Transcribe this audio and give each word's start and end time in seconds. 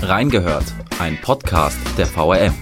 Reingehört, 0.00 0.64
ein 1.00 1.20
Podcast 1.20 1.76
der 1.98 2.06
VRM. 2.06 2.54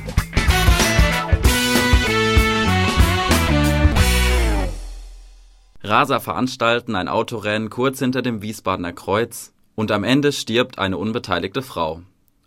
Raser 5.83 6.19
veranstalten 6.21 6.97
ein 6.97 7.09
Autorennen 7.09 7.69
kurz 7.69 7.99
hinter 7.99 8.23
dem 8.23 8.41
Wiesbadener 8.41 8.95
Kreuz 8.95 9.53
und 9.75 9.93
am 9.93 10.03
Ende 10.03 10.33
stirbt 10.33 10.79
eine 10.79 10.97
unbeteiligte 10.97 11.61
Frau. 11.61 12.01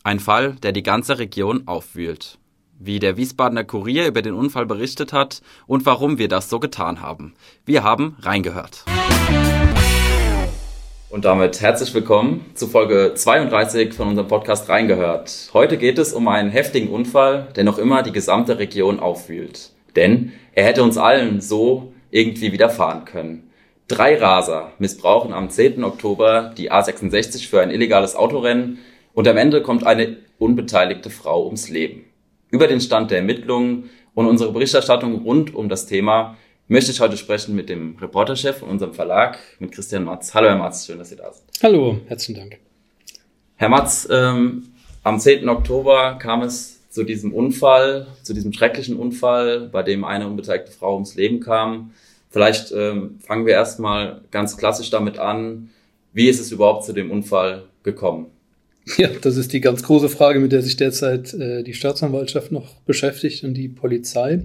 Ein 0.04 0.20
Fall, 0.20 0.54
der 0.54 0.72
die 0.72 0.84
ganze 0.84 1.20
Region 1.20 1.68
aufwühlt. 1.68 2.40
Wie 2.80 2.98
der 3.00 3.16
Wiesbadener 3.16 3.66
Kurier 3.66 4.08
über 4.08 4.24
den 4.24 4.34
Unfall 4.34 4.66
berichtet 4.66 5.14
hat 5.14 5.44
und 5.68 5.86
warum 5.86 6.18
wir 6.18 6.30
das 6.30 6.50
so 6.50 6.60
getan 6.60 7.00
haben. 7.00 7.36
Wir 7.64 7.84
haben 7.84 8.18
reingehört. 8.22 8.86
Und 11.12 11.26
damit 11.26 11.60
herzlich 11.60 11.92
willkommen 11.96 12.46
zu 12.54 12.68
Folge 12.68 13.14
32 13.16 13.96
von 13.96 14.10
unserem 14.10 14.28
Podcast 14.28 14.70
Reingehört. 14.70 15.50
Heute 15.54 15.80
geht 15.80 15.98
es 15.98 16.14
um 16.14 16.28
einen 16.28 16.52
heftigen 16.52 16.90
Unfall, 16.90 17.48
der 17.56 17.64
noch 17.64 17.80
immer 17.80 18.04
die 18.04 18.12
gesamte 18.12 18.60
Region 18.60 19.00
aufwühlt. 19.00 19.72
Denn 19.96 20.34
er 20.54 20.66
hätte 20.66 20.84
uns 20.84 21.00
allen 21.00 21.42
so 21.42 21.94
irgendwie 22.12 22.52
widerfahren 22.52 23.06
können. 23.06 23.50
Drei 23.88 24.20
Raser 24.20 24.74
missbrauchen 24.78 25.34
am 25.34 25.50
10. 25.50 25.84
Oktober 25.84 26.54
die 26.56 26.72
A66 26.72 27.50
für 27.50 27.60
ein 27.60 27.72
illegales 27.72 28.16
Autorennen 28.16 28.78
und 29.16 29.28
am 29.28 29.38
Ende 29.38 29.64
kommt 29.64 29.88
eine 29.88 30.18
unbeteiligte 30.38 31.10
Frau 31.10 31.48
ums 31.48 31.70
Leben. 31.70 32.06
Über 32.52 32.68
den 32.68 32.82
Stand 32.82 33.10
der 33.10 33.18
Ermittlungen 33.18 33.90
und 34.14 34.28
unsere 34.28 34.52
Berichterstattung 34.52 35.24
rund 35.24 35.56
um 35.56 35.70
das 35.70 35.88
Thema 35.88 36.38
möchte 36.70 36.92
ich 36.92 37.02
heute 37.02 37.18
sprechen 37.18 37.56
mit 37.56 37.68
dem 37.68 37.98
Reporterchef 38.00 38.60
von 38.60 38.70
unserem 38.70 38.94
Verlag, 38.94 39.40
mit 39.58 39.72
Christian 39.72 40.06
Matz. 40.06 40.34
Hallo 40.34 40.48
Herr 40.50 40.58
Matz, 40.58 40.86
schön, 40.86 41.00
dass 41.00 41.10
Sie 41.10 41.16
da 41.16 41.34
sind. 41.34 41.46
Hallo, 41.64 42.00
herzlichen 42.08 42.40
Dank. 42.40 42.60
Herr 43.56 43.70
Matz, 43.70 44.08
ähm, 44.10 44.68
am 45.04 45.20
10. 45.20 45.50
Oktober 45.50 46.18
kam 46.22 46.44
es 46.44 46.88
zu 46.90 47.04
diesem 47.04 47.34
Unfall, 47.34 48.08
zu 48.22 48.34
diesem 48.34 48.54
schrecklichen 48.54 48.98
Unfall, 48.98 49.68
bei 49.72 49.82
dem 49.82 50.04
eine 50.04 50.28
unbeteiligte 50.28 50.72
Frau 50.72 50.94
ums 50.94 51.16
Leben 51.16 51.40
kam. 51.40 51.92
Vielleicht 52.30 52.72
ähm, 52.72 53.20
fangen 53.20 53.48
wir 53.48 53.54
erstmal 53.54 54.22
ganz 54.30 54.56
klassisch 54.56 54.92
damit 54.92 55.18
an. 55.18 55.72
Wie 56.14 56.30
ist 56.30 56.40
es 56.40 56.52
überhaupt 56.52 56.86
zu 56.86 56.94
dem 56.94 57.10
Unfall 57.10 57.64
gekommen? 57.82 58.28
Ja, 58.98 59.10
das 59.22 59.38
ist 59.38 59.54
die 59.54 59.62
ganz 59.62 59.84
große 59.84 60.10
Frage, 60.10 60.40
mit 60.40 60.52
der 60.52 60.62
sich 60.62 60.78
derzeit 60.78 61.34
äh, 61.34 61.64
die 61.64 61.74
Staatsanwaltschaft 61.74 62.52
noch 62.52 62.76
beschäftigt 62.82 63.44
und 63.44 63.54
die 63.54 63.70
Polizei. 63.70 64.42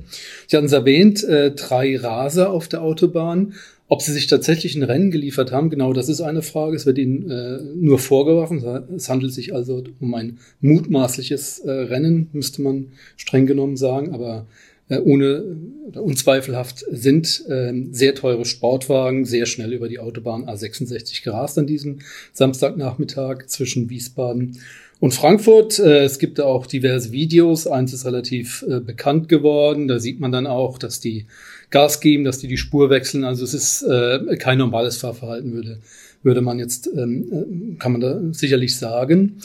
Sie 0.46 0.56
hatten 0.56 0.66
es 0.66 0.72
erwähnt, 0.72 1.24
äh, 1.24 1.52
drei 1.52 1.96
Raser 1.96 2.50
auf 2.50 2.68
der 2.68 2.82
Autobahn. 2.82 3.54
Ob 3.86 4.00
sie 4.00 4.12
sich 4.12 4.26
tatsächlich 4.26 4.74
ein 4.74 4.82
Rennen 4.82 5.10
geliefert 5.10 5.52
haben, 5.52 5.68
genau 5.68 5.92
das 5.92 6.08
ist 6.08 6.22
eine 6.22 6.40
Frage. 6.42 6.74
Es 6.74 6.86
wird 6.86 6.96
ihnen 6.98 7.30
äh, 7.30 7.58
nur 7.76 7.98
vorgeworfen. 7.98 8.64
Es 8.96 9.10
handelt 9.10 9.32
sich 9.32 9.54
also 9.54 9.84
um 10.00 10.14
ein 10.14 10.38
mutmaßliches 10.60 11.60
äh, 11.60 11.70
Rennen, 11.70 12.28
müsste 12.32 12.62
man 12.62 12.92
streng 13.16 13.46
genommen 13.46 13.76
sagen. 13.76 14.14
Aber 14.14 14.46
ohne 14.88 15.44
oder 15.86 16.02
unzweifelhaft 16.02 16.84
sind 16.90 17.44
äh, 17.48 17.72
sehr 17.90 18.14
teure 18.14 18.44
Sportwagen 18.44 19.24
sehr 19.24 19.46
schnell 19.46 19.72
über 19.72 19.88
die 19.88 19.98
Autobahn 19.98 20.44
A66 20.44 21.22
gerast 21.22 21.58
an 21.58 21.66
diesem 21.66 22.00
Samstagnachmittag 22.32 23.46
zwischen 23.46 23.88
Wiesbaden 23.88 24.58
und 25.00 25.12
Frankfurt. 25.12 25.78
Äh, 25.78 26.04
es 26.04 26.18
gibt 26.18 26.38
da 26.38 26.44
auch 26.44 26.66
diverse 26.66 27.12
Videos. 27.12 27.66
Eins 27.66 27.92
ist 27.92 28.06
relativ 28.06 28.64
äh, 28.68 28.80
bekannt 28.80 29.28
geworden. 29.28 29.88
Da 29.88 29.98
sieht 29.98 30.20
man 30.20 30.32
dann 30.32 30.46
auch, 30.46 30.78
dass 30.78 31.00
die 31.00 31.26
Gas 31.70 32.00
geben, 32.00 32.24
dass 32.24 32.38
die 32.38 32.48
die 32.48 32.56
Spur 32.56 32.90
wechseln. 32.90 33.24
Also 33.24 33.44
es 33.44 33.54
ist 33.54 33.82
äh, 33.82 34.36
kein 34.38 34.58
normales 34.58 34.96
Fahrverhalten, 34.96 35.52
würde, 35.52 35.78
würde 36.22 36.40
man 36.40 36.58
jetzt, 36.58 36.88
ähm, 36.96 37.74
äh, 37.74 37.78
kann 37.78 37.92
man 37.92 38.00
da 38.00 38.20
sicherlich 38.32 38.76
sagen. 38.76 39.40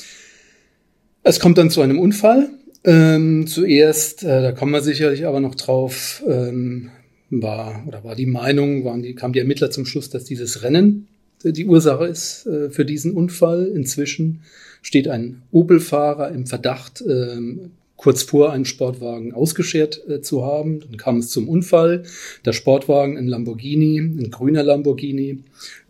Es 1.24 1.40
kommt 1.40 1.58
dann 1.58 1.70
zu 1.70 1.82
einem 1.82 2.00
Unfall. 2.00 2.50
Ähm, 2.84 3.46
zuerst, 3.48 4.24
äh, 4.24 4.42
da 4.42 4.52
kommen 4.52 4.72
wir 4.72 4.82
sicherlich 4.82 5.26
aber 5.26 5.40
noch 5.40 5.56
drauf, 5.56 6.24
ähm, 6.28 6.92
war 7.30 7.84
oder 7.88 8.04
war 8.04 8.16
die 8.16 8.26
Meinung, 8.26 8.86
waren 8.86 9.02
die, 9.02 9.16
kam 9.16 9.34
die 9.34 9.40
Ermittler 9.40 9.70
zum 9.70 9.86
Schluss, 9.86 10.10
dass 10.10 10.24
dieses 10.24 10.64
Rennen 10.64 11.08
die 11.44 11.66
Ursache 11.66 12.06
ist 12.06 12.46
äh, 12.48 12.70
für 12.70 12.86
diesen 12.86 13.14
Unfall. 13.14 13.68
Inzwischen 13.68 14.42
steht 14.82 15.08
ein 15.08 15.42
Opel-Fahrer 15.52 16.32
im 16.32 16.46
Verdacht, 16.46 17.04
ähm, 17.08 17.72
kurz 18.00 18.24
vor 18.24 18.54
einen 18.54 18.64
Sportwagen 18.64 19.34
ausgeschert 19.34 20.02
äh, 20.08 20.22
zu 20.22 20.46
haben. 20.46 20.80
Dann 20.80 20.96
kam 20.96 21.18
es 21.18 21.30
zum 21.32 21.50
Unfall. 21.50 22.04
Der 22.46 22.54
Sportwagen, 22.54 23.18
ein 23.18 23.28
Lamborghini, 23.28 24.00
ein 24.00 24.32
grüner 24.32 24.64
Lamborghini, 24.64 25.40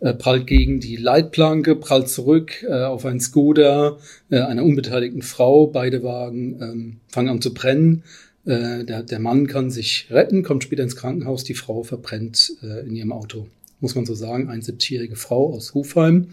äh, 0.00 0.12
prallt 0.14 0.48
gegen 0.48 0.80
die 0.80 0.96
Leitplanke, 0.96 1.76
prallt 1.76 2.08
zurück 2.08 2.64
äh, 2.68 2.82
auf 2.82 3.06
ein 3.06 3.20
Skoda 3.20 3.96
äh, 4.28 4.40
einer 4.40 4.64
unbeteiligten 4.64 5.22
Frau. 5.22 5.68
Beide 5.68 6.02
Wagen 6.02 6.60
ähm, 6.60 6.96
fangen 7.06 7.28
an 7.28 7.40
zu 7.40 7.54
brennen. 7.54 8.02
Äh, 8.44 8.84
der, 8.84 9.04
der 9.04 9.20
Mann 9.20 9.46
kann 9.46 9.70
sich 9.70 10.08
retten, 10.10 10.42
kommt 10.42 10.64
später 10.64 10.82
ins 10.82 10.96
Krankenhaus. 10.96 11.44
Die 11.44 11.54
Frau 11.54 11.84
verbrennt 11.84 12.54
äh, 12.60 12.88
in 12.88 12.96
ihrem 12.96 13.12
Auto. 13.12 13.46
Muss 13.78 13.94
man 13.94 14.04
so 14.04 14.14
sagen, 14.14 14.48
eine 14.48 14.62
70-jährige 14.62 15.14
Frau 15.14 15.54
aus 15.54 15.74
Hufheim. 15.74 16.30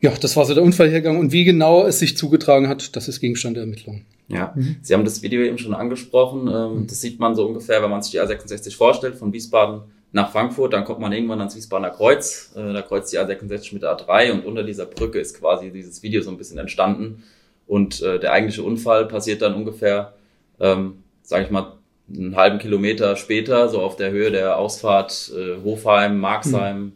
Ja, 0.00 0.10
das 0.18 0.36
war 0.36 0.46
so 0.46 0.54
der 0.54 0.62
Unfallhergang. 0.62 1.18
Und 1.18 1.32
wie 1.32 1.44
genau 1.44 1.86
es 1.86 1.98
sich 1.98 2.16
zugetragen 2.16 2.66
hat, 2.68 2.96
das 2.96 3.08
ist 3.08 3.20
Gegenstand 3.20 3.56
der 3.56 3.64
Ermittlungen. 3.64 4.06
Ja, 4.28 4.52
mhm. 4.54 4.76
Sie 4.82 4.94
haben 4.94 5.04
das 5.04 5.22
Video 5.22 5.42
eben 5.42 5.58
schon 5.58 5.74
angesprochen. 5.74 6.48
Ähm, 6.48 6.80
mhm. 6.80 6.86
Das 6.86 7.00
sieht 7.00 7.18
man 7.18 7.34
so 7.34 7.46
ungefähr, 7.46 7.82
wenn 7.82 7.90
man 7.90 8.02
sich 8.02 8.12
die 8.12 8.20
A66 8.20 8.76
vorstellt, 8.76 9.16
von 9.16 9.32
Wiesbaden 9.32 9.82
nach 10.12 10.32
Frankfurt, 10.32 10.72
dann 10.72 10.84
kommt 10.84 11.00
man 11.00 11.12
irgendwann 11.12 11.38
ans 11.40 11.56
Wiesbadener 11.56 11.90
Kreuz. 11.90 12.52
Äh, 12.56 12.72
da 12.72 12.82
kreuzt 12.82 13.12
die 13.12 13.18
A66 13.18 13.74
mit 13.74 13.82
der 13.82 13.96
A3 13.96 14.32
und 14.32 14.46
unter 14.46 14.62
dieser 14.62 14.86
Brücke 14.86 15.18
ist 15.18 15.38
quasi 15.38 15.70
dieses 15.70 16.02
Video 16.02 16.22
so 16.22 16.30
ein 16.30 16.38
bisschen 16.38 16.58
entstanden. 16.58 17.24
Und 17.66 18.00
äh, 18.02 18.18
der 18.18 18.32
eigentliche 18.32 18.62
Unfall 18.62 19.06
passiert 19.06 19.42
dann 19.42 19.54
ungefähr, 19.54 20.14
ähm, 20.60 21.02
sage 21.22 21.44
ich 21.44 21.50
mal, 21.50 21.74
einen 22.10 22.36
halben 22.36 22.58
Kilometer 22.58 23.16
später, 23.16 23.68
so 23.68 23.82
auf 23.82 23.96
der 23.96 24.10
Höhe 24.10 24.30
der 24.30 24.56
Ausfahrt 24.56 25.30
äh, 25.36 25.62
Hofheim, 25.62 26.18
Marxheim, 26.18 26.80
mhm. 26.80 26.92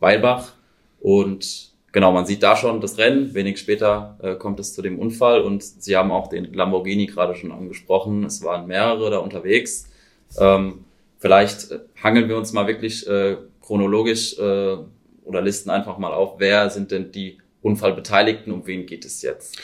Weilbach. 0.00 0.52
Und 1.00 1.67
genau, 1.92 2.12
man 2.12 2.26
sieht 2.26 2.42
da 2.42 2.56
schon 2.56 2.80
das 2.80 2.98
Rennen. 2.98 3.34
Wenig 3.34 3.58
später 3.58 4.18
äh, 4.22 4.34
kommt 4.34 4.60
es 4.60 4.74
zu 4.74 4.82
dem 4.82 4.98
Unfall 4.98 5.40
und 5.40 5.62
Sie 5.62 5.96
haben 5.96 6.10
auch 6.10 6.28
den 6.28 6.52
Lamborghini 6.52 7.06
gerade 7.06 7.34
schon 7.34 7.52
angesprochen. 7.52 8.24
Es 8.24 8.42
waren 8.42 8.66
mehrere 8.66 9.10
da 9.10 9.18
unterwegs. 9.18 9.90
Ähm, 10.38 10.84
vielleicht 11.18 11.70
äh, 11.70 11.78
hangeln 12.02 12.28
wir 12.28 12.36
uns 12.36 12.52
mal 12.52 12.66
wirklich 12.66 13.06
äh, 13.08 13.36
chronologisch 13.60 14.38
äh, 14.38 14.76
oder 15.24 15.42
listen 15.42 15.70
einfach 15.70 15.98
mal 15.98 16.12
auf, 16.12 16.34
wer 16.38 16.70
sind 16.70 16.90
denn 16.90 17.12
die 17.12 17.38
Unfallbeteiligten, 17.62 18.52
um 18.52 18.66
wen 18.66 18.86
geht 18.86 19.04
es 19.04 19.22
jetzt? 19.22 19.58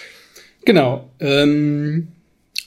Genau. 0.65 1.09
Ähm, 1.21 2.09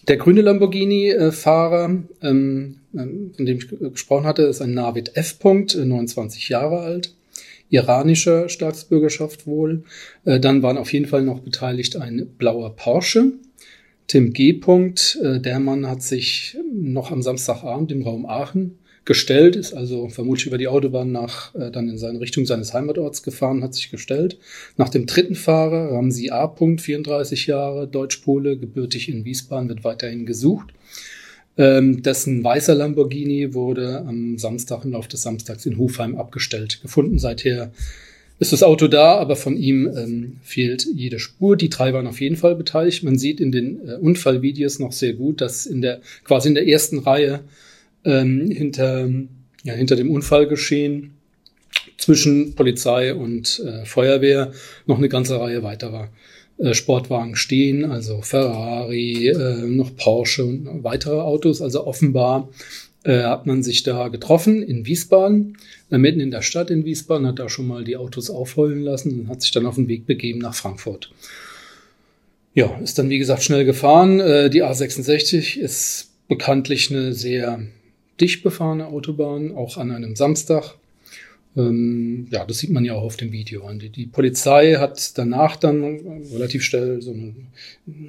der 0.07 0.17
grüne 0.17 0.41
Lamborghini-Fahrer, 0.41 1.85
ähm, 2.21 2.79
ähm, 2.95 3.31
von 3.35 3.45
dem 3.45 3.57
ich 3.57 3.67
gesprochen 3.67 4.25
hatte, 4.25 4.43
ist 4.43 4.61
ein 4.61 4.73
Navid 4.73 5.15
F. 5.15 5.37
29 5.43 6.49
Jahre 6.49 6.79
alt 6.79 7.13
iranischer 7.69 8.49
Staatsbürgerschaft 8.49 9.47
wohl. 9.47 9.83
Äh, 10.25 10.39
dann 10.39 10.63
waren 10.63 10.77
auf 10.77 10.93
jeden 10.93 11.07
Fall 11.07 11.23
noch 11.23 11.39
beteiligt 11.39 11.95
ein 11.95 12.27
blauer 12.37 12.75
Porsche. 12.75 13.33
Tim 14.07 14.31
G. 14.31 14.53
-Punkt, 14.53 15.21
äh, 15.21 15.41
der 15.41 15.59
Mann 15.59 15.87
hat 15.87 16.01
sich 16.01 16.57
noch 16.73 17.11
am 17.11 17.21
Samstagabend 17.21 17.91
im 17.91 18.03
Raum 18.03 18.25
Aachen 18.25 18.79
gestellt, 19.07 19.55
ist 19.55 19.73
also 19.73 20.09
vermutlich 20.09 20.45
über 20.45 20.57
die 20.57 20.67
Autobahn 20.67 21.11
nach, 21.11 21.55
äh, 21.55 21.71
dann 21.71 21.89
in 21.89 21.97
seine 21.97 22.19
Richtung 22.19 22.45
seines 22.45 22.73
Heimatorts 22.73 23.23
gefahren, 23.23 23.63
hat 23.63 23.73
sich 23.73 23.89
gestellt. 23.89 24.37
Nach 24.75 24.89
dem 24.89 25.07
dritten 25.07 25.35
Fahrer, 25.35 25.93
Ramsi 25.93 26.29
A. 26.29 26.47
34 26.47 27.47
Jahre, 27.47 27.87
Deutschpole, 27.87 28.57
gebürtig 28.57 29.09
in 29.09 29.25
Wiesbaden, 29.25 29.69
wird 29.69 29.83
weiterhin 29.83 30.25
gesucht. 30.25 30.67
Ähm, 31.57 32.03
dessen 32.03 32.43
weißer 32.43 32.75
Lamborghini 32.75 33.53
wurde 33.53 34.03
am 34.05 34.37
Samstag 34.37 34.85
im 34.85 34.91
Laufe 34.91 35.09
des 35.09 35.23
Samstags 35.23 35.65
in 35.65 35.77
Hofheim 35.77 36.15
abgestellt. 36.15 36.79
Gefunden 36.81 37.17
seither 37.17 37.71
ist 38.39 38.53
das 38.53 38.61
Auto 38.61 38.87
da, 38.87 39.15
aber 39.15 39.35
von 39.35 39.57
ihm 39.57 39.87
ähm, 39.97 40.37
fehlt 40.43 40.85
jede 40.93 41.17
Spur. 41.17 41.57
Die 41.57 41.69
drei 41.69 41.93
waren 41.93 42.05
auf 42.05 42.21
jeden 42.21 42.35
Fall 42.35 42.55
beteiligt. 42.55 43.03
Man 43.03 43.17
sieht 43.17 43.39
in 43.39 43.51
den 43.51 43.87
äh, 43.87 43.93
Unfallvideos 43.93 44.77
noch 44.77 44.91
sehr 44.91 45.13
gut, 45.13 45.41
dass 45.41 45.65
in 45.65 45.81
der 45.81 46.01
quasi 46.23 46.49
in 46.49 46.55
der 46.55 46.67
ersten 46.67 46.99
Reihe 46.99 47.39
ähm, 48.05 48.51
hinter 48.51 49.09
ja, 49.63 49.73
hinter 49.73 49.95
dem 49.95 50.11
Unfallgeschehen 50.11 51.11
zwischen 51.97 52.55
Polizei 52.55 53.13
und 53.13 53.61
äh, 53.65 53.85
Feuerwehr 53.85 54.51
noch 54.85 54.97
eine 54.97 55.09
ganze 55.09 55.39
Reihe 55.39 55.63
weiter 55.63 55.91
war. 55.91 56.09
Äh, 56.57 56.73
Sportwagen 56.73 57.35
stehen, 57.35 57.85
also 57.85 58.21
Ferrari, 58.21 59.27
äh, 59.27 59.67
noch 59.67 59.95
Porsche 59.95 60.43
und 60.43 60.83
weitere 60.83 61.19
Autos. 61.19 61.61
Also 61.61 61.85
offenbar 61.85 62.49
äh, 63.03 63.21
hat 63.23 63.45
man 63.45 63.61
sich 63.61 63.83
da 63.83 64.07
getroffen 64.07 64.63
in 64.63 64.85
Wiesbaden, 64.85 65.57
mitten 65.89 66.19
in 66.19 66.31
der 66.31 66.41
Stadt 66.41 66.71
in 66.71 66.83
Wiesbaden, 66.83 67.27
hat 67.27 67.39
da 67.39 67.47
schon 67.47 67.67
mal 67.67 67.83
die 67.83 67.95
Autos 67.95 68.31
aufheulen 68.31 68.81
lassen 68.81 69.19
und 69.19 69.29
hat 69.29 69.41
sich 69.41 69.51
dann 69.51 69.67
auf 69.67 69.75
den 69.75 69.87
Weg 69.87 70.07
begeben 70.07 70.39
nach 70.39 70.55
Frankfurt. 70.55 71.11
Ja, 72.55 72.75
ist 72.79 72.97
dann 72.97 73.11
wie 73.11 73.19
gesagt 73.19 73.43
schnell 73.43 73.63
gefahren. 73.63 74.17
Die 74.17 74.63
A66 74.63 75.57
ist 75.59 76.09
bekanntlich 76.27 76.89
eine 76.89 77.13
sehr 77.13 77.61
dicht 78.19 78.41
befahrene 78.41 78.87
Autobahn, 78.87 79.51
auch 79.51 79.77
an 79.77 79.91
einem 79.91 80.15
Samstag. 80.15 80.73
Ähm, 81.57 82.27
ja, 82.29 82.45
das 82.45 82.59
sieht 82.59 82.69
man 82.69 82.85
ja 82.85 82.93
auch 82.93 83.03
auf 83.03 83.17
dem 83.17 83.31
Video. 83.31 83.67
Die, 83.73 83.89
die 83.89 84.05
Polizei 84.05 84.75
hat 84.75 85.17
danach 85.17 85.55
dann 85.55 85.83
relativ 86.31 86.63
schnell 86.63 87.01
so 87.01 87.11
eine 87.11 87.33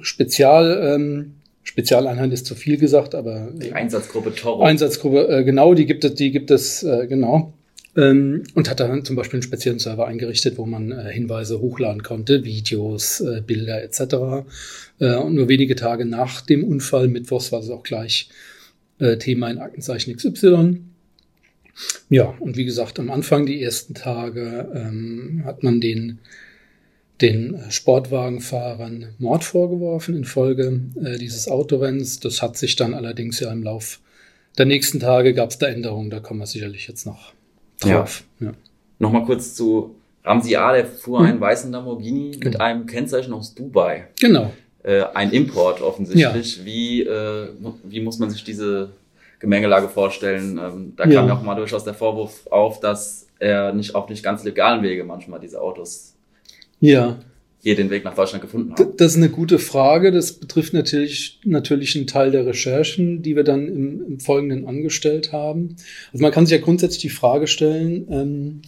Spezial, 0.01 0.95
ähm, 0.95 1.33
Spezialeinheit 1.63 2.31
ist 2.31 2.45
zu 2.45 2.55
viel 2.55 2.77
gesagt, 2.77 3.15
aber 3.15 3.49
die 3.53 3.73
Einsatzgruppe 3.73 4.35
Toro. 4.35 4.63
Einsatzgruppe, 4.63 5.27
äh, 5.29 5.43
genau, 5.43 5.73
die 5.73 5.85
gibt 5.85 6.03
es, 6.05 6.13
die 6.13 6.31
gibt 6.31 6.51
es, 6.51 6.83
äh, 6.83 7.07
genau. 7.07 7.53
Ähm, 7.97 8.43
und 8.53 8.69
hat 8.69 8.79
dann 8.79 9.03
zum 9.03 9.15
Beispiel 9.15 9.37
einen 9.37 9.43
speziellen 9.43 9.79
Server 9.79 10.07
eingerichtet, 10.07 10.59
wo 10.59 10.65
man 10.67 10.91
äh, 10.91 11.11
Hinweise 11.11 11.59
hochladen 11.59 12.03
konnte, 12.03 12.43
Videos, 12.43 13.19
äh, 13.19 13.41
Bilder 13.45 13.83
etc. 13.83 14.45
Äh, 14.99 15.15
und 15.15 15.33
nur 15.33 15.47
wenige 15.47 15.75
Tage 15.75 16.05
nach 16.05 16.41
dem 16.41 16.63
Unfall, 16.63 17.07
mittwochs, 17.07 17.51
war 17.51 17.61
es 17.61 17.69
auch 17.71 17.83
gleich 17.83 18.29
äh, 18.99 19.17
Thema 19.17 19.49
in 19.49 19.57
Aktenzeichen 19.57 20.15
XY. 20.15 20.81
Ja, 22.09 22.33
und 22.39 22.57
wie 22.57 22.65
gesagt, 22.65 22.99
am 22.99 23.09
Anfang, 23.09 23.45
die 23.45 23.61
ersten 23.61 23.93
Tage, 23.93 24.69
ähm, 24.73 25.43
hat 25.45 25.63
man 25.63 25.79
den, 25.81 26.19
den 27.21 27.59
Sportwagenfahrern 27.69 29.09
Mord 29.17 29.43
vorgeworfen 29.43 30.15
infolge 30.15 30.81
äh, 31.03 31.17
dieses 31.17 31.47
Autorennens. 31.47 32.19
Das 32.19 32.41
hat 32.41 32.57
sich 32.57 32.75
dann 32.75 32.93
allerdings 32.93 33.39
ja 33.39 33.51
im 33.51 33.63
Lauf 33.63 33.99
der 34.59 34.65
nächsten 34.65 34.99
Tage 34.99 35.33
gab 35.33 35.51
es 35.51 35.57
da 35.57 35.67
Änderungen, 35.67 36.09
da 36.09 36.19
kommen 36.19 36.41
wir 36.41 36.45
sicherlich 36.45 36.87
jetzt 36.87 37.05
noch 37.05 37.33
drauf. 37.79 38.23
Ja. 38.39 38.47
ja. 38.47 38.53
Nochmal 38.99 39.23
kurz 39.23 39.55
zu 39.55 39.95
Ramsi 40.23 40.55
A., 40.57 40.73
der 40.73 40.85
fuhr 40.85 41.19
hm. 41.19 41.25
einen 41.25 41.39
weißen 41.39 41.71
Lamborghini 41.71 42.31
genau. 42.31 42.45
mit 42.45 42.61
einem 42.61 42.85
Kennzeichen 42.85 43.33
aus 43.33 43.55
Dubai. 43.55 44.07
Genau. 44.19 44.51
Äh, 44.83 45.03
ein 45.13 45.31
Import 45.31 45.81
offensichtlich. 45.81 46.57
Ja. 46.57 46.65
Wie, 46.65 47.01
äh, 47.03 47.49
wie 47.85 48.01
muss 48.01 48.19
man 48.19 48.29
sich 48.29 48.43
diese 48.43 48.91
Gemengelage 49.39 49.87
vorstellen. 49.87 50.57
Ähm, 50.57 50.93
da 50.95 51.03
kam 51.03 51.27
ja 51.27 51.33
auch 51.33 51.41
mal 51.41 51.55
durchaus 51.55 51.83
der 51.83 51.93
Vorwurf 51.93 52.47
auf, 52.47 52.79
dass 52.79 53.27
er 53.39 53.73
nicht 53.73 53.95
auf 53.95 54.09
nicht 54.09 54.23
ganz 54.23 54.43
legalen 54.43 54.83
Wege 54.83 55.03
manchmal 55.03 55.39
diese 55.39 55.61
Autos 55.61 56.15
ja. 56.81 57.19
hier 57.61 57.75
den 57.75 57.89
Weg 57.89 58.03
nach 58.03 58.15
Deutschland 58.15 58.41
gefunden 58.41 58.73
haben. 58.73 58.93
Das 58.97 59.13
ist 59.13 59.17
eine 59.17 59.29
gute 59.29 59.59
Frage. 59.59 60.11
Das 60.11 60.33
betrifft 60.33 60.73
natürlich, 60.73 61.39
natürlich 61.45 61.95
einen 61.95 62.07
Teil 62.07 62.31
der 62.31 62.45
Recherchen, 62.45 63.21
die 63.21 63.35
wir 63.35 63.43
dann 63.43 63.67
im, 63.67 64.05
im 64.05 64.19
Folgenden 64.19 64.67
angestellt 64.67 65.31
haben. 65.31 65.77
Also 66.11 66.21
man 66.21 66.31
kann 66.31 66.45
sich 66.45 66.57
ja 66.57 66.63
grundsätzlich 66.63 67.01
die 67.01 67.09
Frage 67.09 67.47
stellen, 67.47 68.07
ähm, 68.11 68.61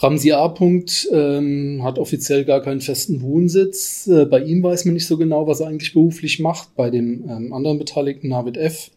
Ramsi 0.00 0.30
A. 0.30 0.46
Punkt, 0.46 1.08
ähm, 1.12 1.80
hat 1.82 1.98
offiziell 1.98 2.44
gar 2.44 2.62
keinen 2.62 2.80
festen 2.80 3.20
Wohnsitz. 3.20 4.06
Äh, 4.06 4.26
bei 4.26 4.40
ihm 4.40 4.62
weiß 4.62 4.84
man 4.84 4.94
nicht 4.94 5.08
so 5.08 5.16
genau, 5.16 5.48
was 5.48 5.58
er 5.58 5.66
eigentlich 5.66 5.92
beruflich 5.92 6.38
macht. 6.38 6.76
Bei 6.76 6.88
dem 6.88 7.28
ähm, 7.28 7.52
anderen 7.52 7.78
Beteiligten, 7.78 8.28
Navid 8.28 8.56
F., 8.56 8.92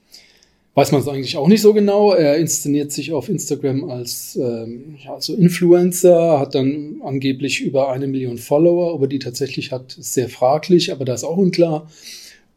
weiß 0.73 0.91
man 0.91 1.01
es 1.01 1.07
eigentlich 1.07 1.37
auch 1.37 1.47
nicht 1.47 1.61
so 1.61 1.73
genau. 1.73 2.13
Er 2.13 2.37
inszeniert 2.37 2.91
sich 2.91 3.11
auf 3.11 3.27
Instagram 3.29 3.89
als 3.89 4.37
ähm, 4.41 4.95
ja, 5.03 5.19
so 5.19 5.35
Influencer, 5.35 6.39
hat 6.39 6.55
dann 6.55 7.01
angeblich 7.03 7.61
über 7.61 7.91
eine 7.91 8.07
Million 8.07 8.37
Follower, 8.37 8.93
aber 8.93 9.07
die 9.07 9.19
tatsächlich 9.19 9.71
hat, 9.71 9.97
ist 9.97 10.13
sehr 10.13 10.29
fraglich, 10.29 10.91
aber 10.91 11.03
da 11.03 11.13
ist 11.13 11.25
auch 11.25 11.37
unklar, 11.37 11.89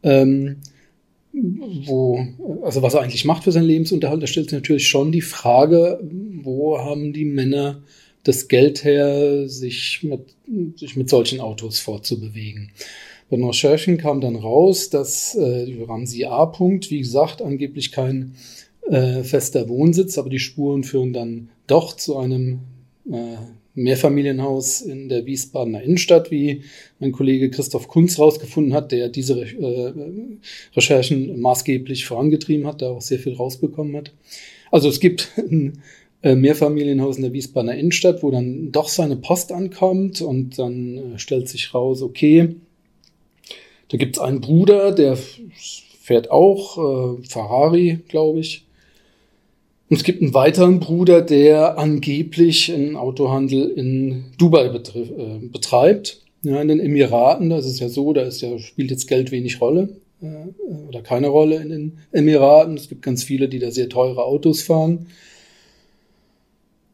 ähm, 0.03 0.57
wo, 1.33 2.25
also 2.63 2.81
was 2.81 2.93
er 2.93 3.01
eigentlich 3.01 3.25
macht 3.25 3.43
für 3.43 3.51
seinen 3.51 3.65
Lebensunterhalt. 3.65 4.23
Da 4.23 4.27
stellt 4.27 4.49
sich 4.49 4.57
natürlich 4.57 4.87
schon 4.87 5.11
die 5.11 5.21
Frage, 5.21 5.99
wo 6.41 6.77
haben 6.77 7.11
die 7.11 7.25
Männer 7.25 7.83
das 8.23 8.47
Geld 8.47 8.85
her, 8.85 9.47
sich 9.49 10.03
mit, 10.03 10.21
sich 10.79 10.95
mit 10.95 11.09
solchen 11.09 11.41
Autos 11.41 11.79
fortzubewegen. 11.79 12.71
Bei 13.29 13.37
den 13.37 13.45
Recherchen 13.45 13.97
kam 13.97 14.21
dann 14.21 14.35
raus, 14.35 14.89
dass 14.89 15.35
äh, 15.35 15.83
Ramsi 15.87 16.25
A. 16.25 16.45
Punkt, 16.45 16.91
wie 16.91 16.99
gesagt, 16.99 17.41
angeblich 17.41 17.91
kein 17.91 18.35
äh, 18.87 19.23
fester 19.23 19.67
Wohnsitz, 19.67 20.17
aber 20.17 20.29
die 20.29 20.39
Spuren 20.39 20.83
führen 20.83 21.11
dann 21.11 21.49
doch 21.67 21.95
zu 21.95 22.17
einem 22.17 22.59
äh, 23.11 23.37
Mehrfamilienhaus 23.75 24.81
in 24.81 25.09
der 25.09 25.25
Wiesbadener 25.25 25.83
Innenstadt, 25.83 26.31
wie 26.31 26.61
mein 26.99 27.11
Kollege 27.11 27.49
Christoph 27.49 27.87
Kunz 27.87 28.17
rausgefunden 28.17 28.73
hat, 28.73 28.91
der 28.91 29.09
diese 29.09 29.41
äh, 29.41 29.93
Recherchen 30.75 31.39
maßgeblich 31.39 32.05
vorangetrieben 32.05 32.67
hat, 32.67 32.81
da 32.81 32.89
auch 32.89 33.01
sehr 33.01 33.19
viel 33.19 33.33
rausbekommen 33.33 33.95
hat. 33.95 34.13
Also 34.71 34.87
es 34.87 34.99
gibt 34.99 35.31
ein 35.37 35.81
äh, 36.21 36.35
Mehrfamilienhaus 36.35 37.17
in 37.17 37.23
der 37.23 37.33
Wiesbadener 37.33 37.75
Innenstadt, 37.75 38.23
wo 38.23 38.31
dann 38.31 38.71
doch 38.71 38.87
seine 38.87 39.17
Post 39.17 39.51
ankommt 39.51 40.21
und 40.21 40.57
dann 40.57 41.15
äh, 41.15 41.19
stellt 41.19 41.49
sich 41.49 41.73
raus, 41.73 42.01
okay, 42.01 42.55
da 43.89 43.97
gibt's 43.97 44.19
einen 44.19 44.41
Bruder, 44.41 44.91
der 44.91 45.17
fährt 46.05 46.31
auch 46.31 46.77
äh, 46.77 47.23
Ferrari, 47.27 47.99
glaube 48.07 48.39
ich. 48.39 48.65
Und 49.89 49.97
es 49.97 50.03
gibt 50.03 50.21
einen 50.21 50.33
weiteren 50.33 50.79
Bruder, 50.79 51.21
der 51.21 51.77
angeblich 51.77 52.71
einen 52.73 52.95
Autohandel 52.95 53.69
in 53.69 54.25
Dubai 54.37 54.65
äh, 54.65 55.47
betreibt. 55.47 56.21
Ja, 56.41 56.61
in 56.61 56.67
den 56.67 56.79
Emiraten, 56.79 57.49
das 57.49 57.65
ist 57.65 57.79
ja 57.79 57.89
so, 57.89 58.13
da 58.13 58.21
ist 58.21 58.41
ja, 58.41 58.57
spielt 58.59 58.91
jetzt 58.91 59.07
Geld 59.07 59.31
wenig 59.31 59.61
Rolle 59.61 59.95
äh, 60.21 60.27
oder 60.87 61.01
keine 61.01 61.27
Rolle 61.27 61.57
in 61.57 61.69
den 61.69 61.97
Emiraten. 62.11 62.77
Es 62.77 62.89
gibt 62.89 63.01
ganz 63.01 63.23
viele, 63.23 63.47
die 63.47 63.59
da 63.59 63.71
sehr 63.71 63.89
teure 63.89 64.23
Autos 64.23 64.61
fahren. 64.61 65.07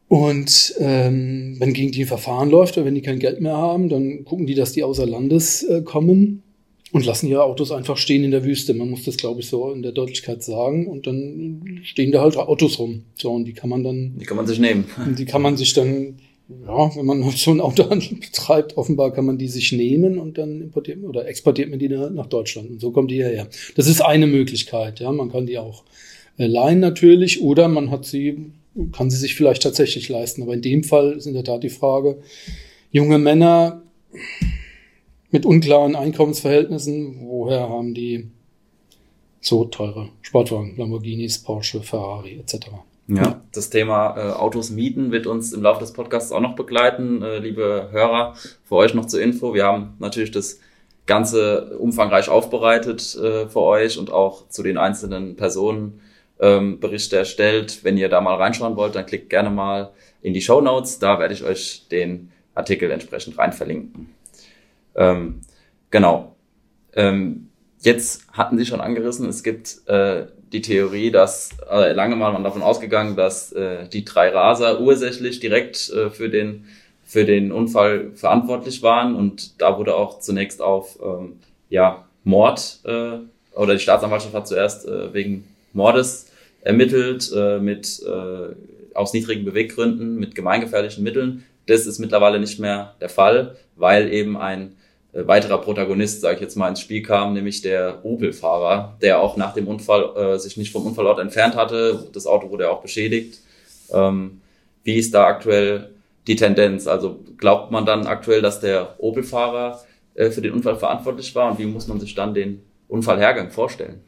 Und 0.10 0.76
ähm, 0.80 1.56
wenn 1.60 1.72
gegen 1.72 1.92
die 1.92 2.04
ein 2.04 2.08
Verfahren 2.08 2.50
läuft 2.50 2.78
oder 2.78 2.86
wenn 2.86 2.96
die 2.96 3.02
kein 3.02 3.20
Geld 3.20 3.40
mehr 3.40 3.56
haben, 3.56 3.88
dann 3.88 4.26
gucken 4.26 4.46
die, 4.46 4.56
dass 4.56 4.74
die 4.74 4.84
außer 4.84 5.06
Landes 5.06 5.64
äh, 5.64 5.82
kommen 5.84 6.44
und 6.92 7.06
lassen 7.06 7.28
ihre 7.28 7.44
Autos 7.44 7.72
einfach 7.72 7.98
stehen 7.98 8.24
in 8.24 8.32
der 8.32 8.44
Wüste. 8.44 8.74
Man 8.74 8.90
muss 8.90 9.04
das, 9.04 9.18
glaube 9.18 9.40
ich, 9.40 9.48
so 9.48 9.72
in 9.72 9.82
der 9.82 9.94
Deutlichkeit 9.94 10.44
sagen. 10.44 10.88
Und 10.88 11.08
dann 11.08 11.80
stehen 11.84 12.12
da 12.12 12.22
halt 12.22 12.36
Autos 12.36 12.80
rum. 12.80 13.04
So, 13.16 13.32
und 13.32 13.46
die 13.46 13.54
kann 13.54 13.70
man 13.70 13.84
dann. 13.84 14.18
Die 14.18 14.26
kann 14.26 14.38
man 14.38 14.48
sich 14.48 14.60
nehmen. 14.60 14.86
Die 15.18 15.26
kann 15.26 15.42
man 15.42 15.56
sich 15.56 15.74
dann, 15.74 16.18
ja, 16.50 16.96
wenn 16.96 17.06
man 17.06 17.30
so 17.32 17.52
ein 17.52 17.62
Autohandel 17.62 18.18
betreibt, 18.20 18.76
offenbar 18.76 19.14
kann 19.14 19.26
man 19.26 19.38
die 19.38 19.48
sich 19.48 19.72
nehmen 19.72 20.20
und 20.20 20.38
dann 20.38 20.62
importiert 20.62 21.02
oder 21.04 21.28
exportiert 21.28 21.70
man 21.70 21.80
die 21.80 21.88
nach 21.88 22.28
Deutschland. 22.28 22.70
Und 22.70 22.82
so 22.82 22.92
kommen 22.92 23.08
die 23.08 23.16
hierher. 23.16 23.48
Das 23.76 23.88
ist 23.88 24.02
eine 24.02 24.28
Möglichkeit, 24.28 25.00
ja. 25.00 25.12
Man 25.12 25.32
kann 25.32 25.46
die 25.46 25.60
auch 25.60 25.84
äh, 26.38 26.48
leihen 26.48 26.80
natürlich 26.80 27.42
oder 27.42 27.70
man 27.70 27.90
hat 27.90 28.06
sie, 28.06 28.52
kann 28.92 29.10
sie 29.10 29.18
sich 29.18 29.36
vielleicht 29.36 29.64
tatsächlich 29.64 30.10
leisten. 30.10 30.42
Aber 30.42 30.54
in 30.54 30.62
dem 30.62 30.84
Fall 30.84 31.14
ist 31.14 31.26
in 31.26 31.36
der 31.36 31.46
Tat 31.46 31.64
die 31.64 31.70
Frage, 31.70 32.18
junge 32.92 33.18
Männer, 33.18 33.82
mit 35.32 35.46
unklaren 35.46 35.96
Einkommensverhältnissen. 35.96 37.22
Woher 37.22 37.70
haben 37.70 37.94
die 37.94 38.30
so 39.40 39.66
teure 39.66 40.10
Sportwagen, 40.22 40.78
Lamborghinis, 40.78 41.40
Porsche, 41.40 41.82
Ferrari 41.82 42.40
etc.? 42.40 42.68
Ja, 43.08 43.42
das 43.54 43.70
Thema 43.70 44.16
äh, 44.16 44.32
Autos 44.32 44.70
mieten 44.70 45.12
wird 45.12 45.28
uns 45.28 45.52
im 45.54 45.64
Laufe 45.64 45.80
des 45.82 45.92
Podcasts 45.92 46.32
auch 46.32 46.40
noch 46.40 46.56
begleiten. 46.56 47.22
Äh, 47.22 47.40
liebe 47.40 47.90
Hörer, 47.92 48.36
für 48.64 48.76
euch 48.76 48.94
noch 48.94 49.06
zur 49.06 49.22
Info. 49.22 49.54
Wir 49.54 49.66
haben 49.66 49.96
natürlich 50.00 50.32
das 50.32 50.60
Ganze 51.08 51.78
umfangreich 51.78 52.30
aufbereitet 52.30 53.16
äh, 53.16 53.50
für 53.50 53.62
euch 53.62 53.98
und 53.98 54.12
auch 54.12 54.48
zu 54.50 54.64
den 54.64 54.78
einzelnen 54.78 55.36
Personen 55.36 56.00
ähm, 56.40 56.80
Berichte 56.80 57.18
erstellt. 57.18 57.84
Wenn 57.84 57.98
ihr 57.98 58.08
da 58.08 58.22
mal 58.22 58.36
reinschauen 58.36 58.78
wollt, 58.78 58.96
dann 58.96 59.06
klickt 59.06 59.30
gerne 59.30 59.50
mal 59.50 59.92
in 60.22 60.34
die 60.34 60.42
Show 60.42 60.62
Notes. 60.62 61.00
Da 61.00 61.20
werde 61.20 61.34
ich 61.34 61.44
euch 61.44 61.88
den 61.90 62.32
Artikel 62.54 62.92
entsprechend 62.92 63.38
rein 63.38 63.52
verlinken. 63.52 64.10
Ähm, 64.96 65.42
genau. 65.90 66.36
Ähm, 66.94 67.50
jetzt 67.80 68.28
hatten 68.34 68.58
Sie 68.58 68.66
schon 68.66 68.82
angerissen, 68.82 69.28
es 69.30 69.44
gibt 69.44 69.88
äh, 69.88 70.26
die 70.52 70.62
Theorie, 70.62 71.12
dass 71.12 71.52
äh, 71.70 71.94
lange 71.94 72.16
mal 72.16 72.34
man 72.34 72.44
davon 72.44 72.62
ausgegangen, 72.62 73.16
dass 73.16 73.52
äh, 73.54 73.88
die 73.88 74.06
drei 74.06 74.30
Raser 74.30 74.82
ursächlich 74.82 75.40
direkt 75.40 75.90
äh, 75.90 76.10
für 76.10 76.30
den 76.30 76.66
für 77.04 77.26
den 77.26 77.52
Unfall 77.52 78.12
verantwortlich 78.16 78.84
waren 78.84 79.16
und 79.16 79.62
da 79.62 79.78
wurde 79.78 79.96
auch 79.96 80.20
zunächst 80.20 80.62
auf 80.62 80.98
ähm, 81.04 81.40
ja 81.70 82.06
Mord 82.24 82.80
äh, 82.86 83.18
oder 83.54 83.74
die 83.74 83.80
Staatsanwaltschaft 83.80 84.34
hat 84.34 84.48
zuerst 84.48 84.88
äh, 84.88 85.14
wegen 85.14 85.46
Mordes 85.74 86.32
ermittelt 86.62 87.30
äh, 87.36 87.60
mit 87.60 88.02
äh, 88.06 88.56
aus 88.96 89.14
niedrigen 89.14 89.44
Beweggründen 89.44 90.18
mit 90.18 90.36
gemeingefährlichen 90.36 91.04
Mitteln. 91.04 91.44
Das 91.66 91.86
ist 91.86 92.00
mittlerweile 92.00 92.40
nicht 92.40 92.60
mehr 92.60 92.96
der 93.02 93.10
Fall, 93.10 93.58
weil 93.76 94.12
eben 94.14 94.38
ein 94.38 94.76
weiterer 95.14 95.60
Protagonist, 95.60 96.22
sage 96.22 96.36
ich 96.36 96.42
jetzt 96.42 96.56
mal, 96.56 96.70
ins 96.70 96.80
Spiel 96.80 97.02
kam, 97.02 97.34
nämlich 97.34 97.62
der 97.62 98.06
Opel-Fahrer, 98.06 98.98
der 99.02 99.20
auch 99.20 99.36
nach 99.36 99.54
dem 99.54 99.68
Unfall 99.68 100.16
äh, 100.16 100.40
sich 100.40 100.58
nicht 100.58 100.72
vom 100.72 100.86
Unfallort 100.86 101.20
entfernt 101.20 101.56
hatte. 101.56 102.08
Das 102.14 102.26
Auto 102.26 102.50
wurde 102.50 102.72
auch 102.72 102.82
beschädigt. 102.82 103.40
Ähm, 103.92 104.42
wie 104.84 104.96
ist 104.96 105.14
da 105.14 105.26
aktuell 105.26 105.90
die 106.28 106.36
Tendenz? 106.36 106.88
Also 106.88 107.20
glaubt 107.38 107.72
man 107.72 107.86
dann 107.86 108.08
aktuell, 108.08 108.42
dass 108.42 108.62
der 108.62 108.96
Opel-Fahrer 109.00 109.84
äh, 110.16 110.30
für 110.30 110.42
den 110.42 110.54
Unfall 110.54 110.78
verantwortlich 110.78 111.36
war 111.36 111.52
und 111.52 111.60
wie 111.60 111.66
muss 111.66 111.88
man 111.88 112.00
sich 112.00 112.16
dann 112.16 112.34
den 112.34 112.62
Unfallhergang 112.88 113.52
vorstellen? 113.52 114.02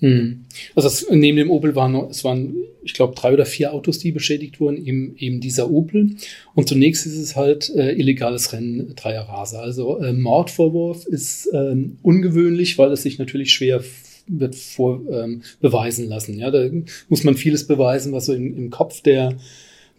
Hm. 0.00 0.44
Also 0.74 0.88
es, 0.88 1.06
neben 1.10 1.36
dem 1.36 1.50
Opel 1.50 1.74
waren 1.74 1.94
es 2.10 2.22
waren, 2.22 2.54
ich 2.82 2.94
glaube, 2.94 3.14
drei 3.16 3.32
oder 3.32 3.46
vier 3.46 3.72
Autos, 3.72 3.98
die 3.98 4.12
beschädigt 4.12 4.60
wurden, 4.60 4.84
eben, 4.84 5.16
eben 5.18 5.40
dieser 5.40 5.70
Opel. 5.70 6.10
Und 6.54 6.68
zunächst 6.68 7.04
ist 7.06 7.16
es 7.16 7.34
halt 7.34 7.70
äh, 7.74 7.92
illegales 7.92 8.52
Rennen 8.52 8.94
Dreier 8.94 9.22
Raser. 9.22 9.60
Also 9.60 9.98
äh, 9.98 10.12
Mordvorwurf 10.12 11.04
ist 11.06 11.48
ähm, 11.52 11.98
ungewöhnlich, 12.02 12.78
weil 12.78 12.92
es 12.92 13.02
sich 13.02 13.18
natürlich 13.18 13.52
schwer 13.52 13.82
wird 14.28 14.54
vor 14.54 15.00
ähm, 15.10 15.42
beweisen 15.60 16.06
lassen. 16.08 16.38
Ja, 16.38 16.50
da 16.50 16.68
muss 17.08 17.24
man 17.24 17.34
vieles 17.34 17.66
beweisen, 17.66 18.12
was 18.12 18.26
so 18.26 18.34
im, 18.34 18.56
im 18.56 18.70
Kopf 18.70 19.00
der 19.00 19.36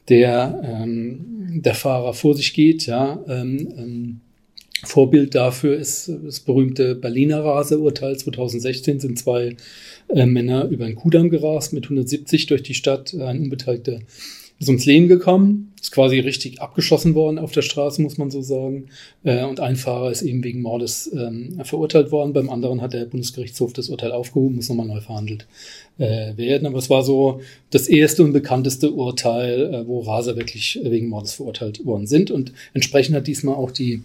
der 0.08 0.62
ähm, 0.64 1.62
der 1.62 1.76
Fahrer 1.76 2.14
vor 2.14 2.36
sich 2.36 2.54
geht. 2.54 2.86
Ja, 2.86 3.24
ähm, 3.28 3.74
ähm, 3.78 4.22
Vorbild 4.84 5.36
dafür 5.36 5.78
ist 5.78 6.12
das 6.24 6.40
berühmte 6.40 6.96
Berliner 6.96 7.44
Raseurteil 7.44 8.18
2016 8.18 9.00
sind 9.00 9.20
zwei 9.20 9.56
äh, 10.08 10.26
Männer 10.26 10.66
über 10.70 10.86
einen 10.86 10.96
Kudamm 10.96 11.30
gerast 11.30 11.74
mit 11.74 11.86
170 11.86 12.48
durch 12.48 12.64
die 12.64 12.74
Stadt. 12.74 13.14
Ein 13.14 13.42
Unbeteiligter 13.42 14.00
ist 14.60 14.68
ums 14.68 14.86
Leben 14.86 15.08
gekommen, 15.08 15.72
ist 15.82 15.92
quasi 15.92 16.20
richtig 16.20 16.62
abgeschossen 16.62 17.16
worden 17.16 17.40
auf 17.40 17.54
der 17.54 17.62
Straße, 17.62 18.02
muss 18.02 18.18
man 18.18 18.30
so 18.30 18.42
sagen. 18.42 18.88
Äh, 19.24 19.46
und 19.46 19.62
ein 19.62 19.78
Fahrer 19.78 20.12
ist 20.12 20.22
eben 20.22 20.44
wegen 20.44 20.62
Mordes 20.62 21.10
ähm, 21.14 21.62
verurteilt 21.64 22.12
worden. 22.12 22.34
Beim 22.34 22.50
anderen 22.50 22.82
hat 22.82 22.94
der 22.94 23.06
Bundesgerichtshof 23.06 23.72
das 23.72 23.88
Urteil 23.90 24.12
aufgehoben, 24.12 24.56
muss 24.56 24.68
nochmal 24.68 24.88
neu 24.88 25.00
verhandelt 25.00 25.48
äh, 25.98 26.36
werden. 26.36 26.68
Aber 26.68 26.78
es 26.78 26.90
war 26.90 27.04
so 27.04 27.40
das 27.72 27.88
erste 27.88 28.24
und 28.24 28.34
bekannteste 28.34 28.92
Urteil, 28.92 29.74
äh, 29.74 29.88
wo 29.88 30.02
Raser 30.02 30.36
wirklich 30.36 30.78
wegen 30.84 31.08
Mordes 31.08 31.34
verurteilt 31.34 31.86
worden 31.86 32.08
sind. 32.08 32.30
Und 32.30 32.52
entsprechend 32.74 33.16
hat 33.16 33.28
diesmal 33.28 33.56
auch 33.56 33.72
die 33.72 34.04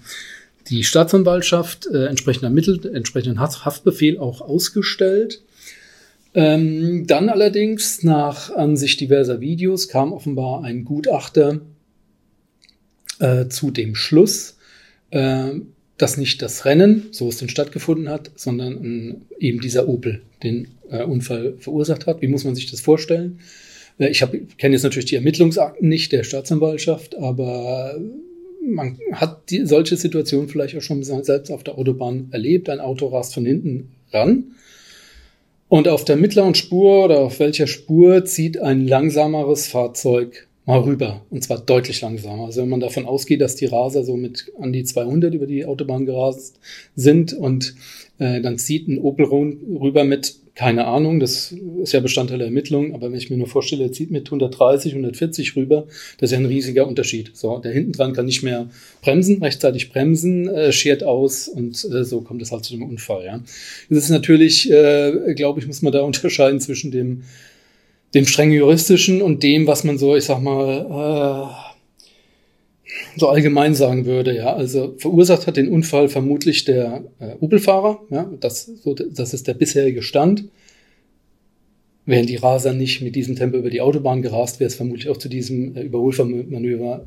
die 0.68 0.84
Staatsanwaltschaft 0.84 1.86
äh, 1.86 2.06
entsprechend 2.06 2.44
ermittelt, 2.44 2.86
entsprechenden 2.86 3.40
Haftbefehl 3.40 4.18
auch 4.18 4.40
ausgestellt. 4.40 5.42
Ähm, 6.34 7.06
dann 7.06 7.28
allerdings, 7.28 8.02
nach 8.02 8.50
Ansicht 8.50 9.00
diverser 9.00 9.40
Videos, 9.40 9.88
kam 9.88 10.12
offenbar 10.12 10.64
ein 10.64 10.84
Gutachter 10.84 11.60
äh, 13.20 13.46
zu 13.48 13.70
dem 13.70 13.94
Schluss, 13.94 14.56
äh, 15.10 15.50
dass 15.96 16.16
nicht 16.16 16.42
das 16.42 16.64
Rennen, 16.64 17.06
so 17.12 17.28
es 17.28 17.38
denn 17.38 17.48
stattgefunden 17.48 18.08
hat, 18.08 18.32
sondern 18.34 19.22
äh, 19.40 19.46
eben 19.46 19.60
dieser 19.60 19.88
Opel 19.88 20.22
den 20.42 20.68
äh, 20.90 21.04
Unfall 21.04 21.54
verursacht 21.58 22.06
hat. 22.06 22.20
Wie 22.20 22.28
muss 22.28 22.44
man 22.44 22.56
sich 22.56 22.70
das 22.70 22.80
vorstellen? 22.80 23.38
Äh, 23.98 24.08
ich 24.08 24.24
kenne 24.58 24.74
jetzt 24.74 24.82
natürlich 24.82 25.06
die 25.06 25.16
Ermittlungsakten 25.16 25.88
nicht 25.88 26.10
der 26.10 26.24
Staatsanwaltschaft, 26.24 27.16
aber 27.16 27.96
man 28.66 28.98
hat 29.12 29.50
die, 29.50 29.66
solche 29.66 29.96
Situationen 29.96 30.48
vielleicht 30.48 30.76
auch 30.76 30.82
schon 30.82 31.02
selbst 31.02 31.50
auf 31.50 31.64
der 31.64 31.78
Autobahn 31.78 32.28
erlebt. 32.30 32.68
Ein 32.68 32.80
Auto 32.80 33.08
rast 33.08 33.34
von 33.34 33.44
hinten 33.44 33.92
ran 34.12 34.54
und 35.68 35.88
auf 35.88 36.04
der 36.04 36.16
mittleren 36.16 36.54
Spur 36.54 37.06
oder 37.06 37.20
auf 37.20 37.40
welcher 37.40 37.66
Spur 37.66 38.24
zieht 38.24 38.60
ein 38.60 38.86
langsameres 38.86 39.66
Fahrzeug 39.66 40.46
mal 40.66 40.80
rüber. 40.80 41.22
Und 41.30 41.42
zwar 41.42 41.58
deutlich 41.58 42.00
langsamer. 42.00 42.44
Also 42.44 42.62
wenn 42.62 42.68
man 42.68 42.80
davon 42.80 43.06
ausgeht, 43.06 43.40
dass 43.40 43.56
die 43.56 43.66
Raser 43.66 44.04
so 44.04 44.16
mit 44.16 44.52
an 44.60 44.72
die 44.72 44.84
200 44.84 45.34
über 45.34 45.46
die 45.46 45.64
Autobahn 45.64 46.06
gerast 46.06 46.58
sind 46.94 47.32
und 47.32 47.74
äh, 48.18 48.40
dann 48.40 48.58
zieht 48.58 48.88
ein 48.88 48.98
Opel 48.98 49.26
rüber 49.26 50.04
mit 50.04 50.36
keine 50.54 50.86
Ahnung, 50.86 51.18
das 51.18 51.52
ist 51.82 51.92
ja 51.92 52.00
Bestandteil 52.00 52.38
der 52.38 52.46
Ermittlung, 52.46 52.94
aber 52.94 53.10
wenn 53.10 53.18
ich 53.18 53.28
mir 53.28 53.36
nur 53.36 53.48
vorstelle, 53.48 53.84
er 53.84 53.92
zieht 53.92 54.12
mit 54.12 54.28
130, 54.28 54.92
140 54.92 55.56
rüber, 55.56 55.86
das 56.18 56.30
ist 56.30 56.32
ja 56.32 56.38
ein 56.38 56.46
riesiger 56.46 56.86
Unterschied. 56.86 57.32
So, 57.34 57.58
der 57.58 57.72
hinten 57.72 57.92
dran 57.92 58.12
kann 58.12 58.26
nicht 58.26 58.44
mehr 58.44 58.70
bremsen, 59.02 59.42
rechtzeitig 59.42 59.90
bremsen, 59.90 60.48
äh, 60.48 60.72
schert 60.72 61.02
aus 61.02 61.48
und 61.48 61.84
äh, 61.92 62.04
so 62.04 62.20
kommt 62.20 62.40
es 62.40 62.52
halt 62.52 62.64
zu 62.64 62.72
dem 62.72 62.84
Unfall. 62.84 63.24
Ja. 63.24 63.40
Das 63.90 64.04
ist 64.04 64.10
natürlich, 64.10 64.70
äh, 64.70 65.34
glaube 65.34 65.58
ich, 65.58 65.66
muss 65.66 65.82
man 65.82 65.92
da 65.92 66.02
unterscheiden 66.02 66.60
zwischen 66.60 66.92
dem, 66.92 67.24
dem 68.14 68.26
streng 68.26 68.52
juristischen 68.52 69.22
und 69.22 69.42
dem, 69.42 69.66
was 69.66 69.82
man 69.82 69.98
so, 69.98 70.14
ich 70.14 70.24
sag 70.24 70.40
mal, 70.40 71.50
äh, 71.50 71.63
so 73.16 73.28
allgemein 73.28 73.74
sagen 73.74 74.06
würde, 74.06 74.36
ja. 74.36 74.54
Also 74.54 74.94
verursacht 74.98 75.46
hat 75.46 75.56
den 75.56 75.68
Unfall 75.68 76.08
vermutlich 76.08 76.64
der 76.64 77.04
äh, 77.18 77.34
Opel-Fahrer, 77.40 78.00
ja. 78.10 78.30
Das, 78.40 78.66
so, 78.66 78.94
das 78.94 79.34
ist 79.34 79.46
der 79.46 79.54
bisherige 79.54 80.02
Stand. 80.02 80.44
Wären 82.06 82.26
die 82.26 82.36
Raser 82.36 82.74
nicht 82.74 83.00
mit 83.00 83.16
diesem 83.16 83.36
Tempo 83.36 83.56
über 83.56 83.70
die 83.70 83.80
Autobahn 83.80 84.22
gerast, 84.22 84.60
wäre 84.60 84.68
es 84.68 84.74
vermutlich 84.74 85.08
auch 85.08 85.16
zu 85.16 85.28
diesem 85.28 85.76
äh, 85.76 85.82
Überholmanöver 85.82 87.06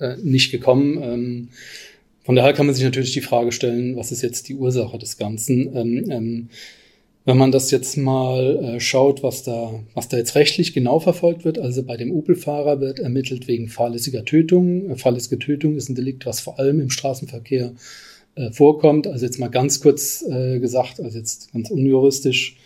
äh, 0.00 0.16
nicht 0.22 0.50
gekommen. 0.50 1.00
Ähm, 1.02 1.48
von 2.24 2.36
daher 2.36 2.52
kann 2.54 2.66
man 2.66 2.74
sich 2.74 2.84
natürlich 2.84 3.12
die 3.12 3.20
Frage 3.20 3.52
stellen, 3.52 3.96
was 3.96 4.10
ist 4.10 4.22
jetzt 4.22 4.48
die 4.48 4.54
Ursache 4.54 4.98
des 4.98 5.18
Ganzen? 5.18 5.76
Ähm, 5.76 6.10
ähm, 6.10 6.48
wenn 7.24 7.38
man 7.38 7.52
das 7.52 7.70
jetzt 7.70 7.96
mal 7.96 8.56
äh, 8.56 8.80
schaut, 8.80 9.22
was 9.22 9.42
da, 9.42 9.82
was 9.94 10.08
da 10.08 10.18
jetzt 10.18 10.34
rechtlich 10.34 10.74
genau 10.74 11.00
verfolgt 11.00 11.44
wird, 11.44 11.58
also 11.58 11.82
bei 11.82 11.96
dem 11.96 12.12
Opel-Fahrer 12.12 12.80
wird 12.80 12.98
ermittelt 12.98 13.48
wegen 13.48 13.68
fahrlässiger 13.68 14.24
Tötung. 14.24 14.90
Äh, 14.90 14.96
fahrlässige 14.96 15.38
Tötung 15.38 15.76
ist 15.76 15.88
ein 15.88 15.94
Delikt, 15.94 16.26
was 16.26 16.40
vor 16.40 16.58
allem 16.58 16.80
im 16.80 16.90
Straßenverkehr 16.90 17.72
äh, 18.34 18.50
vorkommt. 18.50 19.06
Also 19.06 19.24
jetzt 19.24 19.38
mal 19.38 19.48
ganz 19.48 19.80
kurz 19.80 20.22
äh, 20.22 20.58
gesagt, 20.58 21.00
also 21.00 21.16
jetzt 21.16 21.52
ganz 21.52 21.70
unjuristisch, 21.70 22.58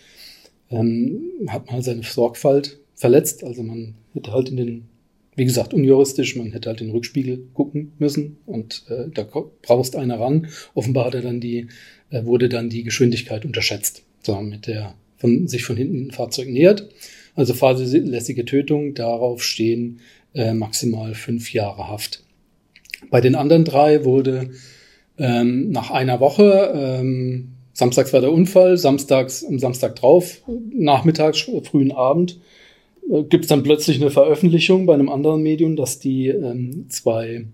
ähm, 0.69 1.21
hat 1.47 1.67
man 1.67 1.75
halt 1.75 1.85
seine 1.85 2.03
Sorgfalt 2.03 2.79
verletzt. 2.95 3.45
Also 3.45 3.63
man 3.63 3.95
hätte 4.13 4.33
halt 4.33 4.49
in 4.49 4.57
den, 4.57 4.89
wie 5.37 5.45
gesagt, 5.45 5.73
unjuristisch, 5.73 6.35
man 6.35 6.51
hätte 6.51 6.67
halt 6.67 6.81
den 6.81 6.91
Rückspiegel 6.91 7.47
gucken 7.53 7.93
müssen 7.97 8.37
und 8.45 8.83
äh, 8.89 9.05
da 9.13 9.25
brauchst 9.61 9.95
einer 9.95 10.19
ran. 10.19 10.47
Offenbar 10.73 11.05
hat 11.05 11.15
er 11.15 11.21
dann 11.21 11.39
die, 11.39 11.67
äh, 12.09 12.25
wurde 12.25 12.49
dann 12.49 12.69
die 12.69 12.83
Geschwindigkeit 12.83 13.45
unterschätzt 13.45 14.03
so, 14.21 14.39
mit 14.41 14.67
der 14.67 14.95
von, 15.17 15.47
sich 15.47 15.63
von 15.63 15.77
hinten 15.77 16.07
ein 16.07 16.11
Fahrzeug 16.11 16.49
nähert. 16.49 16.89
Also 17.35 17.53
fahrlässige 17.53 18.45
Tötung, 18.45 18.93
darauf 18.95 19.43
stehen 19.43 19.99
äh, 20.33 20.53
maximal 20.53 21.13
fünf 21.13 21.53
Jahre 21.53 21.87
Haft. 21.87 22.23
Bei 23.09 23.21
den 23.21 23.35
anderen 23.35 23.65
drei 23.65 24.03
wurde 24.03 24.51
ähm, 25.17 25.69
nach 25.71 25.91
einer 25.91 26.19
Woche, 26.19 26.73
ähm, 26.75 27.53
samstags 27.73 28.11
war 28.13 28.21
der 28.21 28.31
Unfall, 28.31 28.77
samstags, 28.77 29.45
am 29.45 29.59
Samstag 29.59 29.95
drauf, 29.95 30.41
nachmittags, 30.71 31.39
frühen 31.63 31.91
Abend, 31.91 32.39
äh, 33.09 33.23
gibt 33.23 33.45
es 33.45 33.49
dann 33.49 33.63
plötzlich 33.63 34.01
eine 34.01 34.11
Veröffentlichung 34.11 34.85
bei 34.85 34.93
einem 34.93 35.09
anderen 35.09 35.41
Medium, 35.41 35.75
dass 35.75 35.99
die 35.99 36.27
ähm, 36.27 36.87
zwei 36.89 37.45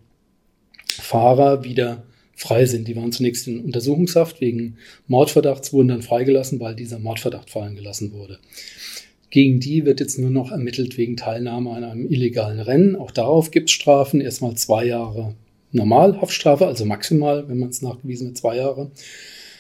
Fahrer 0.88 1.64
wieder 1.64 2.04
frei 2.36 2.66
sind. 2.66 2.88
Die 2.88 2.96
waren 2.96 3.12
zunächst 3.12 3.48
in 3.48 3.62
Untersuchungshaft 3.62 4.42
wegen 4.42 4.78
Mordverdachts, 5.08 5.74
wurden 5.74 5.88
dann 5.88 6.02
freigelassen, 6.02 6.60
weil 6.60 6.76
dieser 6.76 7.00
Mordverdacht 7.00 7.50
fallen 7.50 7.76
gelassen 7.76 8.12
wurde. 8.14 8.40
Gegen 9.30 9.60
die 9.60 9.86
wird 9.86 10.00
jetzt 10.00 10.20
nur 10.20 10.30
noch 10.30 10.52
ermittelt 10.52 10.98
wegen 10.98 11.18
Teilnahme 11.18 11.72
an 11.72 11.84
einem 11.84 12.10
illegalen 12.10 12.60
Rennen. 12.60 12.96
Auch 12.96 13.12
darauf 13.12 13.52
gibt 13.52 13.70
es 13.70 13.74
Strafen. 13.74 14.22
Erstmal 14.22 14.56
zwei 14.56 14.86
Jahre 14.86 15.36
Normalhaftstrafe, 15.72 16.68
also 16.68 16.86
maximal, 16.86 17.50
wenn 17.50 17.58
man 17.58 17.70
es 17.70 17.82
nachgewiesen 17.82 18.30
hat, 18.30 18.38
zwei 18.38 18.58
Jahre. 18.58 18.92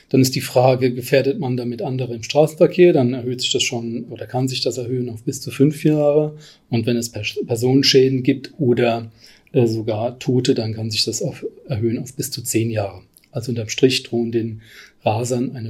Dann 0.10 0.22
ist 0.22 0.36
die 0.36 0.41
Frage, 0.41 0.94
gefährdet 0.94 1.39
man 1.39 1.58
damit 1.58 1.82
andere 1.82 2.15
im 2.15 2.24
Straßenverkehr? 2.24 2.94
Dann 2.94 3.13
erhöht 3.13 3.41
sich 3.41 3.51
das 3.51 3.63
schon 3.63 4.05
oder 4.05 4.27
kann 4.27 4.48
sich 4.48 4.62
das 4.62 4.77
erhöhen 4.77 5.10
auf 5.10 5.24
bis 5.24 5.41
zu 5.41 5.51
fünf 5.51 5.84
Jahre. 5.84 6.38
Und 6.70 6.86
wenn 6.86 6.96
es 6.96 7.12
Personenschäden 7.12 8.24
gibt 8.24 8.53
oder 8.58 9.12
äh, 9.56 9.68
sogar 9.68 10.20
Tote, 10.20 10.54
dann 10.54 10.74
kann 10.74 10.92
sich 10.92 11.06
das 11.06 11.22
auf, 11.22 11.46
erhöhen 11.68 11.98
auf 11.98 12.14
bis 12.14 12.30
zu 12.30 12.44
zehn 12.44 12.70
Jahre. 12.70 13.02
Also 13.32 13.52
unterm 13.52 13.70
Strich 13.70 14.04
drohen 14.04 14.32
den 14.32 14.62
Rasern 15.04 15.56
eine, 15.56 15.70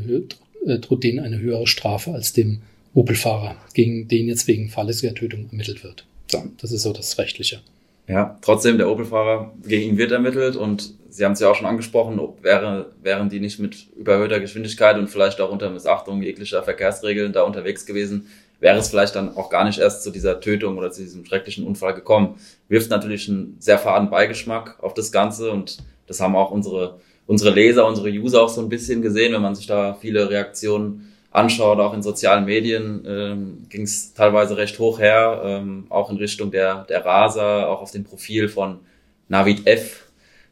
äh, 0.65 0.80
droht 0.80 1.04
denen 1.04 1.20
eine 1.20 1.39
höhere 1.39 1.68
Strafe 1.68 2.12
als 2.12 2.34
dem 2.34 2.62
Opel-Fahrer, 2.96 3.58
gegen 3.74 4.08
den 4.08 4.27
jetzt 4.27 4.48
wegen 4.48 4.70
fahrlässiger 4.70 5.13
Tötung 5.13 5.50
ermittelt 5.51 5.84
wird. 5.84 6.06
So, 6.32 6.44
das 6.60 6.72
ist 6.72 6.82
so 6.82 6.94
das 6.94 7.18
Rechtliche. 7.20 7.62
Ja, 8.08 8.38
trotzdem, 8.42 8.77
der 8.77 8.89
Opel-Fahrer, 8.89 9.54
gegen 9.68 9.92
ihn 9.92 9.98
wird 9.98 10.12
ermittelt 10.12 10.56
und 10.56 10.94
Sie 11.15 11.24
haben 11.24 11.32
es 11.32 11.39
ja 11.39 11.50
auch 11.50 11.56
schon 11.56 11.65
angesprochen, 11.65 12.20
ob 12.20 12.44
wäre, 12.44 12.92
wären 13.01 13.30
die 13.30 13.39
nicht 13.39 13.58
mit 13.58 13.88
überhöhter 13.96 14.42
Geschwindigkeit 14.42 14.98
und 14.98 15.08
vielleicht 15.08 15.39
auch 15.39 15.50
unter 15.50 15.70
Missachtung 15.70 16.22
jeglicher 16.22 16.62
Verkehrsregeln 16.62 17.32
da 17.32 17.44
unterwegs 17.44 17.86
gewesen, 17.86 18.27
wäre 18.65 18.79
es 18.79 18.89
vielleicht 18.89 19.15
dann 19.15 19.38
auch 19.38 19.51
gar 19.51 19.63
nicht 19.63 19.77
erst 19.77 20.01
zu 20.01 20.10
dieser 20.10 20.39
Tötung 20.39 20.79
oder 20.79 20.89
zu 20.89 21.03
diesem 21.03 21.24
schrecklichen 21.24 21.67
Unfall 21.67 21.93
gekommen. 21.93 22.39
Wirft 22.67 22.89
natürlich 22.89 23.29
einen 23.29 23.57
sehr 23.60 23.77
faden 23.77 24.10
Beigeschmack 24.10 24.79
auf 24.81 24.95
das 24.95 25.12
Ganze 25.12 25.51
und 25.51 25.77
das 26.07 26.19
haben 26.19 26.36
auch 26.36 26.50
unsere, 26.50 27.00
unsere 27.27 27.53
Leser, 27.53 27.86
unsere 27.86 28.10
User 28.10 28.41
auch 28.41 28.50
so 28.50 28.62
ein 28.62 28.69
bisschen 28.69 29.03
gesehen, 29.03 29.34
wenn 29.34 29.43
man 29.43 29.53
sich 29.53 29.67
da 29.67 29.93
viele 29.93 30.31
Reaktionen 30.31 31.13
anschaut, 31.29 31.77
auch 31.77 31.93
in 31.93 32.01
sozialen 32.01 32.45
Medien 32.45 33.05
ähm, 33.07 33.67
ging 33.69 33.84
es 33.84 34.15
teilweise 34.15 34.57
recht 34.57 34.79
hoch 34.79 34.98
her, 34.98 35.43
ähm, 35.45 35.86
auch 35.89 36.10
in 36.10 36.17
Richtung 36.17 36.50
der, 36.50 36.86
der 36.86 37.05
Raser, 37.05 37.69
auch 37.69 37.84
auf 37.84 37.91
dem 37.91 38.03
Profil 38.03 38.50
von 38.50 38.79
Navid 39.27 39.67
F. 39.67 40.07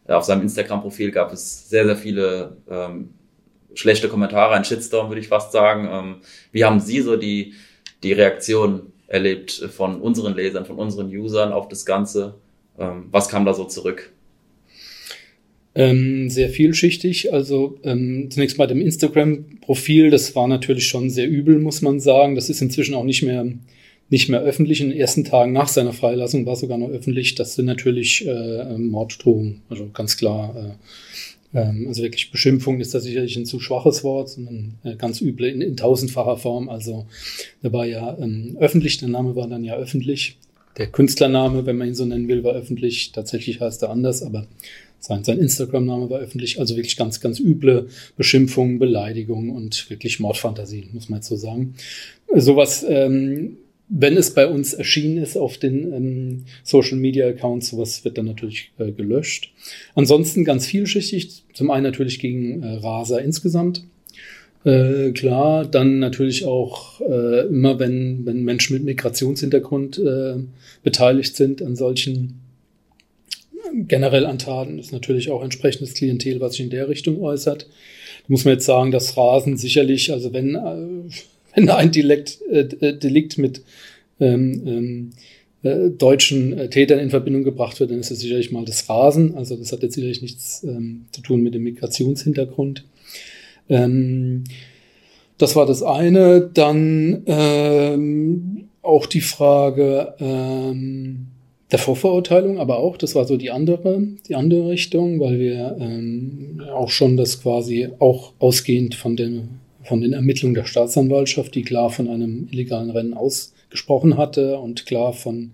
Auf 0.07 0.25
seinem 0.25 0.43
Instagram-Profil 0.43 1.09
gab 1.09 1.33
es 1.33 1.67
sehr, 1.67 1.85
sehr 1.85 1.97
viele 1.97 2.57
ähm, 2.69 3.15
schlechte 3.73 4.07
Kommentare, 4.07 4.53
ein 4.53 4.65
Shitstorm 4.65 5.09
würde 5.09 5.21
ich 5.21 5.29
fast 5.29 5.51
sagen. 5.51 5.89
Ähm, 5.91 6.15
wie 6.51 6.63
haben 6.63 6.79
Sie 6.79 7.01
so 7.01 7.17
die, 7.17 7.55
die 8.03 8.13
Reaktion 8.13 8.93
erlebt 9.07 9.51
von 9.51 10.01
unseren 10.01 10.35
Lesern, 10.35 10.65
von 10.65 10.77
unseren 10.77 11.07
Usern 11.07 11.51
auf 11.51 11.67
das 11.67 11.85
Ganze? 11.85 12.35
Ähm, 12.79 13.05
was 13.11 13.29
kam 13.29 13.45
da 13.45 13.53
so 13.53 13.65
zurück? 13.65 14.11
Ähm, 15.75 16.29
sehr 16.29 16.49
vielschichtig. 16.49 17.33
Also 17.33 17.79
ähm, 17.83 18.29
zunächst 18.29 18.57
mal 18.57 18.67
dem 18.67 18.81
Instagram-Profil, 18.81 20.11
das 20.11 20.35
war 20.35 20.47
natürlich 20.47 20.87
schon 20.87 21.09
sehr 21.09 21.27
übel, 21.27 21.59
muss 21.59 21.81
man 21.81 21.99
sagen. 21.99 22.35
Das 22.35 22.49
ist 22.49 22.61
inzwischen 22.61 22.95
auch 22.95 23.03
nicht 23.03 23.23
mehr 23.23 23.45
nicht 24.09 24.29
mehr 24.29 24.41
öffentlich. 24.41 24.79
In 24.79 24.89
den 24.89 24.99
ersten 24.99 25.23
Tagen 25.23 25.53
nach 25.53 25.67
seiner 25.67 25.93
Freilassung 25.93 26.45
war 26.45 26.55
sogar 26.55 26.77
noch 26.77 26.89
öffentlich. 26.89 27.33
Das 27.33 27.55
sind 27.55 27.65
natürlich 27.65 28.27
äh, 28.27 28.77
Morddrohungen, 28.77 29.61
also 29.69 29.89
ganz 29.91 30.17
klar 30.17 30.55
äh, 30.55 30.85
also 31.53 32.01
wirklich 32.01 32.31
Beschimpfung 32.31 32.79
ist 32.79 32.95
da 32.95 32.99
sicherlich 32.99 33.35
ein 33.37 33.45
zu 33.45 33.59
schwaches 33.59 34.03
Wort, 34.03 34.29
sondern 34.29 34.75
äh, 34.83 34.95
ganz 34.95 35.21
üble 35.21 35.47
in, 35.47 35.61
in 35.61 35.77
tausendfacher 35.77 36.37
Form. 36.37 36.67
Also 36.67 37.05
da 37.61 37.71
war 37.71 37.85
ja 37.85 38.17
ähm, 38.19 38.57
öffentlich, 38.59 38.97
der 38.97 39.09
Name 39.09 39.35
war 39.35 39.47
dann 39.47 39.63
ja 39.63 39.75
öffentlich. 39.75 40.37
der 40.77 40.87
Künstlername, 40.87 41.65
wenn 41.65 41.77
man 41.77 41.89
ihn 41.89 41.95
so 41.95 42.05
nennen 42.05 42.27
will, 42.27 42.43
war 42.43 42.53
öffentlich. 42.53 43.11
Tatsächlich 43.11 43.61
heißt 43.61 43.83
er 43.83 43.91
anders, 43.91 44.23
aber 44.23 44.47
sein, 44.99 45.23
sein 45.23 45.37
Instagram-Name 45.37 46.09
war 46.09 46.19
öffentlich. 46.19 46.59
Also 46.59 46.75
wirklich 46.75 46.97
ganz, 46.97 47.19
ganz 47.19 47.39
üble 47.39 47.89
Beschimpfungen, 48.17 48.79
Beleidigungen 48.79 49.51
und 49.51 49.89
wirklich 49.89 50.19
Mordfantasien, 50.19 50.89
muss 50.93 51.09
man 51.09 51.19
jetzt 51.19 51.27
so 51.27 51.35
sagen. 51.35 51.75
Sowas, 52.33 52.85
ähm, 52.87 53.57
wenn 53.95 54.17
es 54.17 54.33
bei 54.33 54.47
uns 54.47 54.73
erschienen 54.73 55.17
ist 55.21 55.37
auf 55.37 55.59
den 55.59 55.93
ähm, 55.93 56.45
Social 56.63 56.97
Media 56.97 57.27
Accounts, 57.27 57.69
sowas 57.69 58.03
wird 58.03 58.17
dann 58.17 58.25
natürlich 58.25 58.71
äh, 58.79 58.91
gelöscht. 58.91 59.51
Ansonsten 59.93 60.43
ganz 60.43 60.65
vielschichtig. 60.65 61.43
Zum 61.53 61.69
einen 61.69 61.83
natürlich 61.83 62.17
gegen 62.17 62.63
äh, 62.63 62.77
Rasa 62.77 63.19
insgesamt. 63.19 63.83
Äh, 64.65 65.11
klar, 65.11 65.65
dann 65.65 65.99
natürlich 65.99 66.45
auch 66.45 67.01
äh, 67.01 67.45
immer, 67.47 67.77
wenn, 67.77 68.25
wenn 68.25 68.43
Menschen 68.43 68.73
mit 68.73 68.83
Migrationshintergrund 68.83 69.99
äh, 69.99 70.37
beteiligt 70.81 71.35
sind 71.35 71.61
an 71.61 71.75
solchen 71.75 72.39
generell 73.75 74.25
an 74.25 74.39
Taten, 74.39 74.79
ist 74.79 74.91
natürlich 74.91 75.29
auch 75.29 75.43
entsprechendes 75.43 75.93
Klientel, 75.93 76.39
was 76.39 76.53
sich 76.53 76.61
in 76.61 76.69
der 76.69 76.89
Richtung 76.89 77.21
äußert. 77.21 77.63
Da 77.63 78.25
muss 78.27 78.45
man 78.45 78.55
jetzt 78.55 78.65
sagen, 78.65 78.91
dass 78.91 79.17
Rasen 79.17 79.57
sicherlich, 79.57 80.11
also 80.11 80.31
wenn, 80.31 80.55
wenn 81.53 81.69
ein 81.69 81.91
Delikt, 81.91 82.39
äh, 82.49 82.61
äh, 82.61 82.97
Delikt 82.97 83.37
mit 83.37 83.61
ähm, 84.19 84.63
ähm, 84.65 85.09
äh, 85.63 85.89
deutschen 85.89 86.57
äh, 86.57 86.69
Tätern 86.69 86.99
in 86.99 87.09
Verbindung 87.09 87.43
gebracht 87.43 87.79
wird, 87.79 87.91
dann 87.91 87.99
ist 87.99 88.11
es 88.11 88.19
sicherlich 88.19 88.51
mal 88.51 88.65
das 88.65 88.89
Rasen. 88.89 89.35
Also 89.35 89.55
das 89.55 89.71
hat 89.71 89.81
jetzt 89.83 89.95
sicherlich 89.95 90.21
nichts 90.21 90.63
ähm, 90.63 91.05
zu 91.11 91.21
tun 91.21 91.41
mit 91.41 91.53
dem 91.53 91.63
Migrationshintergrund. 91.63 92.83
Ähm, 93.69 94.43
das 95.37 95.55
war 95.55 95.65
das 95.65 95.81
eine. 95.81 96.49
Dann 96.53 97.23
ähm, 97.25 98.65
auch 98.81 99.05
die 99.05 99.21
Frage 99.21 100.13
ähm, 100.19 101.27
der 101.71 101.79
Vorverurteilung, 101.79 102.59
aber 102.59 102.77
auch, 102.77 102.97
das 102.97 103.15
war 103.15 103.25
so 103.25 103.35
die 103.35 103.49
andere, 103.49 104.03
die 104.27 104.35
andere 104.35 104.69
Richtung, 104.69 105.19
weil 105.19 105.39
wir 105.39 105.77
ähm, 105.79 106.61
auch 106.71 106.89
schon 106.89 107.17
das 107.17 107.41
quasi 107.41 107.89
auch 107.97 108.33
ausgehend 108.37 108.93
von 108.93 109.15
den, 109.15 109.59
von 109.83 110.01
den 110.01 110.13
Ermittlungen 110.13 110.55
der 110.55 110.65
Staatsanwaltschaft, 110.65 111.53
die 111.55 111.63
klar 111.63 111.89
von 111.89 112.07
einem 112.07 112.47
illegalen 112.51 112.89
Rennen 112.89 113.13
ausgesprochen 113.13 114.17
hatte 114.17 114.57
und 114.59 114.85
klar 114.85 115.13
von 115.13 115.51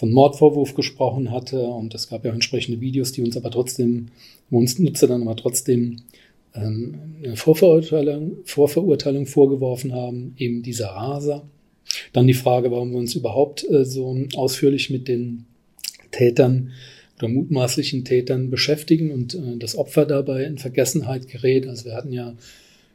von 0.00 0.12
Mordvorwurf 0.12 0.74
gesprochen 0.74 1.30
hatte 1.30 1.60
und 1.60 1.94
es 1.94 2.08
gab 2.08 2.24
ja 2.24 2.30
auch 2.30 2.34
entsprechende 2.34 2.80
Videos, 2.80 3.12
die 3.12 3.20
uns 3.20 3.36
aber 3.36 3.50
trotzdem, 3.50 4.06
wo 4.48 4.56
uns 4.56 4.78
Nutzer 4.78 5.08
dann 5.08 5.20
aber 5.20 5.36
trotzdem 5.36 5.98
ähm, 6.54 6.94
eine 7.22 7.36
Vorverurteilung, 7.36 8.38
Vorverurteilung 8.44 9.26
vorgeworfen 9.26 9.92
haben, 9.92 10.34
eben 10.38 10.62
dieser 10.62 10.86
Raser. 10.86 11.46
Dann 12.14 12.26
die 12.26 12.32
Frage, 12.32 12.70
warum 12.70 12.92
wir 12.92 12.98
uns 12.98 13.14
überhaupt 13.14 13.68
äh, 13.68 13.84
so 13.84 14.16
ausführlich 14.36 14.88
mit 14.88 15.06
den 15.06 15.44
Tätern 16.12 16.70
oder 17.18 17.28
mutmaßlichen 17.28 18.06
Tätern 18.06 18.48
beschäftigen 18.48 19.10
und 19.10 19.34
äh, 19.34 19.58
das 19.58 19.76
Opfer 19.76 20.06
dabei 20.06 20.44
in 20.44 20.56
Vergessenheit 20.56 21.28
gerät. 21.28 21.68
Also 21.68 21.84
wir 21.84 21.94
hatten 21.94 22.12
ja 22.12 22.34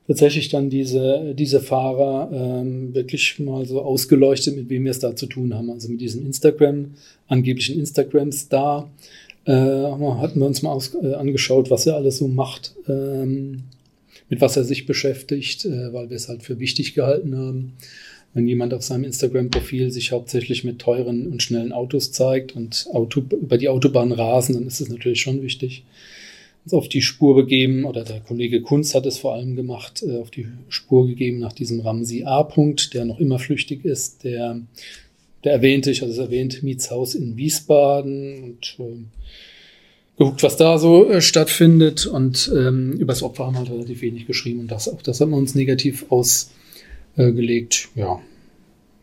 tatsächlich 0.08 0.50
dann 0.50 0.70
diese, 0.70 1.34
diese 1.38 1.60
Fahrer 1.60 2.30
ähm, 2.32 2.94
wirklich 2.94 3.40
mal 3.40 3.66
so 3.66 3.82
ausgeleuchtet, 3.82 4.56
mit 4.56 4.70
wem 4.70 4.84
wir 4.84 4.92
es 4.92 5.00
da 5.00 5.16
zu 5.16 5.26
tun 5.26 5.54
haben. 5.54 5.72
Also 5.72 5.90
mit 5.90 6.02
diesem 6.02 6.26
Instagram, 6.26 6.94
angeblichen 7.28 7.80
Instagram-Star, 7.80 8.90
äh, 9.46 9.52
hatten 9.52 10.40
wir 10.40 10.46
uns 10.46 10.62
mal 10.62 10.72
aus, 10.72 10.96
äh, 10.96 11.14
angeschaut, 11.14 11.70
was 11.70 11.86
er 11.86 11.96
alles 11.96 12.18
so 12.18 12.28
macht, 12.28 12.76
ähm, 12.88 13.64
mit 14.30 14.42
was 14.42 14.58
er 14.58 14.64
sich 14.64 14.86
beschäftigt, 14.86 15.66
äh, 15.66 15.94
weil 15.94 16.10
wir 16.10 16.18
es 16.18 16.30
halt 16.30 16.44
für 16.44 16.60
wichtig 16.60 16.94
gehalten 16.94 17.38
haben. 17.38 17.74
Wenn 18.34 18.48
jemand 18.48 18.74
auf 18.74 18.84
seinem 18.84 19.06
Instagram-Profil 19.06 19.92
sich 19.92 20.12
hauptsächlich 20.12 20.64
mit 20.64 20.80
teuren 20.80 21.28
und 21.28 21.42
schnellen 21.42 21.72
Autos 21.72 22.12
zeigt 22.12 22.56
und 22.56 22.86
Auto, 22.92 23.22
über 23.32 23.58
die 23.58 23.70
Autobahn 23.70 24.12
rasen, 24.12 24.56
dann 24.56 24.68
ist 24.68 24.82
es 24.82 24.90
natürlich 24.90 25.22
schon 25.22 25.42
wichtig, 25.42 25.84
auf 26.72 26.90
die 26.90 27.02
Spur 27.02 27.36
begeben, 27.36 27.86
oder 27.86 28.04
der 28.04 28.22
Kollege 28.22 28.62
Kunz 28.62 28.96
hat 28.96 29.06
es 29.06 29.18
vor 29.18 29.36
allem 29.36 29.56
gemacht, 29.56 30.04
äh, 30.04 30.18
auf 30.18 30.32
die 30.32 30.48
Spur 30.70 31.08
gegeben 31.08 31.40
nach 31.40 31.54
diesem 31.54 31.80
Ramsi 31.82 32.24
A-Punkt, 32.24 32.94
der 32.94 33.06
noch 33.06 33.20
immer 33.20 33.40
flüchtig 33.40 33.86
ist, 33.86 34.24
der 34.24 34.62
der 35.46 35.54
erwähnte, 35.54 35.92
ich 35.92 36.02
hatte 36.02 36.12
es 36.12 36.18
erwähnt, 36.18 36.64
Mietshaus 36.64 37.14
in 37.14 37.38
Wiesbaden 37.38 38.44
und 38.44 38.78
äh, 38.80 39.06
geguckt, 40.18 40.42
was 40.42 40.58
da 40.58 40.80
so 40.80 41.10
äh, 41.10 41.22
stattfindet. 41.22 42.08
Und 42.08 42.52
ähm, 42.54 42.94
über 42.94 43.14
das 43.14 43.22
Opfer 43.22 43.46
haben 43.46 43.54
wir 43.54 43.60
halt 43.60 43.70
relativ 43.70 44.02
wenig 44.02 44.26
geschrieben 44.26 44.62
und 44.62 44.72
das 44.72 44.90
auch 44.90 45.02
das 45.04 45.22
haben 45.22 45.30
wir 45.30 45.38
uns 45.38 45.54
negativ 45.54 46.06
ausgelegt. 46.10 47.90
Äh, 47.96 48.00
ja, 48.00 48.20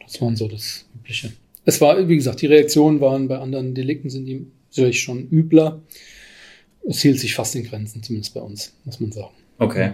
das 0.00 0.20
waren 0.20 0.36
so 0.36 0.48
das 0.48 0.84
Übliche. 0.96 1.32
Es 1.64 1.80
war, 1.80 2.08
wie 2.08 2.16
gesagt, 2.16 2.42
die 2.42 2.46
Reaktionen 2.46 3.00
waren 3.00 3.28
bei 3.28 3.38
anderen 3.38 3.72
Delikten 3.74 4.10
sind 4.10 4.26
die 4.26 4.44
sicherlich 4.68 5.00
schon 5.00 5.28
übler. 5.30 5.80
Es 6.88 7.00
hielt 7.00 7.20
sich 7.20 7.34
fast 7.34 7.54
in 7.54 7.64
Grenzen, 7.64 8.02
zumindest 8.02 8.34
bei 8.34 8.40
uns, 8.40 8.72
muss 8.84 9.00
man 9.00 9.12
sagen. 9.12 9.34
Okay. 9.58 9.92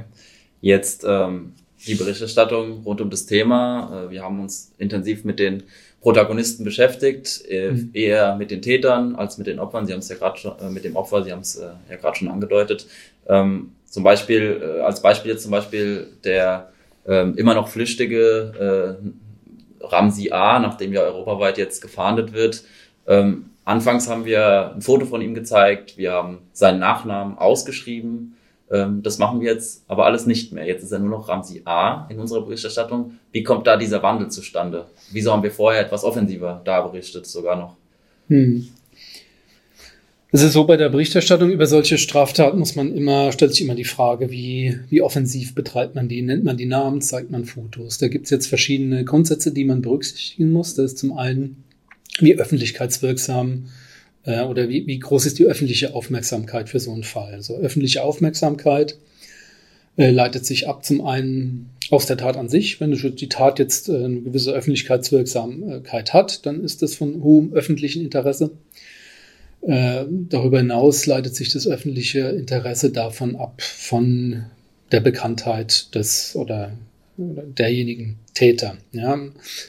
Jetzt 0.60 1.04
ähm, 1.06 1.52
die 1.86 1.94
Berichterstattung 1.94 2.82
rund 2.84 3.00
um 3.00 3.10
das 3.10 3.26
Thema. 3.26 4.06
Äh, 4.06 4.10
wir 4.10 4.22
haben 4.22 4.40
uns 4.40 4.72
intensiv 4.78 5.24
mit 5.24 5.38
den 5.38 5.64
Protagonisten 6.00 6.64
beschäftigt, 6.64 7.44
äh, 7.48 7.72
mhm. 7.72 7.90
eher 7.92 8.36
mit 8.36 8.50
den 8.50 8.62
Tätern 8.62 9.16
als 9.16 9.38
mit 9.38 9.46
den 9.46 9.58
Opfern. 9.58 9.86
Sie 9.86 9.92
haben 9.92 10.00
es 10.00 10.08
ja 10.08 10.16
gerade 10.16 10.38
schon 10.38 10.58
äh, 10.58 10.70
mit 10.70 10.84
dem 10.84 10.96
Opfer, 10.96 11.24
Sie 11.24 11.32
haben 11.32 11.40
es 11.40 11.56
äh, 11.56 11.70
ja 11.90 11.96
gerade 11.96 12.16
schon 12.16 12.28
angedeutet. 12.28 12.86
Ähm, 13.28 13.72
zum 13.84 14.04
Beispiel, 14.04 14.60
äh, 14.62 14.80
als 14.80 15.02
Beispiel 15.02 15.32
jetzt 15.32 15.42
zum 15.42 15.50
Beispiel 15.50 16.08
der 16.24 16.72
ähm, 17.06 17.34
immer 17.36 17.54
noch 17.54 17.68
flüchtige 17.68 18.98
äh, 19.82 19.84
Ramsi 19.84 20.30
A, 20.30 20.58
nachdem 20.58 20.92
ja 20.92 21.02
europaweit 21.02 21.58
jetzt 21.58 21.80
gefahndet 21.80 22.32
wird. 22.32 22.64
Ähm, 23.06 23.50
anfangs 23.68 24.08
haben 24.08 24.24
wir 24.24 24.72
ein 24.74 24.82
Foto 24.82 25.06
von 25.06 25.20
ihm 25.20 25.34
gezeigt, 25.34 25.96
wir 25.96 26.12
haben 26.12 26.38
seinen 26.52 26.80
Nachnamen 26.80 27.38
ausgeschrieben 27.38 28.34
ähm, 28.70 29.02
das 29.02 29.18
machen 29.18 29.40
wir 29.40 29.52
jetzt 29.52 29.84
aber 29.88 30.06
alles 30.06 30.26
nicht 30.26 30.52
mehr. 30.52 30.66
Jetzt 30.66 30.82
ist 30.82 30.92
er 30.92 30.98
nur 30.98 31.10
noch 31.10 31.28
Ramsi 31.28 31.62
A 31.64 32.06
in 32.08 32.18
unserer 32.18 32.42
Berichterstattung. 32.42 33.12
Wie 33.32 33.42
kommt 33.42 33.66
da 33.66 33.76
dieser 33.76 34.02
Wandel 34.02 34.28
zustande? 34.30 34.86
Wieso 35.10 35.32
haben 35.32 35.42
wir 35.42 35.50
vorher 35.50 35.80
etwas 35.80 36.04
offensiver 36.04 36.60
da 36.64 36.80
berichtet, 36.82 37.26
sogar 37.26 37.56
noch? 37.56 37.76
Hm. 38.28 38.68
Es 40.30 40.42
ist 40.42 40.52
so, 40.52 40.64
bei 40.64 40.76
der 40.76 40.90
Berichterstattung 40.90 41.50
über 41.50 41.66
solche 41.66 41.96
Straftaten 41.96 42.58
muss 42.58 42.76
man 42.76 42.94
immer, 42.94 43.32
stellt 43.32 43.52
sich 43.52 43.62
immer 43.62 43.74
die 43.74 43.84
Frage, 43.84 44.30
wie, 44.30 44.78
wie 44.90 45.00
offensiv 45.00 45.54
betreibt 45.54 45.94
man 45.94 46.08
die? 46.08 46.20
Nennt 46.20 46.44
man 46.44 46.58
die 46.58 46.66
Namen, 46.66 47.00
zeigt 47.00 47.30
man 47.30 47.46
Fotos? 47.46 47.96
Da 47.96 48.08
gibt 48.08 48.26
es 48.26 48.30
jetzt 48.30 48.46
verschiedene 48.46 49.06
Grundsätze, 49.06 49.52
die 49.52 49.64
man 49.64 49.80
berücksichtigen 49.80 50.52
muss. 50.52 50.74
Das 50.74 50.92
ist 50.92 50.98
zum 50.98 51.16
einen, 51.16 51.64
wie 52.20 52.38
öffentlichkeitswirksam 52.38 53.68
äh, 54.24 54.42
oder 54.42 54.68
wie, 54.68 54.86
wie 54.86 54.98
groß 54.98 55.26
ist 55.26 55.38
die 55.38 55.44
öffentliche 55.44 55.94
Aufmerksamkeit 55.94 56.68
für 56.68 56.80
so 56.80 56.92
einen 56.92 57.04
Fall? 57.04 57.34
Also 57.34 57.56
öffentliche 57.56 58.02
Aufmerksamkeit 58.02 58.98
äh, 59.96 60.10
leitet 60.10 60.46
sich 60.46 60.68
ab 60.68 60.84
zum 60.84 61.04
einen 61.04 61.70
aus 61.90 62.06
der 62.06 62.16
Tat 62.16 62.36
an 62.36 62.48
sich. 62.48 62.80
Wenn 62.80 62.92
die 62.92 63.28
Tat 63.28 63.58
jetzt 63.58 63.88
äh, 63.88 64.04
eine 64.04 64.20
gewisse 64.20 64.52
Öffentlichkeitswirksamkeit 64.52 66.12
hat, 66.12 66.46
dann 66.46 66.62
ist 66.62 66.82
das 66.82 66.94
von 66.94 67.22
hohem 67.22 67.52
öffentlichen 67.52 68.02
Interesse. 68.02 68.50
Äh, 69.62 70.04
darüber 70.08 70.58
hinaus 70.58 71.06
leitet 71.06 71.34
sich 71.34 71.52
das 71.52 71.66
öffentliche 71.66 72.20
Interesse 72.20 72.90
davon 72.90 73.36
ab 73.36 73.60
von 73.60 74.44
der 74.92 75.00
Bekanntheit 75.00 75.94
des 75.94 76.36
oder 76.36 76.72
derjenigen 77.18 78.16
Täter. 78.32 78.76
Ja. 78.92 79.18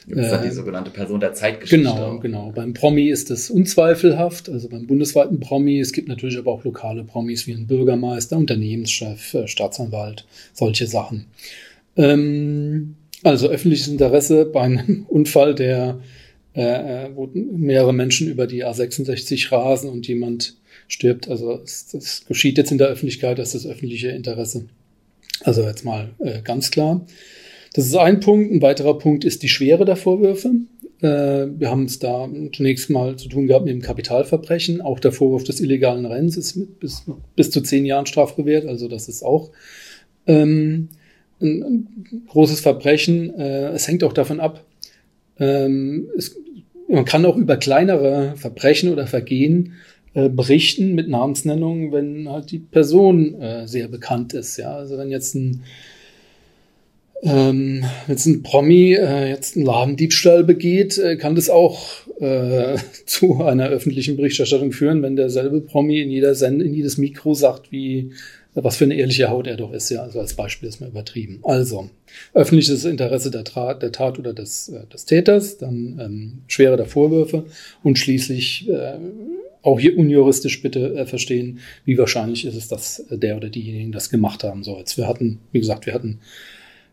Das 0.06 0.26
ist 0.26 0.32
ja 0.32 0.38
die 0.38 0.48
äh, 0.48 0.52
sogenannte 0.52 0.90
Person 0.92 1.18
der 1.18 1.34
Zeitgeschichte. 1.34 1.78
Genau, 1.78 2.18
genau. 2.20 2.52
Beim 2.54 2.74
Promi 2.74 3.08
ist 3.08 3.30
es 3.30 3.50
unzweifelhaft, 3.50 4.48
also 4.48 4.68
beim 4.68 4.86
bundesweiten 4.86 5.40
Promi. 5.40 5.80
Es 5.80 5.92
gibt 5.92 6.08
natürlich 6.08 6.38
aber 6.38 6.52
auch 6.52 6.62
lokale 6.62 7.02
Promis 7.02 7.48
wie 7.48 7.52
ein 7.52 7.66
Bürgermeister, 7.66 8.36
Unternehmenschef, 8.36 9.34
äh, 9.34 9.48
Staatsanwalt, 9.48 10.26
solche 10.54 10.86
Sachen. 10.86 11.26
Ähm, 11.96 12.94
also 13.24 13.48
öffentliches 13.48 13.88
Interesse 13.88 14.44
bei 14.44 14.60
einem 14.60 15.04
Unfall, 15.08 15.56
der 15.56 15.98
äh, 16.54 17.06
äh 17.06 17.10
wo 17.14 17.28
mehrere 17.34 17.92
Menschen 17.92 18.28
über 18.28 18.46
die 18.46 18.64
A66 18.64 19.50
rasen 19.50 19.90
und 19.90 20.06
jemand 20.06 20.56
stirbt. 20.86 21.28
Also 21.28 21.58
das 21.58 22.24
geschieht 22.26 22.58
jetzt 22.58 22.70
in 22.70 22.78
der 22.78 22.88
Öffentlichkeit, 22.88 23.40
das 23.40 23.56
ist 23.56 23.64
das 23.64 23.72
öffentliche 23.72 24.10
Interesse. 24.10 24.66
Also 25.42 25.62
jetzt 25.62 25.84
mal 25.84 26.10
äh, 26.18 26.42
ganz 26.42 26.70
klar. 26.70 27.06
Das 27.74 27.86
ist 27.86 27.96
ein 27.96 28.20
Punkt. 28.20 28.52
Ein 28.52 28.62
weiterer 28.62 28.98
Punkt 28.98 29.24
ist 29.24 29.42
die 29.42 29.48
Schwere 29.48 29.84
der 29.84 29.96
Vorwürfe. 29.96 30.50
Äh, 31.00 31.46
wir 31.58 31.70
haben 31.70 31.84
es 31.84 31.98
da 31.98 32.28
zunächst 32.52 32.90
mal 32.90 33.16
zu 33.16 33.28
tun 33.28 33.46
gehabt 33.46 33.64
mit 33.64 33.74
dem 33.74 33.82
Kapitalverbrechen. 33.82 34.80
Auch 34.80 35.00
der 35.00 35.12
Vorwurf 35.12 35.44
des 35.44 35.60
illegalen 35.60 36.04
Rennens 36.04 36.36
ist 36.36 36.56
mit 36.56 36.80
bis, 36.80 37.04
bis 37.36 37.50
zu 37.50 37.60
zehn 37.62 37.86
Jahren 37.86 38.06
strafbewehrt. 38.06 38.66
Also 38.66 38.88
das 38.88 39.08
ist 39.08 39.22
auch 39.22 39.50
ähm, 40.26 40.88
ein, 41.40 41.62
ein, 41.62 42.24
großes 42.28 42.60
Verbrechen. 42.60 43.32
Äh, 43.38 43.68
es 43.68 43.88
hängt 43.88 44.04
auch 44.04 44.12
davon 44.12 44.40
ab, 44.40 44.64
ähm, 45.38 46.08
es, 46.16 46.36
man 46.88 47.04
kann 47.04 47.24
auch 47.24 47.36
über 47.36 47.56
kleinere 47.56 48.34
Verbrechen 48.36 48.92
oder 48.92 49.06
Vergehen 49.06 49.74
äh, 50.14 50.28
berichten 50.28 50.94
mit 50.94 51.08
Namensnennung, 51.08 51.92
wenn 51.92 52.28
halt 52.28 52.50
die 52.50 52.58
Person 52.58 53.40
äh, 53.40 53.66
sehr 53.68 53.88
bekannt 53.88 54.34
ist. 54.34 54.56
Ja, 54.56 54.74
also 54.74 54.98
wenn 54.98 55.10
jetzt 55.10 55.34
ein 55.34 55.62
Ähm, 57.22 57.84
wenn 58.06 58.16
es 58.16 58.24
ein 58.24 58.42
Promi 58.42 58.94
äh, 58.94 59.28
jetzt 59.28 59.54
einen 59.54 59.66
Ladendiebstahl 59.66 60.42
begeht, 60.42 60.96
äh, 60.96 61.16
kann 61.16 61.34
das 61.34 61.50
auch 61.50 62.06
äh, 62.18 62.78
zu 63.04 63.44
einer 63.44 63.68
öffentlichen 63.68 64.16
Berichterstattung 64.16 64.72
führen, 64.72 65.02
wenn 65.02 65.16
derselbe 65.16 65.60
Promi 65.60 66.00
in 66.00 66.10
jeder 66.10 66.34
Send 66.34 66.62
in 66.62 66.72
jedes 66.72 66.96
Mikro 66.96 67.34
sagt, 67.34 67.70
wie 67.72 68.12
was 68.54 68.76
für 68.76 68.84
eine 68.84 68.94
ehrliche 68.94 69.28
Haut 69.28 69.46
er 69.46 69.56
doch 69.56 69.72
ist, 69.72 69.90
ja. 69.90 70.02
Also 70.02 70.20
als 70.20 70.34
Beispiel 70.34 70.68
ist 70.68 70.80
mal 70.80 70.88
übertrieben. 70.88 71.40
Also, 71.42 71.88
öffentliches 72.34 72.84
Interesse 72.84 73.30
der, 73.30 73.44
Tra 73.44 73.74
der 73.74 73.92
Tat 73.92 74.18
oder 74.18 74.32
des, 74.32 74.68
äh, 74.70 74.86
des 74.92 75.04
Täters, 75.04 75.58
dann 75.58 76.00
ähm, 76.02 76.38
Schwere 76.48 76.76
der 76.76 76.86
Vorwürfe 76.86 77.44
und 77.82 77.98
schließlich 77.98 78.68
äh, 78.68 78.98
auch 79.62 79.78
hier 79.78 79.98
unjuristisch 79.98 80.62
bitte 80.62 80.94
äh, 80.94 81.06
verstehen, 81.06 81.60
wie 81.84 81.98
wahrscheinlich 81.98 82.44
ist 82.44 82.56
es, 82.56 82.68
dass 82.68 83.04
der 83.10 83.36
oder 83.36 83.48
diejenigen 83.48 83.92
das 83.92 84.10
gemacht 84.10 84.44
haben. 84.44 84.62
So, 84.62 84.78
jetzt 84.78 84.96
wir 84.96 85.06
hatten, 85.06 85.40
wie 85.52 85.60
gesagt, 85.60 85.86
wir 85.86 85.94
hatten 85.94 86.20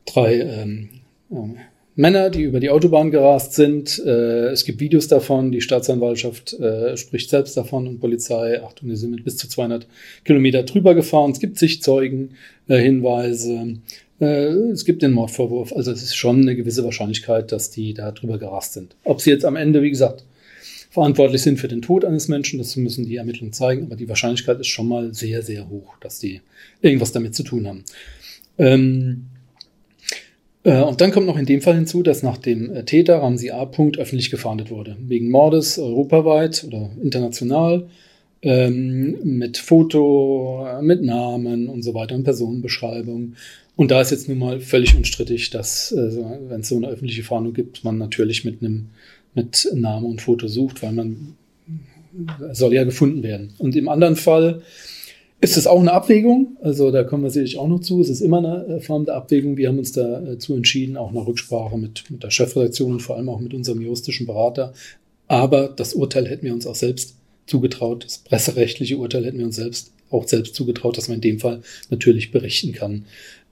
drei 0.06 0.40
ähm, 0.40 0.90
äh, 1.32 1.36
Männer, 1.98 2.30
die 2.30 2.44
über 2.44 2.60
die 2.60 2.70
Autobahn 2.70 3.10
gerast 3.10 3.54
sind. 3.54 4.00
Äh, 4.06 4.50
es 4.50 4.66
gibt 4.66 4.80
Videos 4.80 5.08
davon. 5.08 5.52
Die 5.52 5.62
Staatsanwaltschaft 5.62 6.54
äh, 6.54 6.96
spricht 6.96 7.32
selbst 7.32 7.58
davon 7.58 7.88
und 7.88 8.00
Polizei. 8.00 8.64
Achtung, 8.64 8.90
wir 8.90 8.98
sind 8.98 9.12
mit 9.12 9.24
bis 9.24 9.38
zu 9.38 9.50
200 9.50 9.88
Kilometer 10.24 10.62
drüber 10.62 10.94
gefahren. 10.94 11.32
Es 11.32 11.40
gibt 11.40 11.58
Sichtzeugen, 11.58 12.36
äh, 12.68 12.78
Hinweise. 12.78 13.80
Äh, 14.22 14.26
es 14.26 14.86
gibt 14.86 15.02
den 15.02 15.12
Mordvorwurf. 15.12 15.74
Also 15.74 15.92
es 15.92 16.04
ist 16.04 16.16
schon 16.16 16.42
eine 16.42 16.56
gewisse 16.56 16.84
Wahrscheinlichkeit, 16.84 17.52
dass 17.52 17.72
die 17.72 17.96
da 17.96 18.12
drüber 18.12 18.38
gerast 18.38 18.74
sind. 18.74 18.96
Ob 19.04 19.20
sie 19.20 19.32
jetzt 19.32 19.44
am 19.46 19.56
Ende, 19.56 19.82
wie 19.82 19.90
gesagt, 19.90 20.24
verantwortlich 20.98 21.44
sind 21.44 21.60
für 21.60 21.68
den 21.68 21.84
Tod 21.84 22.04
eines 22.04 22.28
Menschen, 22.28 22.58
das 22.58 22.76
müssen 22.76 23.06
die 23.06 23.18
Ermittlungen 23.18 23.54
zeigen. 23.54 23.84
Aber 23.84 23.96
die 23.96 24.10
Wahrscheinlichkeit 24.10 24.60
ist 24.60 24.70
schon 24.70 24.88
mal 24.88 25.14
sehr, 25.14 25.44
sehr 25.44 25.70
hoch, 25.70 25.96
dass 26.02 26.18
die 26.18 26.42
irgendwas 26.82 27.12
damit 27.12 27.36
zu 27.36 27.44
tun 27.44 27.68
haben. 27.68 27.84
Ähm, 28.58 29.28
äh, 30.64 30.82
und 30.82 31.00
dann 31.00 31.12
kommt 31.12 31.28
noch 31.28 31.38
in 31.38 31.46
dem 31.46 31.62
Fall 31.62 31.76
hinzu, 31.76 32.02
dass 32.02 32.24
nach 32.24 32.38
dem 32.38 32.74
äh, 32.74 32.84
Täter 32.84 33.18
Ramsi 33.20 33.52
A. 33.52 33.70
öffentlich 33.98 34.32
gefahndet 34.32 34.72
wurde. 34.72 34.98
Wegen 35.00 35.30
Mordes 35.30 35.78
europaweit 35.78 36.64
oder 36.66 36.90
international, 37.00 37.88
ähm, 38.42 39.20
mit 39.24 39.60
Foto, 39.60 40.68
mit 40.82 41.04
Namen 41.04 41.70
und 41.70 41.84
so 41.84 41.94
weiter 41.94 42.16
und 42.16 42.24
Personenbeschreibung. 42.24 43.36
Und 43.76 43.92
da 43.92 44.02
ist 44.02 44.10
jetzt 44.10 44.28
nun 44.28 44.40
mal 44.40 44.60
völlig 44.62 44.98
unstrittig, 44.98 45.52
dass, 45.52 45.92
äh, 45.92 46.24
wenn 46.50 46.62
es 46.62 46.70
so 46.70 46.78
eine 46.78 46.88
öffentliche 46.88 47.24
Fahndung 47.24 47.54
gibt, 47.54 47.84
man 47.84 48.00
natürlich 48.00 48.46
mit 48.46 48.64
einem 48.64 48.88
mit 49.38 49.70
Name 49.74 50.08
und 50.08 50.22
Foto 50.22 50.48
sucht, 50.48 50.82
weil 50.82 50.94
man 50.94 51.36
soll 52.52 52.74
ja 52.74 52.84
gefunden 52.84 53.22
werden. 53.22 53.54
Und 53.60 53.76
im 53.76 53.88
anderen 53.88 54.16
Fall 54.16 54.64
ist 55.40 55.56
es 55.56 55.68
auch 55.68 55.80
eine 55.80 55.94
Abwägung? 55.94 56.58
Also 56.64 56.90
da 56.90 57.04
kommen 57.04 57.22
wir 57.22 57.30
sicherlich 57.30 57.60
auch 57.60 57.68
noch 57.68 57.82
zu. 57.82 58.02
Es 58.02 58.10
ist 58.10 58.22
immer 58.22 58.40
eine 58.40 58.66
äh, 58.66 58.80
Form 58.80 59.06
der 59.06 59.16
Abwägung. 59.16 59.56
Wir 59.56 59.68
haben 59.68 59.78
uns 59.78 59.92
dazu 59.92 60.54
äh, 60.54 60.58
entschieden, 60.58 60.98
auch 60.98 61.12
nach 61.12 61.28
Rücksprache 61.28 61.78
mit, 61.78 62.10
mit 62.10 62.24
der 62.24 62.32
Chefredaktion 62.32 62.94
und 62.94 63.02
vor 63.02 63.18
allem 63.18 63.30
auch 63.30 63.40
mit 63.40 63.54
unserem 63.54 63.80
juristischen 63.80 64.26
Berater. 64.26 64.74
Aber 65.28 65.68
das 65.68 65.94
Urteil 65.94 66.28
hätten 66.28 66.46
wir 66.48 66.54
uns 66.54 66.66
auch 66.66 66.74
selbst 66.74 67.18
zugetraut. 67.46 68.06
Das 68.06 68.18
presserechtliche 68.18 68.98
Urteil 68.98 69.26
hätten 69.26 69.38
wir 69.38 69.46
uns 69.46 69.58
selbst 69.58 69.92
auch 70.10 70.28
selbst 70.28 70.56
zugetraut, 70.56 70.98
dass 70.98 71.10
man 71.10 71.16
in 71.16 71.22
dem 71.22 71.40
Fall 71.40 71.62
natürlich 71.92 72.32
berichten 72.32 72.72
kann. 72.72 73.06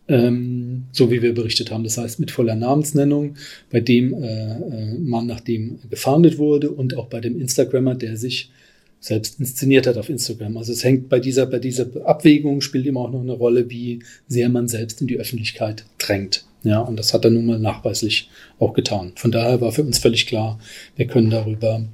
Ähm, 0.08 0.84
so 0.92 1.10
wie 1.10 1.24
wir 1.24 1.34
berichtet 1.34 1.72
haben. 1.72 1.84
Das 1.84 1.98
heißt 1.98 2.20
mit 2.20 2.30
voller 2.30 2.56
Namensnennung, 2.56 3.38
bei 3.72 3.80
dem 3.80 4.14
äh, 4.14 4.52
äh 4.54 5.00
man 5.00 5.26
nach 5.26 5.40
dem 5.40 5.80
gefahndet 5.90 6.38
wurde 6.38 6.70
und 6.70 6.96
auch 6.96 7.08
bei 7.08 7.20
dem 7.22 7.42
Instagrammer, 7.42 7.96
der 7.96 8.16
sich 8.16 8.52
selbst 9.00 9.40
inszeniert 9.40 9.88
hat 9.88 9.98
auf 9.98 10.10
Instagram. 10.10 10.58
Also 10.58 10.74
es 10.74 10.84
hängt 10.84 11.10
bei 11.10 11.20
dieser, 11.20 11.46
bei 11.46 11.60
dieser 11.60 11.88
Abwägung 12.06 12.62
spielt 12.62 12.86
immer 12.86 13.02
auch 13.02 13.12
noch 13.12 13.22
eine 13.22 13.34
Rolle, 13.34 13.70
wie 13.70 14.00
sehr 14.28 14.50
man 14.50 14.68
selbst 14.68 15.02
in 15.02 15.08
die 15.08 15.18
Öffentlichkeit 15.18 15.86
drängt. 15.98 16.46
Ja, 16.64 16.80
und 16.80 16.98
das 16.98 17.14
hat 17.14 17.24
er 17.26 17.32
nun 17.32 17.46
mal 17.46 17.60
nachweislich 17.60 18.30
auch 18.58 18.74
getan. 18.74 19.12
Von 19.16 19.32
daher 19.32 19.62
war 19.62 19.72
für 19.72 19.84
uns 19.84 20.00
völlig 20.00 20.26
klar, 20.26 20.60
wir 20.96 21.06
können 21.06 21.30
darüber 21.30 21.86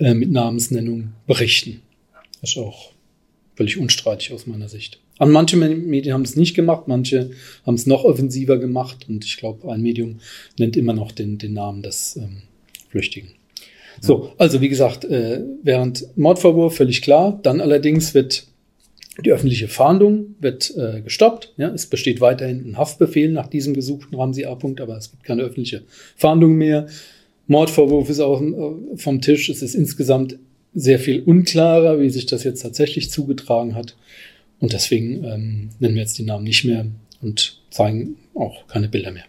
äh, 0.00 0.14
mit 0.14 0.32
Namensnennung 0.32 1.12
berichten. 1.28 1.82
Das 2.40 2.50
ist 2.50 2.58
auch 2.58 2.92
völlig 3.54 3.78
unstreitig 3.78 4.32
aus 4.32 4.48
meiner 4.48 4.68
Sicht. 4.68 4.98
An 5.18 5.30
manche 5.30 5.56
Medien 5.56 6.14
haben 6.14 6.22
es 6.22 6.36
nicht 6.36 6.54
gemacht, 6.54 6.86
manche 6.86 7.30
haben 7.66 7.74
es 7.74 7.86
noch 7.86 8.04
offensiver 8.04 8.58
gemacht 8.58 9.06
und 9.08 9.24
ich 9.24 9.36
glaube, 9.36 9.70
ein 9.70 9.82
Medium 9.82 10.20
nennt 10.58 10.76
immer 10.76 10.92
noch 10.92 11.12
den, 11.12 11.38
den 11.38 11.54
Namen 11.54 11.82
des 11.82 12.16
ähm, 12.16 12.42
Flüchtigen. 12.88 13.30
So, 14.00 14.32
also 14.38 14.60
wie 14.60 14.68
gesagt, 14.68 15.04
äh, 15.04 15.42
während 15.62 16.06
Mordvorwurf 16.16 16.76
völlig 16.76 17.02
klar, 17.02 17.40
dann 17.42 17.60
allerdings 17.60 18.14
wird 18.14 18.46
die 19.24 19.32
öffentliche 19.32 19.66
Fahndung 19.66 20.36
wird 20.38 20.72
äh, 20.76 21.00
gestoppt. 21.00 21.52
Ja, 21.56 21.70
es 21.74 21.86
besteht 21.86 22.20
weiterhin 22.20 22.70
ein 22.70 22.78
Haftbefehl 22.78 23.32
nach 23.32 23.48
diesem 23.48 23.74
gesuchten 23.74 24.16
Ramsi 24.16 24.44
A-Punkt, 24.44 24.80
aber 24.80 24.96
es 24.96 25.10
gibt 25.10 25.24
keine 25.24 25.42
öffentliche 25.42 25.82
Fahndung 26.16 26.54
mehr. 26.54 26.86
Mordvorwurf 27.48 28.08
ist 28.10 28.20
auch 28.20 28.40
äh, 28.40 28.96
vom 28.96 29.20
Tisch. 29.20 29.48
Es 29.48 29.62
ist 29.62 29.74
insgesamt 29.74 30.38
sehr 30.74 31.00
viel 31.00 31.22
unklarer, 31.22 31.98
wie 31.98 32.10
sich 32.10 32.26
das 32.26 32.44
jetzt 32.44 32.62
tatsächlich 32.62 33.10
zugetragen 33.10 33.74
hat. 33.74 33.96
Und 34.60 34.72
deswegen 34.72 35.24
ähm, 35.24 35.70
nennen 35.78 35.94
wir 35.94 36.02
jetzt 36.02 36.18
die 36.18 36.24
Namen 36.24 36.44
nicht 36.44 36.64
mehr 36.64 36.86
und 37.20 37.60
zeigen 37.70 38.16
auch 38.34 38.66
keine 38.66 38.88
Bilder 38.88 39.12
mehr. 39.12 39.24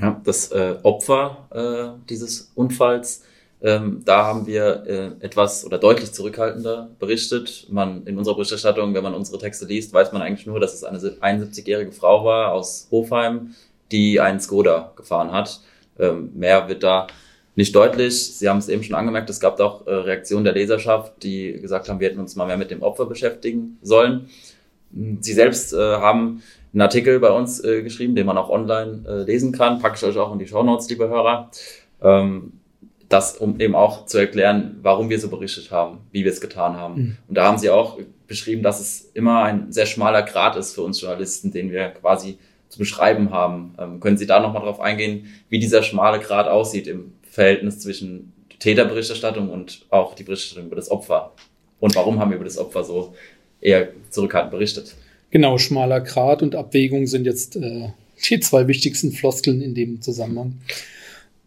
Ja, 0.00 0.20
das 0.24 0.52
äh, 0.52 0.76
Opfer 0.82 1.48
äh, 1.50 2.08
dieses 2.08 2.52
Unfalls 2.54 3.22
ähm, 3.60 4.02
da 4.04 4.24
haben 4.24 4.46
wir 4.46 4.84
äh, 4.86 5.24
etwas 5.24 5.64
oder 5.64 5.78
deutlich 5.78 6.12
zurückhaltender 6.12 6.90
berichtet. 6.98 7.66
Man 7.68 8.06
in 8.06 8.16
unserer 8.16 8.36
Berichterstattung, 8.36 8.94
wenn 8.94 9.02
man 9.02 9.14
unsere 9.14 9.38
Texte 9.38 9.66
liest, 9.66 9.92
weiß 9.92 10.12
man 10.12 10.22
eigentlich 10.22 10.46
nur, 10.46 10.60
dass 10.60 10.74
es 10.74 10.84
eine 10.84 10.98
71-jährige 10.98 11.90
Frau 11.90 12.24
war 12.24 12.52
aus 12.52 12.86
Hofheim, 12.90 13.54
die 13.90 14.20
einen 14.20 14.38
Skoda 14.38 14.92
gefahren 14.94 15.32
hat. 15.32 15.60
Ähm, 15.98 16.30
mehr 16.34 16.68
wird 16.68 16.84
da 16.84 17.08
nicht 17.56 17.74
deutlich. 17.74 18.36
Sie 18.36 18.48
haben 18.48 18.58
es 18.58 18.68
eben 18.68 18.84
schon 18.84 18.94
angemerkt, 18.94 19.28
es 19.28 19.40
gab 19.40 19.58
auch 19.58 19.84
äh, 19.88 19.92
Reaktionen 19.92 20.44
der 20.44 20.54
Leserschaft, 20.54 21.24
die 21.24 21.54
gesagt 21.54 21.88
haben, 21.88 21.98
wir 21.98 22.08
hätten 22.08 22.20
uns 22.20 22.36
mal 22.36 22.46
mehr 22.46 22.58
mit 22.58 22.70
dem 22.70 22.82
Opfer 22.82 23.06
beschäftigen 23.06 23.78
sollen. 23.82 24.28
Sie 24.90 25.32
selbst 25.32 25.72
äh, 25.72 25.76
haben 25.76 26.42
einen 26.72 26.82
Artikel 26.82 27.20
bei 27.20 27.30
uns 27.30 27.62
äh, 27.62 27.82
geschrieben, 27.82 28.14
den 28.14 28.26
man 28.26 28.38
auch 28.38 28.50
online 28.50 29.04
äh, 29.06 29.22
lesen 29.22 29.52
kann. 29.52 29.80
Packe 29.80 29.96
ich 29.96 30.04
euch 30.04 30.16
auch 30.16 30.32
in 30.32 30.38
die 30.38 30.46
Show 30.46 30.62
Notes, 30.62 30.88
liebe 30.88 31.08
Hörer. 31.08 31.50
Ähm, 32.02 32.52
das, 33.08 33.38
um 33.38 33.58
eben 33.58 33.74
auch 33.74 34.04
zu 34.06 34.18
erklären, 34.18 34.78
warum 34.82 35.08
wir 35.08 35.18
so 35.18 35.28
berichtet 35.28 35.70
haben, 35.70 36.00
wie 36.12 36.24
wir 36.24 36.32
es 36.32 36.40
getan 36.40 36.76
haben. 36.76 36.94
Mhm. 36.94 37.16
Und 37.28 37.34
da 37.34 37.44
haben 37.44 37.58
sie 37.58 37.70
auch 37.70 37.98
beschrieben, 38.26 38.62
dass 38.62 38.80
es 38.80 39.10
immer 39.14 39.44
ein 39.44 39.72
sehr 39.72 39.86
schmaler 39.86 40.22
Grad 40.22 40.56
ist 40.56 40.74
für 40.74 40.82
uns 40.82 41.00
Journalisten, 41.00 41.50
den 41.50 41.70
wir 41.70 41.88
quasi 41.88 42.38
zu 42.68 42.78
beschreiben 42.78 43.30
haben. 43.30 43.74
Ähm, 43.78 44.00
können 44.00 44.18
Sie 44.18 44.26
da 44.26 44.40
nochmal 44.40 44.62
drauf 44.62 44.80
eingehen, 44.80 45.26
wie 45.48 45.58
dieser 45.58 45.82
schmale 45.82 46.20
Grad 46.20 46.48
aussieht 46.48 46.86
im 46.86 47.14
Verhältnis 47.22 47.80
zwischen 47.80 48.32
Täterberichterstattung 48.58 49.48
und 49.48 49.86
auch 49.88 50.14
die 50.14 50.24
Berichterstattung 50.24 50.66
über 50.66 50.76
das 50.76 50.90
Opfer? 50.90 51.32
Und 51.80 51.96
warum 51.96 52.20
haben 52.20 52.30
wir 52.30 52.36
über 52.36 52.44
das 52.44 52.58
Opfer 52.58 52.84
so 52.84 53.14
eher 53.60 53.88
zurückhaltend 54.10 54.52
berichtet? 54.52 54.94
Genau, 55.30 55.58
schmaler 55.58 56.00
Grad 56.00 56.42
und 56.42 56.54
Abwägung 56.54 57.06
sind 57.06 57.26
jetzt 57.26 57.56
äh, 57.56 57.88
die 58.28 58.40
zwei 58.40 58.66
wichtigsten 58.66 59.12
Floskeln 59.12 59.60
in 59.60 59.74
dem 59.74 60.00
Zusammenhang. 60.00 60.54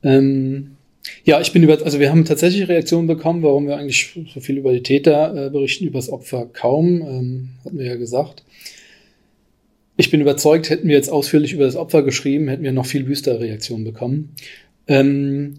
Ähm, 0.04 0.78
ja, 1.24 1.41
ich 1.41 1.52
bin 1.52 1.63
über, 1.63 1.82
also 1.84 2.00
wir 2.00 2.12
haben 2.12 2.26
tatsächlich 2.26 2.67
Reaktionen 2.67 3.08
bekommen, 3.08 3.41
warum 3.43 3.67
wir 3.67 3.78
eigentlich 3.78 4.19
so 4.34 4.39
viel 4.39 4.58
über 4.58 4.71
die 4.71 4.84
Täter 4.84 5.47
äh, 5.47 5.50
berichten, 5.50 5.86
über 5.86 5.97
das 5.97 6.10
Opfer 6.10 6.47
kaum, 6.52 7.02
ähm, 7.02 7.50
hatten 7.65 7.78
wir 7.78 7.86
ja 7.86 7.95
gesagt. 7.95 8.43
Ich 9.97 10.10
bin 10.10 10.21
überzeugt, 10.21 10.69
hätten 10.69 10.88
wir 10.88 10.95
jetzt 10.95 11.12
ausführlich 11.12 11.54
über 11.54 11.65
das 11.65 11.76
Opfer 11.76 12.04
geschrieben, 12.04 12.47
hätten 12.47 12.63
wir 12.63 12.71
noch 12.71 12.86
viel 12.86 13.08
wüstere 13.08 13.39
Reaktionen 13.39 13.84
bekommen. 13.84 14.36
Ähm, 14.88 15.56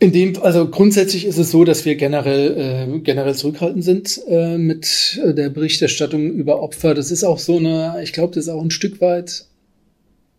in 0.00 0.12
dem, 0.12 0.42
also 0.42 0.68
grundsätzlich 0.68 1.26
ist 1.26 1.38
es 1.38 1.50
so, 1.50 1.64
dass 1.64 1.84
wir 1.84 1.94
generell, 1.94 2.88
äh, 2.96 2.98
generell 3.00 3.34
zurückhaltend 3.34 3.84
sind 3.84 4.20
äh, 4.28 4.58
mit 4.58 5.20
der 5.24 5.50
Berichterstattung 5.50 6.30
über 6.32 6.62
Opfer. 6.62 6.94
Das 6.94 7.10
ist 7.10 7.22
auch 7.22 7.38
so 7.38 7.58
eine, 7.58 8.00
ich 8.02 8.12
glaube, 8.12 8.34
das 8.34 8.44
ist 8.44 8.50
auch 8.50 8.62
ein 8.62 8.70
Stück 8.70 9.00
weit 9.00 9.44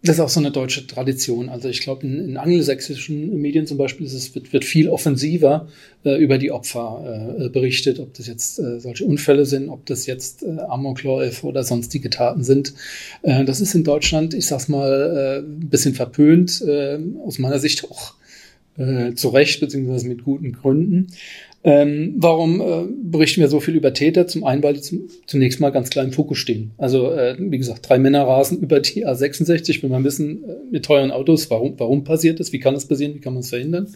das 0.04 0.15
ist 0.15 0.19
auch 0.19 0.30
so 0.30 0.39
eine 0.39 0.52
deutsche 0.52 0.88
Tradition. 0.88 1.50
Also 1.50 1.69
ich 1.69 1.82
glaube, 1.82 2.08
in, 2.08 2.17
in 2.19 2.38
angelsächsischen 2.38 3.39
Medien 3.39 3.67
zum 3.67 3.78
Beispiel 3.78 4.08
ist 4.08 4.13
es, 4.13 4.34
wird, 4.34 4.52
wird 4.52 4.65
viel 4.65 4.89
offensiver 4.89 5.67
äh, 6.04 6.17
über 6.17 6.39
die 6.39 6.52
Opfer 6.52 7.36
äh, 7.39 7.50
berichtet, 7.50 8.00
ob 8.00 8.13
das 8.15 8.26
jetzt 8.26 8.58
äh, 8.58 8.80
solche 8.80 9.06
Unfälle 9.06 9.45
sind, 9.45 9.69
ob 9.69 9.86
das 9.86 10.08
jetzt 10.08 10.41
äh, 10.41 10.58
Amokläufe 10.60 11.45
oder 11.45 11.63
sonstige 11.63 12.10
Taten 12.10 12.43
sind. 12.43 12.74
Äh, 13.21 13.45
das 13.45 13.62
ist 13.62 13.76
in 13.76 13.84
Deutschland, 13.84 14.34
ich 14.34 14.47
sag's 14.47 14.67
mal, 14.67 15.43
äh, 15.43 15.45
ein 15.45 15.69
bisschen 15.69 15.93
verpönt, 15.93 16.62
äh, 16.62 16.97
aus 17.24 17.38
meiner 17.38 17.60
Sicht 17.60 17.84
auch 17.84 18.15
äh, 18.82 19.15
zu 19.15 19.30
Recht, 19.30 19.60
beziehungsweise 19.60 20.08
mit 20.08 20.24
guten 20.24 20.52
Gründen. 20.54 21.08
Ähm, 21.63 22.15
warum 22.17 22.60
äh, 22.60 22.88
berichten 23.04 23.41
wir 23.41 23.48
so 23.48 23.60
viel 23.60 23.76
über 23.76 23.94
Täter? 23.94 24.26
Zum 24.26 24.44
einen, 24.44 24.63
weil 24.63 24.74
die 24.74 24.82
zum, 24.82 25.08
zunächst 25.28 25.60
mal 25.60 25.70
ganz 25.70 25.91
klar 25.91 26.04
im 26.04 26.12
Fokus 26.12 26.39
stehen. 26.39 26.72
Also, 26.78 27.12
äh, 27.12 27.36
wie 27.38 27.58
gesagt, 27.58 27.88
drei 27.88 28.00
Männer 28.00 28.24
rasen 28.24 28.60
über 28.60 28.80
die 28.80 29.06
A66, 29.06 29.84
will 29.84 29.91
man 29.91 30.04
wissen, 30.04 30.44
äh, 30.44 30.56
mit 30.72 30.86
teuren 30.86 31.12
Autos, 31.12 31.52
warum, 31.52 31.76
warum 31.78 32.04
passiert 32.04 32.39
das? 32.39 32.52
Wie 32.52 32.60
kann 32.60 32.74
das 32.74 32.88
passieren? 32.88 33.13
Wie 33.13 33.20
kann 33.20 33.34
man 33.34 33.41
es 33.41 33.50
verhindern? 33.50 33.94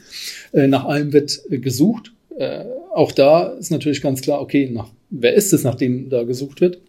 Äh, 0.53 0.67
nach 0.67 0.85
allem 0.85 1.11
wird 1.11 1.41
äh, 1.49 1.57
gesucht. 1.57 2.13
Äh, 2.37 2.65
auch 2.93 3.11
da 3.11 3.47
ist 3.47 3.71
natürlich 3.71 4.01
ganz 4.01 4.21
klar, 4.21 4.41
okay, 4.41 4.69
nach, 4.71 4.89
wer 5.09 5.33
ist 5.33 5.51
es, 5.51 5.63
nach 5.63 5.75
dem 5.75 6.09
da 6.09 6.23
gesucht 6.23 6.61
wird? 6.61 6.79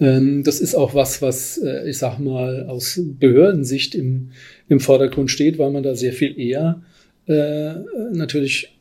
Ähm, 0.00 0.42
das 0.44 0.60
ist 0.60 0.74
auch 0.74 0.94
was, 0.94 1.22
was, 1.22 1.58
äh, 1.58 1.88
ich 1.88 1.98
sag 1.98 2.18
mal, 2.18 2.66
aus 2.66 3.00
Behördensicht 3.02 3.94
im, 3.94 4.30
im 4.68 4.80
Vordergrund 4.80 5.30
steht, 5.30 5.58
weil 5.58 5.70
man 5.70 5.82
da 5.82 5.94
sehr 5.94 6.12
viel 6.12 6.38
eher 6.38 6.82
äh, 7.26 7.74
natürlich 8.12 8.74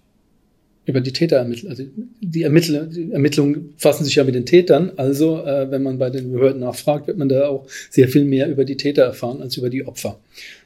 über 0.86 0.99
die 0.99 1.13
Täter 1.13 1.38
ermittelt. 1.38 1.69
Also 1.69 1.84
die, 2.21 2.43
Ermittler, 2.43 2.86
die 2.86 3.12
Ermittlungen 3.12 3.73
fassen 3.78 4.04
sich 4.04 4.15
ja 4.15 4.23
mit 4.23 4.36
den 4.36 4.45
Tätern. 4.45 4.91
Also 4.97 5.43
äh, 5.43 5.71
wenn 5.71 5.84
man 5.84 5.97
bei 5.97 6.10
den 6.10 6.32
Behörden 6.32 6.60
nachfragt, 6.60 7.08
wird 7.08 7.17
man 7.17 7.30
da 7.30 7.47
auch 7.47 7.67
sehr 7.89 8.10
viel 8.10 8.26
mehr 8.26 8.49
über 8.49 8.65
die 8.65 8.76
Täter 8.76 9.04
erfahren 9.04 9.41
als 9.41 9.56
über 9.56 9.69
die 9.69 9.86
Opfer. 9.86 10.19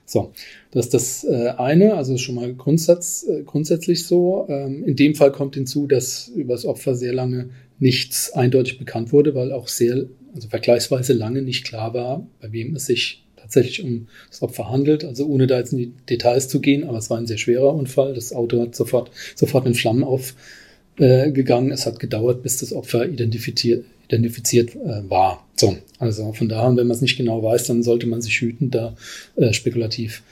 So, 0.05 0.31
das 0.71 0.85
ist 0.85 0.93
das 0.93 1.23
äh, 1.25 1.49
eine, 1.57 1.95
also 1.95 2.17
schon 2.17 2.35
mal 2.35 2.53
Grundsatz, 2.53 3.25
äh, 3.29 3.43
grundsätzlich 3.43 4.05
so. 4.05 4.47
Ähm, 4.49 4.85
in 4.85 4.95
dem 4.95 5.15
Fall 5.15 5.31
kommt 5.31 5.55
hinzu, 5.55 5.85
dass 5.85 6.29
über 6.29 6.53
das 6.53 6.65
Opfer 6.65 6.95
sehr 6.95 7.13
lange 7.13 7.49
nichts 7.79 8.33
eindeutig 8.33 8.79
bekannt 8.79 9.11
wurde, 9.11 9.35
weil 9.35 9.51
auch 9.51 9.67
sehr, 9.67 10.05
also 10.33 10.49
vergleichsweise 10.49 11.13
lange 11.13 11.41
nicht 11.41 11.65
klar 11.65 11.93
war, 11.93 12.27
bei 12.41 12.51
wem 12.51 12.75
es 12.75 12.85
sich 12.85 13.23
tatsächlich 13.35 13.83
um 13.83 14.07
das 14.29 14.41
Opfer 14.41 14.69
handelt. 14.69 15.05
Also 15.05 15.25
ohne 15.25 15.47
da 15.47 15.57
jetzt 15.57 15.71
in 15.71 15.77
die 15.77 15.93
Details 16.09 16.49
zu 16.49 16.59
gehen, 16.59 16.83
aber 16.83 16.97
es 16.97 17.09
war 17.09 17.17
ein 17.17 17.27
sehr 17.27 17.37
schwerer 17.37 17.73
Unfall. 17.73 18.13
Das 18.13 18.33
Auto 18.33 18.61
hat 18.61 18.75
sofort, 18.75 19.11
sofort 19.35 19.65
in 19.65 19.73
Flammen 19.73 20.03
aufgegangen. 20.03 21.71
Äh, 21.71 21.73
es 21.73 21.85
hat 21.85 21.99
gedauert, 21.99 22.43
bis 22.43 22.57
das 22.57 22.73
Opfer 22.73 23.07
identifiziert, 23.07 23.85
identifiziert 24.07 24.75
äh, 24.75 25.09
war. 25.09 25.45
So, 25.55 25.77
also 25.99 26.33
von 26.33 26.49
daher, 26.49 26.75
wenn 26.75 26.87
man 26.87 26.95
es 26.95 27.01
nicht 27.01 27.17
genau 27.17 27.41
weiß, 27.41 27.67
dann 27.67 27.83
sollte 27.83 28.07
man 28.07 28.21
sich 28.21 28.41
hüten, 28.41 28.69
da 28.69 28.95
äh, 29.35 29.53
spekulativ 29.53 30.23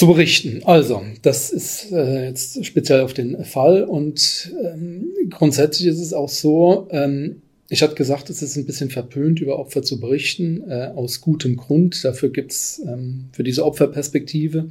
zu 0.00 0.06
berichten. 0.06 0.62
Also, 0.64 1.02
das 1.20 1.50
ist 1.50 1.92
äh, 1.92 2.24
jetzt 2.24 2.64
speziell 2.64 3.02
auf 3.02 3.12
den 3.12 3.44
Fall 3.44 3.84
und 3.84 4.50
ähm, 4.64 5.08
grundsätzlich 5.28 5.88
ist 5.88 6.00
es 6.00 6.14
auch 6.14 6.30
so, 6.30 6.88
ähm, 6.90 7.42
ich 7.68 7.82
hatte 7.82 7.96
gesagt, 7.96 8.30
es 8.30 8.40
ist 8.40 8.56
ein 8.56 8.64
bisschen 8.64 8.88
verpönt, 8.88 9.42
über 9.42 9.58
Opfer 9.58 9.82
zu 9.82 10.00
berichten, 10.00 10.62
äh, 10.66 10.90
aus 10.94 11.20
gutem 11.20 11.56
Grund. 11.56 12.02
Dafür 12.02 12.30
gibt's 12.30 12.80
ähm, 12.86 13.26
für 13.32 13.44
diese 13.44 13.62
Opferperspektive 13.64 14.70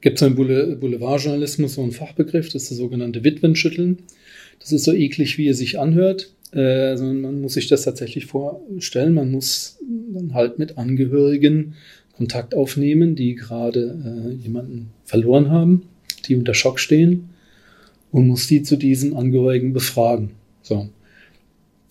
gibt 0.00 0.20
es 0.20 0.26
im 0.26 0.36
Boulevardjournalismus 0.36 1.74
so 1.74 1.82
einen 1.82 1.92
Fachbegriff, 1.92 2.46
das 2.46 2.64
ist 2.64 2.70
das 2.72 2.78
sogenannte 2.78 3.24
Witwenschütteln. 3.24 3.98
Das 4.60 4.70
ist 4.70 4.84
so 4.84 4.92
eklig, 4.92 5.38
wie 5.38 5.48
es 5.48 5.58
sich 5.58 5.78
anhört, 5.80 6.32
äh, 6.52 6.96
sondern 6.96 7.20
man 7.20 7.40
muss 7.40 7.54
sich 7.54 7.66
das 7.68 7.82
tatsächlich 7.82 8.26
vorstellen. 8.26 9.14
Man 9.14 9.30
muss 9.30 9.78
dann 10.12 10.34
halt 10.34 10.58
mit 10.58 10.78
Angehörigen 10.78 11.74
Kontakt 12.16 12.54
aufnehmen, 12.54 13.16
die 13.16 13.34
gerade 13.34 13.98
äh, 14.04 14.32
jemanden 14.34 14.90
verloren 15.04 15.50
haben, 15.50 15.82
die 16.26 16.36
unter 16.36 16.54
Schock 16.54 16.78
stehen 16.78 17.30
und 18.10 18.28
muss 18.28 18.46
die 18.46 18.62
zu 18.62 18.76
diesem 18.76 19.16
Angehörigen 19.16 19.72
befragen. 19.72 20.32
So. 20.62 20.88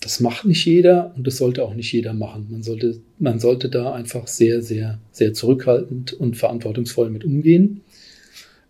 Das 0.01 0.19
macht 0.19 0.45
nicht 0.45 0.65
jeder 0.65 1.13
und 1.15 1.27
das 1.27 1.37
sollte 1.37 1.63
auch 1.63 1.75
nicht 1.75 1.91
jeder 1.91 2.13
machen. 2.13 2.47
Man 2.49 2.63
sollte, 2.63 2.99
man 3.19 3.39
sollte 3.39 3.69
da 3.69 3.93
einfach 3.93 4.27
sehr, 4.27 4.63
sehr, 4.63 4.99
sehr 5.11 5.33
zurückhaltend 5.33 6.13
und 6.13 6.37
verantwortungsvoll 6.37 7.11
mit 7.11 7.23
umgehen. 7.23 7.81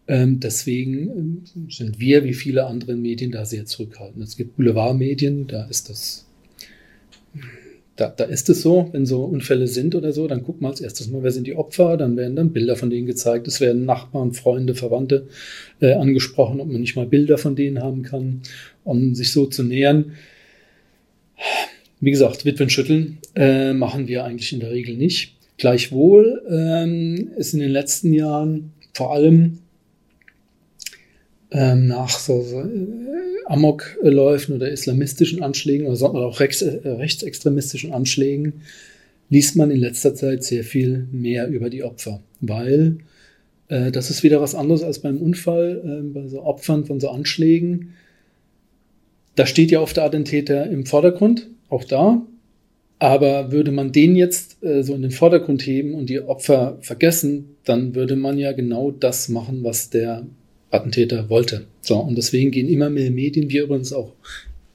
Ähm, 0.07 0.41
deswegen 0.41 1.09
ähm, 1.09 1.69
sind 1.69 1.99
wir 1.99 2.25
wie 2.25 2.33
viele 2.33 2.65
andere 2.65 2.95
Medien 2.97 3.31
da 3.31 3.45
sehr 3.45 3.65
zurückhaltend. 3.65 4.21
Es 4.23 4.35
gibt 4.35 4.57
Boulevardmedien, 4.57 5.47
da 5.47 5.65
ist 5.67 5.89
das, 5.89 6.25
da, 7.95 8.07
da 8.09 8.23
ist 8.23 8.49
es 8.49 8.61
so, 8.61 8.89
wenn 8.93 9.05
so 9.05 9.23
Unfälle 9.23 9.67
sind 9.67 9.95
oder 9.95 10.13
so, 10.13 10.27
dann 10.27 10.43
guckt 10.43 10.61
man 10.61 10.71
als 10.71 10.81
erstes 10.81 11.09
mal, 11.09 11.23
wer 11.23 11.31
sind 11.31 11.45
die 11.45 11.55
Opfer, 11.55 11.97
dann 11.97 12.15
werden 12.15 12.35
dann 12.35 12.53
Bilder 12.53 12.75
von 12.75 12.89
denen 12.89 13.05
gezeigt, 13.05 13.47
es 13.47 13.59
werden 13.59 13.85
Nachbarn, 13.85 14.33
Freunde, 14.33 14.75
Verwandte 14.75 15.27
äh, 15.81 15.93
angesprochen, 15.93 16.61
ob 16.61 16.67
man 16.67 16.81
nicht 16.81 16.95
mal 16.95 17.05
Bilder 17.05 17.37
von 17.37 17.55
denen 17.55 17.81
haben 17.83 18.03
kann, 18.03 18.41
um 18.83 19.13
sich 19.13 19.31
so 19.31 19.45
zu 19.45 19.63
nähern. 19.63 20.13
Wie 21.99 22.11
gesagt, 22.11 22.45
Witwen 22.45 22.69
schütteln 22.69 23.19
äh, 23.35 23.73
machen 23.73 24.07
wir 24.07 24.23
eigentlich 24.23 24.53
in 24.53 24.59
der 24.59 24.71
Regel 24.71 24.95
nicht. 24.95 25.35
Gleichwohl 25.57 26.41
ähm, 26.49 27.31
ist 27.37 27.53
in 27.53 27.59
den 27.59 27.69
letzten 27.69 28.13
Jahren 28.13 28.71
vor 28.93 29.13
allem 29.13 29.59
ähm, 31.51 31.87
nach 31.87 32.09
so, 32.09 32.41
so 32.41 32.61
äh, 32.61 33.20
Amokläufen 33.45 34.55
oder 34.55 34.69
islamistischen 34.69 35.43
Anschlägen 35.43 35.87
oder 35.87 36.25
auch 36.25 36.39
äh, 36.39 36.45
rechtsextremistischen 36.45 37.93
Anschlägen 37.93 38.61
liest 39.29 39.55
man 39.55 39.71
in 39.71 39.79
letzter 39.79 40.13
Zeit 40.13 40.43
sehr 40.43 40.63
viel 40.63 41.07
mehr 41.11 41.47
über 41.47 41.69
die 41.69 41.83
Opfer, 41.83 42.21
weil 42.41 42.97
äh, 43.69 43.91
das 43.91 44.09
ist 44.09 44.23
wieder 44.23 44.41
was 44.41 44.55
anderes 44.55 44.83
als 44.83 44.99
beim 44.99 45.17
Unfall, 45.17 45.81
äh, 45.83 46.03
bei 46.03 46.27
so 46.27 46.43
Opfern 46.43 46.85
von 46.85 46.99
so 46.99 47.09
Anschlägen. 47.09 47.93
Da 49.35 49.45
steht 49.45 49.71
ja 49.71 49.79
oft 49.79 49.97
der 49.97 50.03
Attentäter 50.03 50.69
im 50.69 50.85
Vordergrund 50.85 51.47
auch 51.69 51.85
da. 51.85 52.21
Aber 52.99 53.51
würde 53.51 53.71
man 53.71 53.91
den 53.91 54.15
jetzt 54.15 54.63
äh, 54.63 54.83
so 54.83 54.93
in 54.93 55.01
den 55.01 55.09
Vordergrund 55.09 55.65
heben 55.65 55.95
und 55.95 56.07
die 56.07 56.21
Opfer 56.21 56.77
vergessen, 56.81 57.55
dann 57.63 57.95
würde 57.95 58.15
man 58.15 58.37
ja 58.37 58.51
genau 58.51 58.91
das 58.91 59.27
machen, 59.27 59.63
was 59.63 59.89
der 59.89 60.27
Attentäter 60.71 61.29
wollte. 61.29 61.65
So, 61.81 61.97
und 61.97 62.17
deswegen 62.17 62.51
gehen 62.51 62.67
immer 62.67 62.89
mehr 62.89 63.11
Medien, 63.11 63.49
wir 63.49 63.63
übrigens 63.63 63.93
auch 63.93 64.13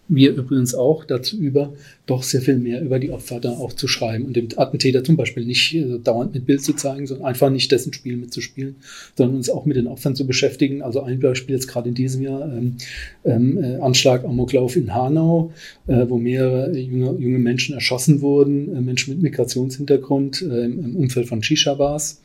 wir 0.08 0.34
übrigens 0.34 0.74
auch 0.74 1.04
dazu 1.04 1.36
über, 1.36 1.72
doch 2.06 2.22
sehr 2.22 2.40
viel 2.40 2.58
mehr 2.58 2.80
über 2.80 2.98
die 2.98 3.10
Opfer 3.10 3.40
da 3.40 3.50
auch 3.50 3.72
zu 3.72 3.88
schreiben 3.88 4.24
und 4.24 4.36
dem 4.36 4.48
Attentäter 4.56 5.02
zum 5.02 5.16
Beispiel 5.16 5.44
nicht 5.44 5.74
äh, 5.74 5.98
dauernd 5.98 6.34
mit 6.34 6.46
Bild 6.46 6.62
zu 6.62 6.74
zeigen, 6.74 7.06
sondern 7.06 7.26
einfach 7.26 7.50
nicht 7.50 7.72
dessen 7.72 7.92
Spiel 7.92 8.16
mitzuspielen, 8.16 8.76
sondern 9.16 9.36
uns 9.36 9.50
auch 9.50 9.66
mit 9.66 9.76
den 9.76 9.88
Opfern 9.88 10.14
zu 10.14 10.26
beschäftigen. 10.26 10.82
Also 10.82 11.02
ein 11.02 11.18
Beispiel 11.18 11.54
jetzt 11.54 11.66
gerade 11.66 11.88
in 11.88 11.94
diesem 11.94 12.22
Jahr, 12.22 12.42
ähm, 12.42 12.76
ähm, 13.24 13.58
äh, 13.58 13.76
Anschlag 13.76 14.24
Amoklauf 14.24 14.76
in 14.76 14.94
Hanau, 14.94 15.52
äh, 15.88 16.08
wo 16.08 16.18
mehrere 16.18 16.76
junge, 16.76 17.18
junge 17.18 17.38
Menschen 17.38 17.74
erschossen 17.74 18.20
wurden, 18.20 18.76
äh, 18.76 18.80
Menschen 18.80 19.14
mit 19.14 19.22
Migrationshintergrund 19.22 20.42
äh, 20.42 20.64
im 20.66 20.96
Umfeld 20.96 21.26
von 21.26 21.42
Shisha-Bars. 21.42 22.20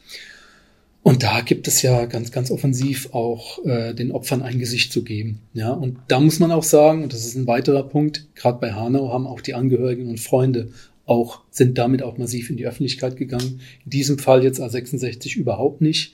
Und 1.03 1.23
da 1.23 1.41
gibt 1.41 1.67
es 1.67 1.81
ja 1.81 2.05
ganz, 2.05 2.31
ganz 2.31 2.51
offensiv 2.51 3.09
auch 3.13 3.65
äh, 3.65 3.93
den 3.93 4.11
Opfern 4.11 4.43
ein 4.43 4.59
Gesicht 4.59 4.93
zu 4.93 5.03
geben. 5.03 5.39
Ja, 5.53 5.71
und 5.71 5.97
da 6.07 6.19
muss 6.19 6.39
man 6.39 6.51
auch 6.51 6.63
sagen, 6.63 7.03
und 7.03 7.13
das 7.13 7.25
ist 7.25 7.35
ein 7.35 7.47
weiterer 7.47 7.83
Punkt, 7.83 8.27
gerade 8.35 8.59
bei 8.59 8.73
Hanau 8.73 9.11
haben 9.11 9.25
auch 9.25 9.41
die 9.41 9.55
Angehörigen 9.55 10.07
und 10.07 10.19
Freunde 10.19 10.69
auch, 11.05 11.41
sind 11.49 11.77
damit 11.77 12.03
auch 12.03 12.17
massiv 12.17 12.49
in 12.49 12.57
die 12.57 12.67
Öffentlichkeit 12.67 13.17
gegangen. 13.17 13.61
In 13.83 13.89
diesem 13.89 14.19
Fall 14.19 14.43
jetzt 14.43 14.61
A66 14.61 15.35
überhaupt 15.35 15.81
nicht. 15.81 16.13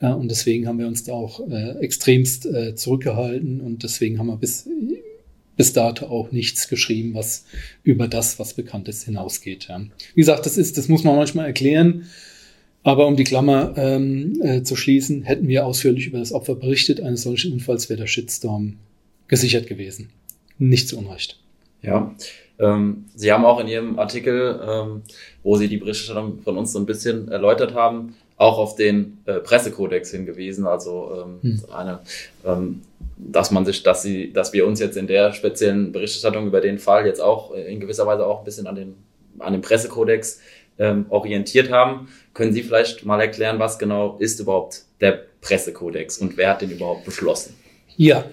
Äh, 0.00 0.12
und 0.12 0.30
deswegen 0.30 0.66
haben 0.68 0.78
wir 0.78 0.86
uns 0.86 1.04
da 1.04 1.12
auch 1.12 1.40
äh, 1.50 1.78
extremst 1.80 2.46
äh, 2.46 2.74
zurückgehalten 2.74 3.60
und 3.60 3.82
deswegen 3.82 4.18
haben 4.18 4.28
wir 4.28 4.36
bis, 4.36 4.68
bis 5.56 5.72
dato 5.72 6.06
auch 6.06 6.30
nichts 6.30 6.68
geschrieben, 6.68 7.14
was 7.14 7.44
über 7.82 8.08
das, 8.08 8.38
was 8.38 8.54
bekannt 8.54 8.88
ist, 8.88 9.04
hinausgeht. 9.04 9.66
Ja. 9.68 9.80
Wie 10.14 10.20
gesagt, 10.20 10.46
das 10.46 10.56
ist, 10.56 10.78
das 10.78 10.88
muss 10.88 11.04
man 11.04 11.16
manchmal 11.16 11.46
erklären. 11.46 12.06
Aber 12.88 13.06
um 13.06 13.16
die 13.16 13.24
Klammer 13.24 13.74
ähm, 13.76 14.40
äh, 14.42 14.62
zu 14.62 14.74
schließen, 14.74 15.22
hätten 15.22 15.46
wir 15.46 15.66
ausführlich 15.66 16.06
über 16.06 16.18
das 16.18 16.32
Opfer 16.32 16.54
berichtet 16.54 17.02
eines 17.02 17.20
solchen 17.20 17.52
Unfalls, 17.52 17.90
wäre 17.90 17.98
der 18.00 18.06
Shitstorm 18.06 18.78
gesichert 19.26 19.66
gewesen. 19.66 20.08
Nicht 20.56 20.88
zu 20.88 20.96
Unrecht. 20.96 21.38
Ja, 21.82 22.14
ähm, 22.58 23.04
Sie 23.14 23.30
haben 23.30 23.44
auch 23.44 23.60
in 23.60 23.68
Ihrem 23.68 23.98
Artikel, 23.98 24.58
ähm, 24.66 25.02
wo 25.42 25.56
Sie 25.56 25.68
die 25.68 25.76
Berichterstattung 25.76 26.40
von 26.40 26.56
uns 26.56 26.72
so 26.72 26.78
ein 26.78 26.86
bisschen 26.86 27.28
erläutert 27.28 27.74
haben, 27.74 28.14
auch 28.38 28.56
auf 28.56 28.74
den 28.74 29.18
äh, 29.26 29.34
Pressekodex 29.40 30.10
hingewiesen. 30.10 30.66
Also 30.66 31.26
ähm, 31.26 31.40
hm. 31.42 31.64
eine, 31.70 31.98
ähm, 32.46 32.80
dass 33.18 33.50
man 33.50 33.66
sich, 33.66 33.82
dass 33.82 34.00
sie, 34.00 34.32
dass 34.32 34.54
wir 34.54 34.66
uns 34.66 34.80
jetzt 34.80 34.96
in 34.96 35.06
der 35.06 35.34
speziellen 35.34 35.92
Berichterstattung 35.92 36.46
über 36.46 36.62
den 36.62 36.78
Fall 36.78 37.04
jetzt 37.04 37.20
auch 37.20 37.52
in 37.52 37.80
gewisser 37.80 38.06
Weise 38.06 38.24
auch 38.24 38.38
ein 38.38 38.44
bisschen 38.46 38.66
an 38.66 38.76
den 38.76 38.94
an 39.40 39.52
den 39.52 39.62
Pressekodex 39.62 40.40
ähm, 40.78 41.06
orientiert 41.08 41.70
haben. 41.70 42.08
Können 42.34 42.52
Sie 42.52 42.62
vielleicht 42.62 43.04
mal 43.04 43.20
erklären, 43.20 43.58
was 43.58 43.78
genau 43.78 44.16
ist 44.18 44.40
überhaupt 44.40 44.82
der 45.00 45.20
Pressekodex 45.40 46.18
und 46.18 46.36
wer 46.36 46.50
hat 46.50 46.62
den 46.62 46.70
überhaupt 46.70 47.04
beschlossen? 47.04 47.54
Ja, 47.96 48.30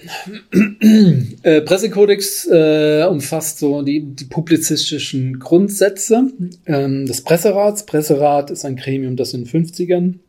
äh, 1.41 1.62
Pressekodex 1.62 2.47
äh, 2.51 3.03
umfasst 3.10 3.58
so 3.58 3.81
die, 3.81 4.01
die 4.01 4.25
publizistischen 4.25 5.39
Grundsätze 5.39 6.31
ähm, 6.67 7.08
des 7.08 7.23
Presserats. 7.23 7.88
Presserat 7.88 8.51
ist 8.51 8.63
ein 8.63 8.75
Gremium, 8.75 9.15
das 9.15 9.34
in 9.34 9.45
den 9.45 9.65
50ern 9.65 10.19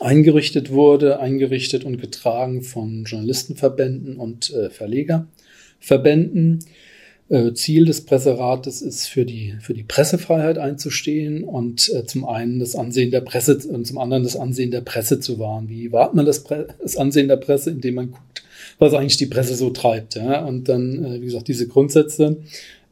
eingerichtet 0.00 0.70
wurde, 0.70 1.18
eingerichtet 1.18 1.84
und 1.84 1.98
getragen 1.98 2.62
von 2.62 3.04
Journalistenverbänden 3.04 4.16
und 4.16 4.52
äh, 4.52 4.68
Verlegerverbänden. 4.68 6.60
Äh, 7.30 7.52
Ziel 7.52 7.84
des 7.84 8.06
Presserates 8.06 8.80
ist, 8.80 9.06
für 9.06 9.26
die, 9.26 9.54
für 9.60 9.74
die 9.74 9.82
Pressefreiheit 9.82 10.56
einzustehen 10.56 11.44
und 11.44 11.92
äh, 11.94 12.06
zum 12.06 12.24
einen 12.26 12.58
das 12.58 12.74
Ansehen 12.74 13.10
der 13.10 13.20
Presse 13.20 13.58
und 13.68 13.86
zum 13.86 13.98
anderen 13.98 14.22
das 14.22 14.36
Ansehen 14.36 14.70
der 14.70 14.80
Presse 14.80 15.20
zu 15.20 15.38
wahren. 15.38 15.68
Wie 15.68 15.92
wahrt 15.92 16.14
man 16.14 16.24
das, 16.24 16.42
Pre 16.42 16.68
das 16.80 16.96
Ansehen 16.96 17.28
der 17.28 17.36
Presse, 17.36 17.70
indem 17.70 17.96
man 17.96 18.12
guckt, 18.12 18.44
was 18.78 18.94
eigentlich 18.94 19.18
die 19.18 19.26
Presse 19.26 19.56
so 19.56 19.68
treibt. 19.68 20.14
Ja? 20.14 20.44
Und 20.44 20.70
dann, 20.70 21.04
äh, 21.04 21.20
wie 21.20 21.26
gesagt, 21.26 21.48
diese 21.48 21.68
Grundsätze 21.68 22.38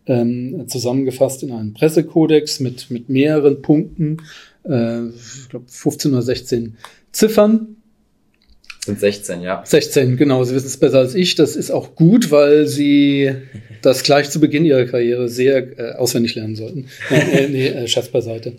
ähm, 0.07 0.65
zusammengefasst 0.69 1.43
in 1.43 1.53
einen 1.53 1.73
Pressekodex 1.73 2.61
mit, 2.61 2.91
mit 2.91 3.09
mehreren 3.09 3.63
Punkten, 3.63 4.19
äh, 4.65 5.07
ich 5.09 5.49
glaube 5.49 5.65
15 5.69 6.13
oder 6.13 6.23
16 6.23 6.77
Ziffern. 7.11 7.76
Sind 8.87 9.01
16, 9.01 9.43
ja. 9.43 9.63
16, 9.65 10.17
genau. 10.17 10.45
Sie 10.45 10.55
wissen 10.55 10.69
es 10.69 10.77
besser 10.77 10.99
als 11.01 11.17
ich. 11.17 11.35
Das 11.35 11.57
ist 11.57 11.73
auch 11.73 11.97
gut, 11.97 12.31
weil 12.31 12.69
Sie 12.69 13.35
das 13.83 14.05
gleich 14.05 14.31
zu 14.31 14.39
Beginn 14.39 14.65
Ihrer 14.65 14.85
Karriere 14.85 15.29
sehr 15.29 15.77
äh, 15.77 15.95
auswendig 15.97 16.37
lernen 16.37 16.55
sollten. 16.55 16.87
Äh, 17.11 17.49
nee, 17.49 17.67
äh, 17.67 17.89
Scherz 17.89 18.07
beiseite. 18.07 18.53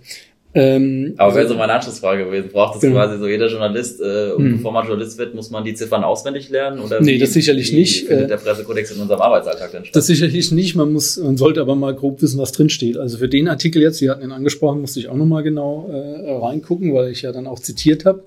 Ähm, 0.53 1.13
Aber 1.17 1.35
wäre 1.35 1.47
so 1.47 1.55
meine 1.55 1.71
Anschlussfrage 1.73 2.25
gewesen. 2.25 2.49
Braucht 2.51 2.75
das 2.75 2.81
genau. 2.81 2.95
quasi 2.95 3.19
so 3.19 3.27
jeder 3.27 3.47
Journalist, 3.47 4.01
äh, 4.01 4.31
und 4.31 4.43
hm. 4.43 4.57
bevor 4.57 4.73
man 4.73 4.85
Journalist 4.85 5.17
wird, 5.17 5.33
muss 5.33 5.49
man 5.49 5.63
die 5.63 5.75
Ziffern 5.75 6.03
auswendig 6.03 6.49
lernen? 6.49 6.79
Oder 6.79 6.99
nee, 6.99 7.13
wie, 7.13 7.19
das 7.19 7.31
sicherlich 7.31 7.71
wie, 7.71 7.79
nicht. 7.79 8.03
Wie 8.03 8.07
findet 8.07 8.31
der 8.31 8.37
Pressekodex 8.37 8.91
in 8.91 8.99
unserem 8.99 9.21
Arbeitsalltag 9.21 9.71
denn 9.71 9.85
statt? 9.85 9.95
Das 9.95 10.07
sicherlich 10.07 10.51
nicht. 10.51 10.75
Man 10.75 10.91
muss, 10.91 11.15
man 11.15 11.37
sollte 11.37 11.61
aber 11.61 11.75
mal 11.75 11.93
grob 11.93 12.21
wissen, 12.21 12.37
was 12.37 12.51
drin 12.51 12.69
steht. 12.69 12.97
Also 12.97 13.17
für 13.17 13.29
den 13.29 13.47
Artikel 13.47 13.81
jetzt, 13.81 13.99
Sie 13.99 14.09
hatten 14.09 14.23
ihn 14.23 14.31
angesprochen, 14.33 14.81
musste 14.81 14.99
ich 14.99 15.07
auch 15.07 15.15
nochmal 15.15 15.43
genau 15.43 15.89
äh, 15.89 16.31
reingucken, 16.31 16.93
weil 16.93 17.11
ich 17.11 17.21
ja 17.21 17.31
dann 17.31 17.47
auch 17.47 17.59
zitiert 17.59 18.03
habe. 18.03 18.23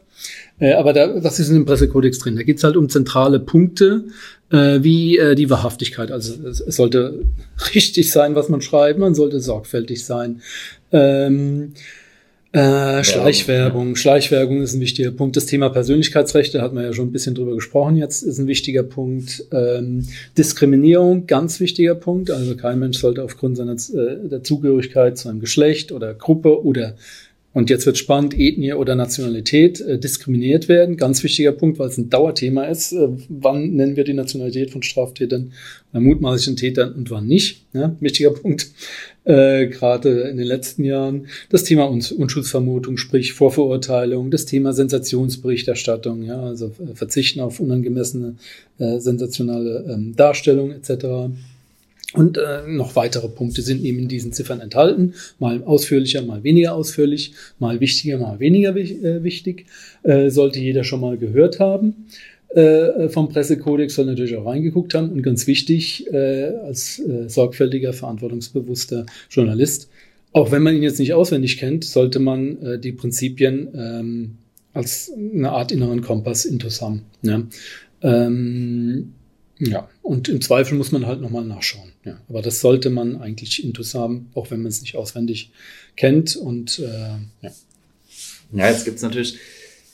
Äh, 0.61 0.75
aber 0.75 0.93
da, 0.93 1.23
was 1.25 1.41
ist 1.41 1.49
in 1.49 1.55
dem 1.55 1.65
Pressekodex 1.65 2.19
drin? 2.19 2.37
Da 2.37 2.43
geht 2.43 2.59
es 2.59 2.65
halt 2.65 2.77
um 2.77 2.89
zentrale 2.89 3.41
Punkte, 3.41 4.05
äh, 4.51 4.79
wie 4.83 5.19
äh, 5.19 5.35
die 5.35 5.51
Wahrhaftigkeit. 5.51 6.13
Also 6.13 6.35
es, 6.47 6.61
es, 6.61 6.77
sollte 6.77 7.25
richtig 7.75 8.13
sein, 8.13 8.35
was 8.35 8.49
man 8.49 8.61
schreibt, 8.61 8.99
man 8.99 9.15
sollte 9.15 9.41
sorgfältig 9.41 10.05
sein. 10.05 10.43
Ähm, 10.93 11.73
äh, 12.53 13.05
Schleichwerbung. 13.05 13.95
Schleichwerbung 13.95 14.61
ist 14.61 14.75
ein 14.75 14.81
wichtiger 14.81 15.13
Punkt. 15.13 15.37
Das 15.37 15.47
Thema 15.47 15.69
Persönlichkeitsrechte 15.69 16.61
hat 16.61 16.75
man 16.75 16.83
ja 16.83 16.93
schon 16.93 17.09
ein 17.09 17.13
bisschen 17.13 17.37
drüber 17.37 17.55
gesprochen. 17.55 17.97
Jetzt 17.97 18.23
ist 18.23 18.39
ein 18.39 18.49
wichtiger 18.49 18.83
Punkt. 18.83 19.45
Ähm, 19.53 20.05
Diskriminierung, 20.37 21.29
ganz 21.29 21.61
wichtiger 21.61 21.95
Punkt. 21.95 22.31
Also 22.33 22.57
kein 22.57 22.81
Mensch 22.81 22.99
sollte 22.99 23.23
aufgrund 23.23 23.57
seiner 23.57 23.75
äh, 23.75 24.29
der 24.29 24.43
Zugehörigkeit 24.43 25.17
zu 25.17 25.29
einem 25.29 25.39
Geschlecht 25.39 25.93
oder 25.93 26.13
Gruppe 26.13 26.65
oder 26.65 26.97
und 27.53 27.69
jetzt 27.69 27.85
wird 27.85 27.99
spannend, 27.99 28.39
Ethnie 28.39 28.75
oder 28.75 28.95
Nationalität 28.95 29.81
äh, 29.81 29.99
diskriminiert 29.99 30.69
werden. 30.69 30.97
Ganz 30.97 31.25
wichtiger 31.25 31.51
Punkt, 31.51 31.81
weil 31.81 31.89
es 31.89 31.99
ein 31.99 32.09
Dauerthema 32.09 32.65
ist. 32.65 32.93
Äh, 32.93 33.09
wann 33.29 33.75
nennen 33.75 33.97
wir 33.97 34.05
die 34.05 34.13
Nationalität 34.13 34.71
von 34.71 34.85
Straftätern, 34.85 35.53
bei 35.93 35.99
mutmaßlichen 35.99 36.57
Tätern 36.57 36.95
und 36.95 37.11
wann 37.11 37.27
nicht? 37.27 37.67
Ja, 37.73 37.97
wichtiger 37.99 38.31
Punkt. 38.31 38.71
Äh, 39.25 39.67
Gerade 39.67 40.21
in 40.23 40.37
den 40.37 40.47
letzten 40.47 40.85
Jahren. 40.85 41.27
Das 41.49 41.65
Thema 41.65 41.87
Unschuldsvermutung, 41.87 42.97
sprich 42.97 43.33
Vorverurteilung, 43.33 44.31
das 44.31 44.47
Thema 44.47 44.73
Sensationsberichterstattung, 44.73 46.23
ja, 46.23 46.41
also 46.41 46.67
äh, 46.79 46.95
Verzichten 46.95 47.41
auf 47.41 47.59
unangemessene 47.59 48.37
äh, 48.79 49.01
sensationale 49.01 49.87
ähm, 49.89 50.15
Darstellung 50.15 50.71
etc. 50.71 51.33
Und 52.15 52.39
äh, 52.39 52.67
noch 52.67 52.97
weitere 52.97 53.29
Punkte 53.29 53.63
sind 53.63 53.85
eben 53.85 54.01
in 54.01 54.09
diesen 54.09 54.33
Ziffern 54.33 54.61
enthalten. 54.61 55.15
Mal 55.39 55.63
ausführlicher, 55.63 56.23
mal 56.23 56.43
weniger 56.43 56.75
ausführlich, 56.75 57.35
mal 57.59 57.79
wichtiger, 57.81 58.19
mal 58.19 58.41
weniger 58.41 58.75
äh, 58.77 59.23
wichtig. 59.23 59.67
Äh, 60.03 60.31
sollte 60.31 60.59
jeder 60.59 60.83
schon 60.83 61.01
mal 61.01 61.19
gehört 61.19 61.61
haben. 61.61 62.07
Äh, 62.49 63.09
vom 63.11 63.29
Pressekodex 63.29 63.95
soll 63.95 64.07
natürlich 64.07 64.37
auch 64.37 64.47
reingeguckt 64.47 64.95
haben. 64.95 65.11
Und 65.11 65.23
ganz 65.23 65.47
wichtig, 65.47 66.13
äh, 66.13 66.47
als 66.65 66.99
äh, 66.99 67.29
sorgfältiger, 67.29 67.93
verantwortungsbewusster 67.93 69.07
Journalist, 69.31 69.89
auch 70.33 70.51
wenn 70.51 70.63
man 70.63 70.75
ihn 70.75 70.83
jetzt 70.83 70.99
nicht 70.99 71.15
auswendig 71.15 71.59
kennt, 71.59 71.85
sollte 71.85 72.19
man 72.19 72.61
äh, 72.63 72.79
die 72.79 72.93
Prinzipien 72.93 73.69
ähm, 73.75 74.31
als 74.73 75.13
eine 75.17 75.51
Art 75.51 75.71
inneren 75.73 76.03
Kompass 76.03 76.45
intus 76.45 76.83
haben. 76.83 77.03
Ja? 77.23 77.43
Ähm, 78.03 79.13
ja, 79.59 79.89
und 80.03 80.29
im 80.29 80.41
Zweifel 80.41 80.77
muss 80.77 80.93
man 80.93 81.07
halt 81.07 81.21
nochmal 81.21 81.45
nachschauen. 81.45 81.90
Ja, 82.05 82.19
aber 82.29 82.41
das 82.41 82.61
sollte 82.61 82.89
man 82.89 83.21
eigentlich 83.21 83.63
intus 83.63 83.95
haben, 83.95 84.31
auch 84.35 84.51
wenn 84.51 84.63
man 84.63 84.69
es 84.69 84.81
nicht 84.81 84.97
auswendig 84.97 85.51
kennt. 85.97 86.35
Und 86.37 86.79
äh, 86.79 87.19
ja. 87.43 87.51
Ja, 88.53 88.69
jetzt 88.69 88.85
gibt's 88.85 89.03
natürlich, 89.03 89.39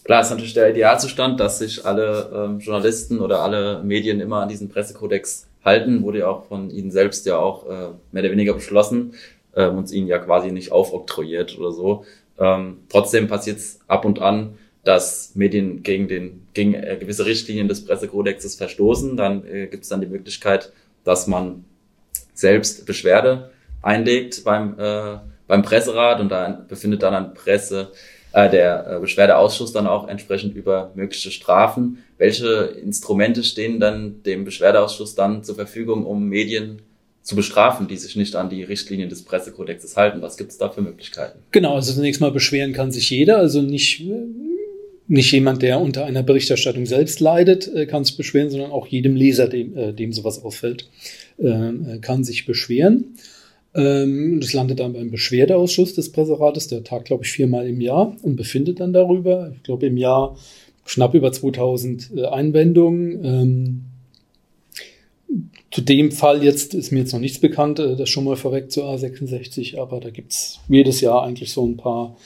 klar 0.05 0.23
ist 0.23 0.31
natürlich 0.31 0.55
der 0.55 0.71
Idealzustand, 0.71 1.41
dass 1.41 1.59
sich 1.59 1.85
alle 1.85 2.31
ähm, 2.33 2.59
Journalisten 2.61 3.19
oder 3.21 3.41
alle 3.41 3.83
Medien 3.83 4.21
immer 4.21 4.43
an 4.43 4.49
diesen 4.49 4.69
Pressekodex 4.69 5.47
halten, 5.65 6.03
wurde 6.03 6.21
ja 6.21 6.29
auch 6.29 6.47
von 6.47 6.71
ihnen 6.71 6.91
selbst 6.91 7.27
ja 7.27 7.39
auch 7.39 7.67
äh, 7.67 7.89
mehr 8.13 8.23
oder 8.23 8.31
weniger 8.31 8.55
beschlossen 8.55 9.15
ähm, 9.55 9.77
und 9.77 9.91
ihnen 9.91 10.07
ja 10.07 10.19
quasi 10.19 10.53
nicht 10.53 10.71
aufoktroyiert 10.71 11.59
oder 11.59 11.73
so. 11.73 12.05
Ähm, 12.39 12.79
trotzdem 12.89 13.27
passiert 13.27 13.59
es 13.59 13.81
ab 13.89 14.05
und 14.05 14.21
an, 14.21 14.57
dass 14.85 15.33
Medien 15.35 15.83
gegen, 15.83 16.07
den, 16.07 16.47
gegen 16.55 16.75
äh, 16.75 16.97
gewisse 16.99 17.27
Richtlinien 17.27 17.67
des 17.67 17.85
Pressekodexes 17.85 18.55
verstoßen, 18.55 19.17
dann 19.17 19.45
äh, 19.45 19.67
gibt 19.67 19.83
es 19.83 19.89
dann 19.89 20.01
die 20.01 20.07
Möglichkeit, 20.07 20.73
dass 21.03 21.27
man 21.27 21.65
selbst 22.37 22.87
Beschwerde 22.87 23.51
einlegt 23.83 24.45
beim, 24.45 24.79
äh, 24.79 25.19
beim 25.47 25.63
Presserat 25.63 26.21
und 26.21 26.29
da 26.29 26.65
befindet 26.69 27.03
dann 27.03 27.15
ein 27.15 27.35
Presse, 27.35 27.93
äh, 28.33 28.51
der 28.51 28.87
äh, 28.87 29.01
Beschwerdeausschuss 29.01 29.73
dann 29.73 29.87
auch 29.87 30.09
entsprechend 30.09 30.55
über 30.55 30.93
mögliche 30.95 31.31
Strafen. 31.31 32.05
Welche 32.19 32.47
Instrumente 32.83 33.45
stehen 33.45 33.81
dann 33.81 34.23
dem 34.25 34.45
Beschwerdeausschuss 34.45 35.15
dann 35.15 35.45
zur 35.45 35.55
Verfügung, 35.55 36.05
um 36.05 36.29
Medien 36.29 36.83
zu 37.23 37.35
bestrafen, 37.35 37.89
die 37.89 37.97
sich 37.97 38.15
nicht 38.15 38.37
an 38.37 38.51
die 38.51 38.63
Richtlinien 38.63 39.09
des 39.09 39.25
Pressekodexes 39.25 39.97
halten? 39.97 40.23
Was 40.23 40.37
gibt 40.37 40.53
es 40.53 40.59
da 40.59 40.69
für 40.69 40.83
Möglichkeiten? 40.83 41.39
Genau, 41.51 41.75
also 41.75 41.93
zunächst 41.93 42.21
mal 42.21 42.31
beschweren 42.31 42.73
kann 42.73 42.93
sich 42.93 43.11
jeder, 43.11 43.39
also 43.39 43.63
nicht 43.63 44.03
nicht 45.09 45.31
jemand, 45.33 45.63
der 45.63 45.81
unter 45.81 46.05
einer 46.05 46.23
Berichterstattung 46.23 46.87
selbst 46.87 47.21
leidet, 47.21 47.73
äh, 47.73 47.87
kann 47.87 48.05
sich 48.05 48.17
beschweren, 48.17 48.51
sondern 48.51 48.73
auch 48.73 48.87
jedem 48.87 49.15
Leser, 49.15 49.49
dem, 49.49 49.77
äh, 49.77 49.93
dem 49.93 50.13
sowas 50.13 50.43
auffällt, 50.43 50.89
äh, 51.39 51.99
kann 52.01 52.25
sich 52.25 52.47
beschweren. 52.47 53.17
Ähm, 53.75 54.41
das 54.41 54.53
landet 54.53 54.81
dann 54.81 54.95
beim 54.95 55.11
Beschwerdeausschuss 55.11 55.95
des 55.95 56.13
Presserates, 56.13 56.69
der 56.69 56.85
tagt, 56.85 57.07
glaube 57.07 57.25
ich, 57.25 57.31
viermal 57.31 57.69
im 57.69 57.81
Jahr 57.81 58.17
und 58.23 58.37
befindet 58.37 58.81
dann 58.81 58.93
darüber. 58.93 59.53
Ich 59.55 59.63
glaube, 59.63 59.87
im 59.87 59.97
Jahr 59.97 60.37
knapp 60.87 61.15
über 61.15 61.33
2000 61.33 62.13
Einwendungen. 62.31 63.25
Ähm, 63.25 63.83
zu 65.71 65.83
dem 65.83 66.13
Fall 66.13 66.43
jetzt 66.43 66.73
ist 66.73 66.93
mir 66.93 67.01
jetzt 67.01 67.13
noch 67.13 67.21
nichts 67.21 67.39
bekannt, 67.39 67.79
das 67.79 68.09
schon 68.09 68.25
mal 68.25 68.37
vorweg 68.37 68.71
zu 68.71 68.85
A66, 68.85 69.79
aber 69.79 70.01
da 70.01 70.11
gibt's 70.11 70.61
jedes 70.69 71.01
Jahr 71.01 71.25
eigentlich 71.25 71.53
so 71.53 71.67
ein 71.67 71.77
paar 71.77 72.17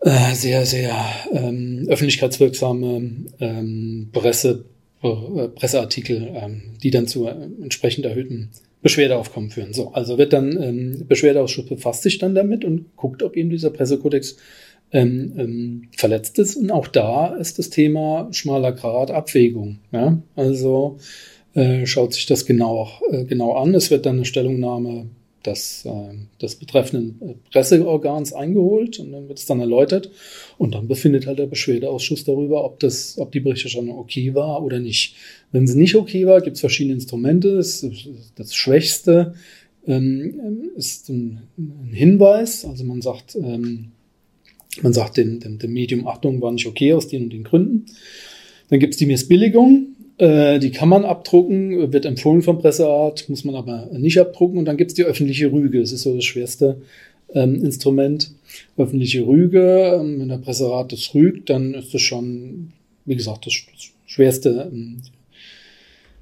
äh, 0.00 0.34
sehr, 0.34 0.66
sehr 0.66 0.94
ähm, 1.32 1.86
öffentlichkeitswirksame 1.88 3.10
ähm, 3.40 4.08
Presse, 4.12 4.64
äh, 5.02 5.48
Presseartikel, 5.48 6.30
ähm, 6.34 6.62
die 6.82 6.90
dann 6.90 7.06
zu 7.06 7.26
äh, 7.26 7.34
entsprechend 7.62 8.04
erhöhten 8.04 8.50
Beschwerdeaufkommen 8.82 9.50
führen. 9.50 9.72
So, 9.72 9.92
also 9.92 10.18
wird 10.18 10.32
dann 10.32 10.60
ähm, 10.60 11.04
Beschwerdeausschuss 11.06 11.66
befasst 11.66 12.02
sich 12.02 12.18
dann 12.18 12.34
damit 12.34 12.64
und 12.64 12.96
guckt, 12.96 13.22
ob 13.22 13.36
eben 13.36 13.50
dieser 13.50 13.70
Pressekodex 13.70 14.36
ähm, 14.92 15.32
ähm, 15.36 15.88
verletzt 15.96 16.38
ist. 16.38 16.56
Und 16.56 16.70
auch 16.70 16.88
da 16.88 17.34
ist 17.36 17.58
das 17.58 17.70
Thema 17.70 18.28
schmaler 18.32 18.72
Grad 18.72 19.10
Abwägung. 19.10 19.78
Ja? 19.92 20.20
Also 20.36 20.98
äh, 21.54 21.86
schaut 21.86 22.14
sich 22.14 22.26
das 22.26 22.44
genau, 22.44 22.88
äh, 23.10 23.24
genau 23.24 23.54
an. 23.54 23.74
Es 23.74 23.90
wird 23.90 24.06
dann 24.06 24.16
eine 24.16 24.24
Stellungnahme 24.24 25.06
des, 25.46 25.84
äh, 25.84 26.14
des 26.40 26.56
betreffenden 26.56 27.40
Presseorgans 27.50 28.32
eingeholt 28.32 28.98
und 28.98 29.12
dann 29.12 29.28
wird 29.28 29.38
es 29.38 29.46
dann 29.46 29.60
erläutert 29.60 30.10
und 30.58 30.74
dann 30.74 30.88
befindet 30.88 31.26
halt 31.26 31.38
der 31.38 31.46
Beschwerdeausschuss 31.46 32.24
darüber, 32.24 32.64
ob 32.64 32.80
das, 32.80 33.18
ob 33.18 33.32
die 33.32 33.40
Berichterstattung 33.40 33.90
okay 33.90 34.34
war 34.34 34.62
oder 34.62 34.78
nicht. 34.78 35.16
Wenn 35.50 35.66
sie 35.66 35.78
nicht 35.78 35.94
okay 35.94 36.26
war, 36.26 36.40
gibt 36.40 36.56
es 36.56 36.60
verschiedene 36.60 36.94
Instrumente. 36.94 37.56
Das, 37.56 37.86
das 38.36 38.54
Schwächste 38.54 39.34
ähm, 39.86 40.70
ist 40.76 41.08
ein, 41.08 41.42
ein, 41.58 41.92
Hinweis, 41.92 42.64
also 42.64 42.84
man 42.84 43.02
sagt, 43.02 43.36
ähm, 43.36 43.92
man 44.80 44.92
sagt 44.92 45.16
dem, 45.16 45.40
dem, 45.40 45.58
dem 45.58 45.72
Medium, 45.72 46.06
Achtung, 46.06 46.40
war 46.40 46.52
nicht 46.52 46.66
okay 46.66 46.94
aus 46.94 47.08
den 47.08 47.24
und 47.24 47.32
den 47.32 47.44
Gründen. 47.44 47.86
Dann 48.70 48.78
gibt 48.78 48.94
es 48.94 48.98
die 48.98 49.06
Missbilligung, 49.06 49.91
äh, 50.22 50.60
die 50.60 50.70
kann 50.70 50.88
man 50.88 51.04
abdrucken, 51.04 51.92
wird 51.92 52.04
empfohlen 52.04 52.42
vom 52.42 52.60
Presseart, 52.60 53.28
muss 53.28 53.42
man 53.42 53.56
aber 53.56 53.88
nicht 53.92 54.20
abdrucken. 54.20 54.56
Und 54.56 54.66
dann 54.66 54.76
gibt 54.76 54.92
es 54.92 54.94
die 54.94 55.02
öffentliche 55.02 55.50
Rüge. 55.50 55.80
Das 55.80 55.90
ist 55.90 56.02
so 56.02 56.14
das 56.14 56.24
schwerste 56.24 56.80
ähm, 57.34 57.64
Instrument. 57.64 58.30
Öffentliche 58.76 59.26
Rüge, 59.26 59.98
ähm, 60.00 60.20
wenn 60.20 60.28
der 60.28 60.38
Presserat 60.38 60.92
das 60.92 61.12
rügt, 61.12 61.50
dann 61.50 61.74
ist 61.74 61.92
das 61.92 62.02
schon, 62.02 62.72
wie 63.04 63.16
gesagt, 63.16 63.46
das, 63.46 63.54
das 63.72 63.90
schwerste, 64.06 64.70
ähm, 64.72 64.98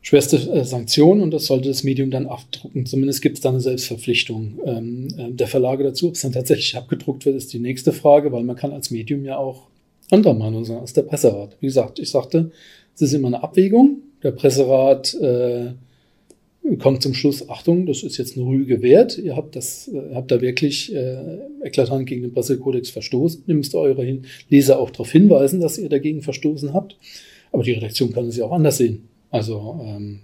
schwerste 0.01 0.37
äh, 0.51 0.65
Sanktion 0.65 1.21
und 1.21 1.33
das 1.33 1.45
sollte 1.45 1.69
das 1.69 1.85
Medium 1.85 2.11
dann 2.11 2.27
abdrucken. 2.27 2.87
Zumindest 2.87 3.21
gibt 3.21 3.37
es 3.37 3.43
da 3.43 3.51
eine 3.51 3.61
Selbstverpflichtung 3.61 4.61
ähm, 4.65 5.09
äh, 5.19 5.31
der 5.31 5.47
Verlage 5.47 5.85
dazu. 5.85 6.09
Ob 6.09 6.15
es 6.15 6.23
dann 6.23 6.33
tatsächlich 6.33 6.75
abgedruckt 6.79 7.27
wird, 7.27 7.37
ist 7.37 7.53
die 7.53 7.59
nächste 7.59 7.93
Frage, 7.93 8.33
weil 8.33 8.45
man 8.45 8.57
kann 8.57 8.73
als 8.73 8.91
Medium 8.91 9.27
ja 9.27 9.37
auch 9.37 9.67
anderer 10.11 10.35
Meinung 10.35 10.65
sein 10.65 10.79
als 10.79 10.95
der 10.95 11.03
Presserat. 11.03 11.57
Wie 11.61 11.67
gesagt, 11.67 11.99
ich 11.99 12.09
sagte, 12.09 12.51
es 12.95 13.03
ist 13.03 13.13
immer 13.13 13.29
eine 13.29 13.43
Abwägung. 13.43 14.03
Der 14.23 14.33
Presserat 14.33 15.15
äh, 15.15 15.73
kommt 16.79 17.03
zum 17.03 17.15
Schluss, 17.15 17.49
Achtung, 17.49 17.87
das 17.87 18.03
ist 18.03 18.19
jetzt 18.19 18.37
eine 18.37 18.47
Rüge 18.47 18.83
wert. 18.83 19.19
Ihr 19.19 19.37
habt 19.37 19.57
das, 19.57 19.89
äh, 19.89 20.15
habt 20.15 20.31
da 20.31 20.41
wirklich 20.41 20.95
äh, 20.95 21.39
eklatant 21.63 22.07
gegen 22.07 22.23
den 22.23 22.33
Pressekodex 22.33 22.91
verstoßen. 22.91 23.45
Ihr 23.47 23.55
müsst 23.55 23.75
eure 23.75 24.21
Leser 24.49 24.79
auch 24.79 24.91
darauf 24.91 25.11
hinweisen, 25.11 25.61
dass 25.61 25.79
ihr 25.79 25.89
dagegen 25.89 26.23
verstoßen 26.23 26.75
habt. 26.75 26.97
Aber 27.53 27.63
die 27.63 27.73
Redaktion 27.73 28.13
kann 28.13 28.27
es 28.27 28.37
ja 28.37 28.45
auch 28.45 28.53
anders 28.53 28.77
sehen. 28.77 29.09
Also 29.31 29.81
ähm, 29.83 30.21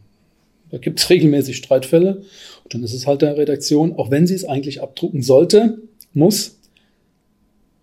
da 0.71 0.79
gibt 0.79 1.01
es 1.01 1.11
regelmäßig 1.11 1.57
Streitfälle. 1.57 2.23
Und 2.65 2.75
dann 2.75 2.83
ist 2.83 2.93
es 2.93 3.07
halt 3.07 3.23
der 3.23 3.37
Redaktion, 3.37 3.95
auch 3.95 4.11
wenn 4.11 4.27
sie 4.27 4.35
es 4.35 4.45
eigentlich 4.45 4.83
abdrucken 4.83 5.23
sollte, 5.23 5.79
muss, 6.13 6.59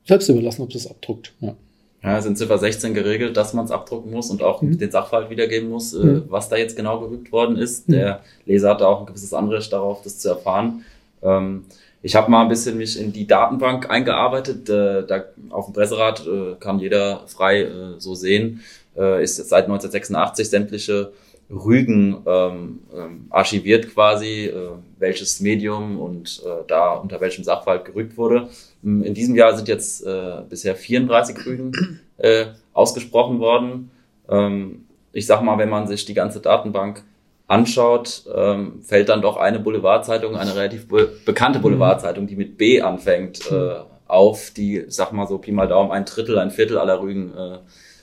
selbst 0.06 0.30
überlassen, 0.30 0.62
ob 0.62 0.72
sie 0.72 0.80
es 0.80 0.88
abdruckt. 0.88 1.34
Ja. 1.40 1.56
Ja, 2.04 2.18
es 2.18 2.26
ist 2.26 2.30
in 2.30 2.36
Ziffer 2.36 2.58
16 2.58 2.94
geregelt, 2.94 3.38
dass 3.38 3.54
man 3.54 3.64
es 3.64 3.72
abdrucken 3.72 4.12
muss 4.12 4.30
und 4.30 4.44
auch 4.44 4.62
mhm. 4.62 4.78
den 4.78 4.92
Sachverhalt 4.92 5.30
wiedergeben 5.30 5.70
muss, 5.70 5.94
äh, 5.94 6.04
mhm. 6.04 6.24
was 6.28 6.50
da 6.50 6.58
jetzt 6.58 6.76
genau 6.76 7.00
gerügt 7.00 7.32
worden 7.32 7.56
ist. 7.56 7.88
Mhm. 7.88 7.94
Der 7.94 8.20
Leser 8.46 8.72
hat 8.72 8.82
da 8.82 8.88
auch 8.88 9.02
ein 9.02 9.06
gewisses 9.06 9.34
Anrecht 9.34 9.72
darauf, 9.72 10.02
das 10.02 10.20
zu 10.20 10.30
erfahren. 10.30 10.84
Ähm, 11.22 11.64
ich 12.02 12.18
habe 12.18 12.30
mal 12.30 12.42
ein 12.42 12.50
bisschen 12.50 12.78
mich 12.78 13.00
in 13.00 13.14
die 13.14 13.26
Datenbank 13.26 13.90
eingearbeitet. 13.90 14.70
Äh, 14.70 15.08
da 15.08 15.24
auf 15.50 15.66
dem 15.66 15.74
Presserat 15.74 16.28
äh, 16.28 16.56
kann 16.60 16.80
jeder 16.80 17.22
frei 17.28 17.62
äh, 17.62 17.70
so 18.00 18.16
sehen. 18.16 18.62
Äh, 18.98 19.24
ist 19.24 19.38
seit 19.38 19.64
1986 19.66 20.50
sämtliche 20.50 21.14
Rügen 21.50 22.24
ähm, 22.26 22.80
ähm, 22.96 23.28
archiviert 23.30 23.94
quasi, 23.94 24.46
äh, 24.46 24.72
welches 24.98 25.40
Medium 25.40 26.00
und 26.00 26.42
äh, 26.46 26.64
da 26.68 26.94
unter 26.94 27.22
welchem 27.22 27.44
Sachverhalt 27.44 27.86
gerügt 27.86 28.18
wurde. 28.18 28.50
Ähm, 28.84 29.04
in 29.04 29.14
diesem 29.14 29.36
Jahr 29.36 29.56
sind 29.56 29.68
jetzt 29.68 30.06
äh, 30.06 30.42
bisher 30.50 30.76
34 30.76 31.46
Rügen 31.46 32.00
äh, 32.18 32.48
ausgesprochen 32.74 33.40
worden. 33.40 33.92
Ähm, 34.30 34.86
ich 35.12 35.28
sag 35.28 35.42
mal, 35.44 35.58
wenn 35.58 35.70
man 35.70 35.88
sich 35.88 36.06
die 36.06 36.14
ganze 36.14 36.40
Datenbank 36.40 37.04
anschaut, 37.48 38.24
ähm, 38.34 38.82
fällt 38.82 39.10
dann 39.10 39.22
doch 39.22 39.38
eine 39.38 39.60
Boulevardzeitung, 39.60 40.36
eine 40.36 40.56
relativ 40.56 40.88
be 40.88 41.12
bekannte 41.26 41.60
mhm. 41.60 41.64
Boulevardzeitung, 41.64 42.26
die 42.26 42.36
mit 42.36 42.58
B 42.58 42.82
anfängt, 42.82 43.52
äh, 43.52 43.76
auf, 44.08 44.52
die, 44.52 44.86
sag 44.88 45.12
mal 45.12 45.28
so 45.28 45.38
Pi 45.38 45.52
mal 45.52 45.68
Daumen, 45.68 45.92
ein 45.92 46.06
Drittel, 46.06 46.40
ein 46.40 46.52
Viertel 46.52 46.78
aller 46.78 47.02
Rügen 47.02 47.34
äh, 47.36 47.58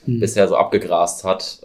mhm. 0.05 0.19
bisher 0.19 0.47
so 0.47 0.55
abgegrast 0.55 1.23
hat. 1.23 1.61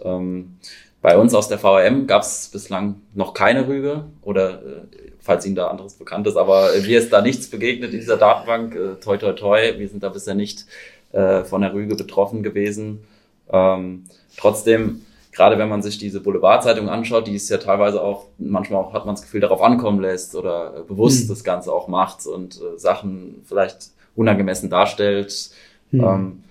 Bei 1.07 1.17
uns 1.17 1.33
aus 1.33 1.47
der 1.47 1.57
VRM 1.57 2.05
gab 2.05 2.23
es 2.23 2.49
bislang 2.49 2.95
noch 3.13 3.33
keine 3.33 3.65
Rüge 3.65 4.07
oder 4.23 4.55
äh, 4.55 5.11
falls 5.21 5.45
Ihnen 5.45 5.55
da 5.55 5.67
anderes 5.67 5.93
bekannt 5.93 6.27
ist, 6.27 6.35
aber 6.35 6.75
äh, 6.75 6.81
mir 6.81 6.99
ist 6.99 7.13
da 7.13 7.21
nichts 7.21 7.49
begegnet 7.49 7.93
in 7.93 8.01
dieser 8.01 8.17
Datenbank. 8.17 8.75
Äh, 8.75 8.95
toi 9.01 9.15
toi 9.15 9.31
toi, 9.31 9.75
wir 9.77 9.87
sind 9.87 10.03
da 10.03 10.09
bisher 10.09 10.35
nicht 10.35 10.65
äh, 11.13 11.45
von 11.45 11.61
der 11.61 11.73
Rüge 11.73 11.95
betroffen 11.95 12.43
gewesen. 12.43 13.05
Ähm, 13.49 14.03
trotzdem, 14.35 15.05
gerade 15.31 15.57
wenn 15.57 15.69
man 15.69 15.81
sich 15.81 15.97
diese 15.97 16.19
Boulevardzeitung 16.19 16.89
anschaut, 16.89 17.27
die 17.27 17.35
es 17.35 17.47
ja 17.47 17.57
teilweise 17.57 18.01
auch, 18.01 18.25
manchmal 18.37 18.83
auch 18.83 18.91
hat 18.91 19.05
man 19.05 19.15
das 19.15 19.21
Gefühl, 19.21 19.39
darauf 19.39 19.61
ankommen 19.61 20.01
lässt 20.01 20.35
oder 20.35 20.73
äh, 20.75 20.81
bewusst 20.81 21.23
mhm. 21.23 21.29
das 21.29 21.45
Ganze 21.45 21.71
auch 21.71 21.87
macht 21.87 22.27
und 22.27 22.57
äh, 22.57 22.77
Sachen 22.77 23.45
vielleicht 23.45 23.91
unangemessen 24.17 24.69
darstellt, 24.69 25.51
mhm. 25.89 26.03
ähm, 26.03 26.43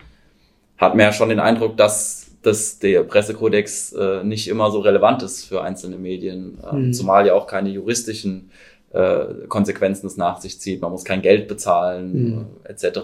hat 0.79 0.95
man 0.95 1.05
ja 1.05 1.13
schon 1.13 1.29
den 1.29 1.41
Eindruck, 1.41 1.77
dass 1.77 2.26
dass 2.47 2.79
der 2.79 3.03
Pressekodex 3.03 3.93
äh, 3.93 4.23
nicht 4.23 4.47
immer 4.47 4.71
so 4.71 4.79
relevant 4.79 5.21
ist 5.25 5.45
für 5.45 5.63
einzelne 5.63 5.97
Medien, 5.97 6.59
äh, 6.71 6.77
mhm. 6.77 6.93
zumal 6.93 7.27
ja 7.27 7.35
auch 7.35 7.49
keine 7.49 7.71
juristischen 7.71 8.51
äh, 8.93 9.25
Konsequenzen 9.49 10.07
es 10.07 10.17
nach 10.17 10.41
sich 10.41 10.61
zieht. 10.61 10.81
Man 10.81 10.93
muss 10.93 11.05
kein 11.05 11.23
Geld 11.23 11.49
bezahlen, 11.49 12.13
mhm. 12.13 12.47
äh, 12.63 12.71
etc. 12.71 13.01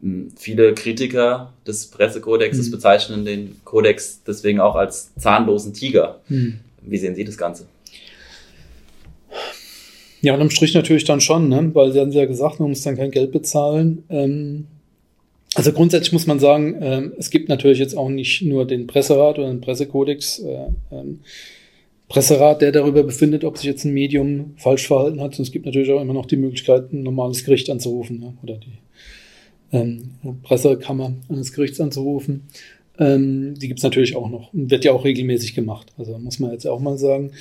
Mhm. 0.00 0.28
Viele 0.36 0.74
Kritiker 0.74 1.54
des 1.66 1.86
Pressekodexes 1.86 2.66
mhm. 2.66 2.72
bezeichnen 2.72 3.24
den 3.24 3.56
Kodex 3.64 4.22
deswegen 4.26 4.60
auch 4.60 4.74
als 4.74 5.14
zahnlosen 5.14 5.72
Tiger. 5.72 6.20
Mhm. 6.28 6.60
Wie 6.82 6.98
sehen 6.98 7.14
Sie 7.14 7.24
das 7.24 7.38
Ganze? 7.38 7.64
Ja, 10.20 10.34
unterm 10.34 10.50
Strich 10.50 10.74
natürlich 10.74 11.04
dann 11.04 11.22
schon, 11.22 11.48
ne? 11.48 11.70
weil 11.72 11.92
Sie 11.92 12.00
haben 12.00 12.12
ja 12.12 12.26
gesagt, 12.26 12.60
man 12.60 12.68
muss 12.68 12.82
dann 12.82 12.96
kein 12.96 13.10
Geld 13.10 13.32
bezahlen. 13.32 14.04
Ähm 14.10 14.66
also 15.56 15.72
grundsätzlich 15.72 16.12
muss 16.12 16.26
man 16.26 16.38
sagen, 16.38 16.76
ähm, 16.82 17.12
es 17.18 17.30
gibt 17.30 17.48
natürlich 17.48 17.78
jetzt 17.78 17.96
auch 17.96 18.10
nicht 18.10 18.42
nur 18.42 18.66
den 18.66 18.86
Presserat 18.86 19.38
oder 19.38 19.48
den 19.48 19.62
Pressekodex, 19.62 20.40
äh, 20.40 20.66
ähm, 20.92 21.20
Presserat, 22.08 22.60
der 22.60 22.72
darüber 22.72 23.02
befindet, 23.02 23.42
ob 23.42 23.56
sich 23.56 23.66
jetzt 23.66 23.84
ein 23.84 23.94
Medium 23.94 24.52
falsch 24.58 24.86
verhalten 24.86 25.20
hat. 25.20 25.38
Und 25.38 25.44
es 25.44 25.50
gibt 25.50 25.64
natürlich 25.64 25.90
auch 25.90 26.00
immer 26.00 26.12
noch 26.12 26.26
die 26.26 26.36
Möglichkeit, 26.36 26.92
ein 26.92 27.02
normales 27.02 27.42
Gericht 27.44 27.70
anzurufen 27.70 28.22
ja, 28.22 28.34
oder 28.42 28.58
die 28.58 28.78
ähm, 29.72 30.10
Pressekammer 30.42 31.14
eines 31.28 31.52
Gerichts 31.52 31.80
anzurufen. 31.80 32.42
Ähm, 32.98 33.54
die 33.56 33.68
gibt's 33.68 33.82
natürlich 33.82 34.14
auch 34.14 34.28
noch 34.28 34.52
und 34.52 34.70
wird 34.70 34.84
ja 34.84 34.92
auch 34.92 35.04
regelmäßig 35.04 35.54
gemacht. 35.54 35.92
Also 35.96 36.18
muss 36.18 36.38
man 36.38 36.52
jetzt 36.52 36.66
auch 36.66 36.80
mal 36.80 36.98
sagen. 36.98 37.32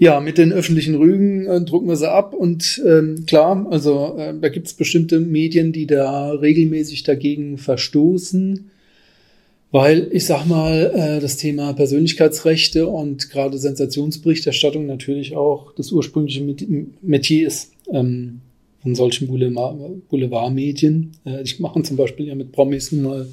Ja, 0.00 0.18
mit 0.20 0.38
den 0.38 0.50
öffentlichen 0.50 0.94
Rügen 0.94 1.46
äh, 1.46 1.60
drucken 1.60 1.86
wir 1.86 1.96
sie 1.96 2.10
ab 2.10 2.32
und 2.32 2.82
ähm, 2.86 3.26
klar, 3.26 3.66
also 3.68 4.16
äh, 4.16 4.32
da 4.32 4.48
gibt 4.48 4.66
es 4.66 4.72
bestimmte 4.72 5.20
Medien, 5.20 5.72
die 5.72 5.86
da 5.86 6.30
regelmäßig 6.30 7.02
dagegen 7.02 7.58
verstoßen, 7.58 8.70
weil 9.70 10.08
ich 10.10 10.24
sag 10.24 10.46
mal, 10.46 10.90
äh, 10.94 11.20
das 11.20 11.36
Thema 11.36 11.74
Persönlichkeitsrechte 11.74 12.86
und 12.86 13.28
gerade 13.28 13.58
Sensationsberichterstattung 13.58 14.86
natürlich 14.86 15.36
auch 15.36 15.74
das 15.74 15.92
ursprüngliche 15.92 16.42
Metier 17.02 17.46
ist 17.46 17.72
ähm, 17.92 18.40
von 18.82 18.94
solchen 18.94 19.28
Boulevardmedien. 19.28 21.12
Äh, 21.26 21.42
ich 21.42 21.60
mache 21.60 21.82
zum 21.82 21.98
Beispiel 21.98 22.28
ja 22.28 22.34
mit 22.34 22.52
Promis 22.52 22.90
mal 22.90 23.28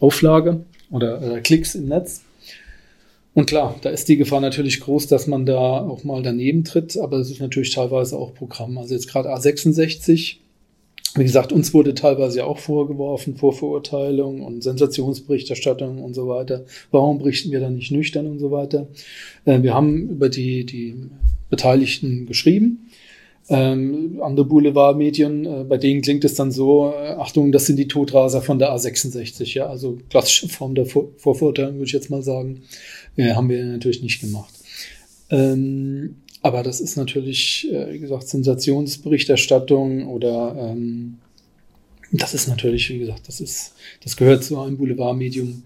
Auflage 0.00 0.66
oder 0.90 1.36
äh, 1.36 1.40
Klicks 1.40 1.76
im 1.76 1.88
Netz. 1.88 2.20
Und 3.32 3.46
klar, 3.46 3.76
da 3.82 3.90
ist 3.90 4.08
die 4.08 4.16
Gefahr 4.16 4.40
natürlich 4.40 4.80
groß, 4.80 5.06
dass 5.06 5.26
man 5.26 5.46
da 5.46 5.80
auch 5.80 6.02
mal 6.02 6.22
daneben 6.22 6.64
tritt, 6.64 6.98
aber 6.98 7.18
es 7.18 7.30
ist 7.30 7.40
natürlich 7.40 7.72
teilweise 7.72 8.16
auch 8.18 8.34
Programm. 8.34 8.76
Also 8.76 8.94
jetzt 8.94 9.08
gerade 9.08 9.32
A66, 9.32 10.36
wie 11.16 11.22
gesagt, 11.24 11.52
uns 11.52 11.72
wurde 11.72 11.94
teilweise 11.94 12.38
ja 12.38 12.44
auch 12.44 12.58
vorgeworfen, 12.58 13.36
Vorverurteilung 13.36 14.42
und 14.42 14.62
Sensationsberichterstattung 14.62 16.02
und 16.02 16.14
so 16.14 16.28
weiter. 16.28 16.64
Warum 16.90 17.18
berichten 17.18 17.52
wir 17.52 17.60
da 17.60 17.70
nicht 17.70 17.92
nüchtern 17.92 18.26
und 18.26 18.38
so 18.40 18.50
weiter? 18.50 18.88
Äh, 19.44 19.62
wir 19.62 19.74
haben 19.74 20.08
über 20.08 20.28
die, 20.28 20.64
die 20.64 20.96
Beteiligten 21.50 22.26
geschrieben. 22.26 22.90
Ähm, 23.48 24.20
andere 24.22 24.46
Boulevardmedien, 24.46 25.44
äh, 25.44 25.64
bei 25.64 25.76
denen 25.76 26.02
klingt 26.02 26.24
es 26.24 26.34
dann 26.34 26.52
so, 26.52 26.92
äh, 26.96 27.14
Achtung, 27.14 27.50
das 27.50 27.66
sind 27.66 27.76
die 27.76 27.88
Totraser 27.88 28.42
von 28.42 28.60
der 28.60 28.70
A66, 28.70 29.54
ja, 29.54 29.66
also 29.66 29.98
klassische 30.08 30.48
Form 30.48 30.76
der 30.76 30.86
Vor 30.86 31.08
Vorverurteilung, 31.16 31.74
würde 31.74 31.86
ich 31.86 31.92
jetzt 31.92 32.10
mal 32.10 32.22
sagen. 32.22 32.62
Äh, 33.16 33.34
haben 33.34 33.48
wir 33.48 33.64
natürlich 33.64 34.02
nicht 34.02 34.20
gemacht. 34.20 34.52
Ähm, 35.30 36.16
aber 36.42 36.62
das 36.62 36.80
ist 36.80 36.96
natürlich, 36.96 37.68
äh, 37.70 37.92
wie 37.92 37.98
gesagt, 37.98 38.28
Sensationsberichterstattung 38.28 40.06
oder 40.08 40.56
ähm, 40.58 41.18
das 42.12 42.34
ist 42.34 42.48
natürlich, 42.48 42.90
wie 42.90 42.98
gesagt, 42.98 43.28
das 43.28 43.40
ist, 43.40 43.74
das 44.02 44.16
gehört 44.16 44.42
zu 44.42 44.58
einem 44.58 44.78
Boulevardmedium 44.78 45.62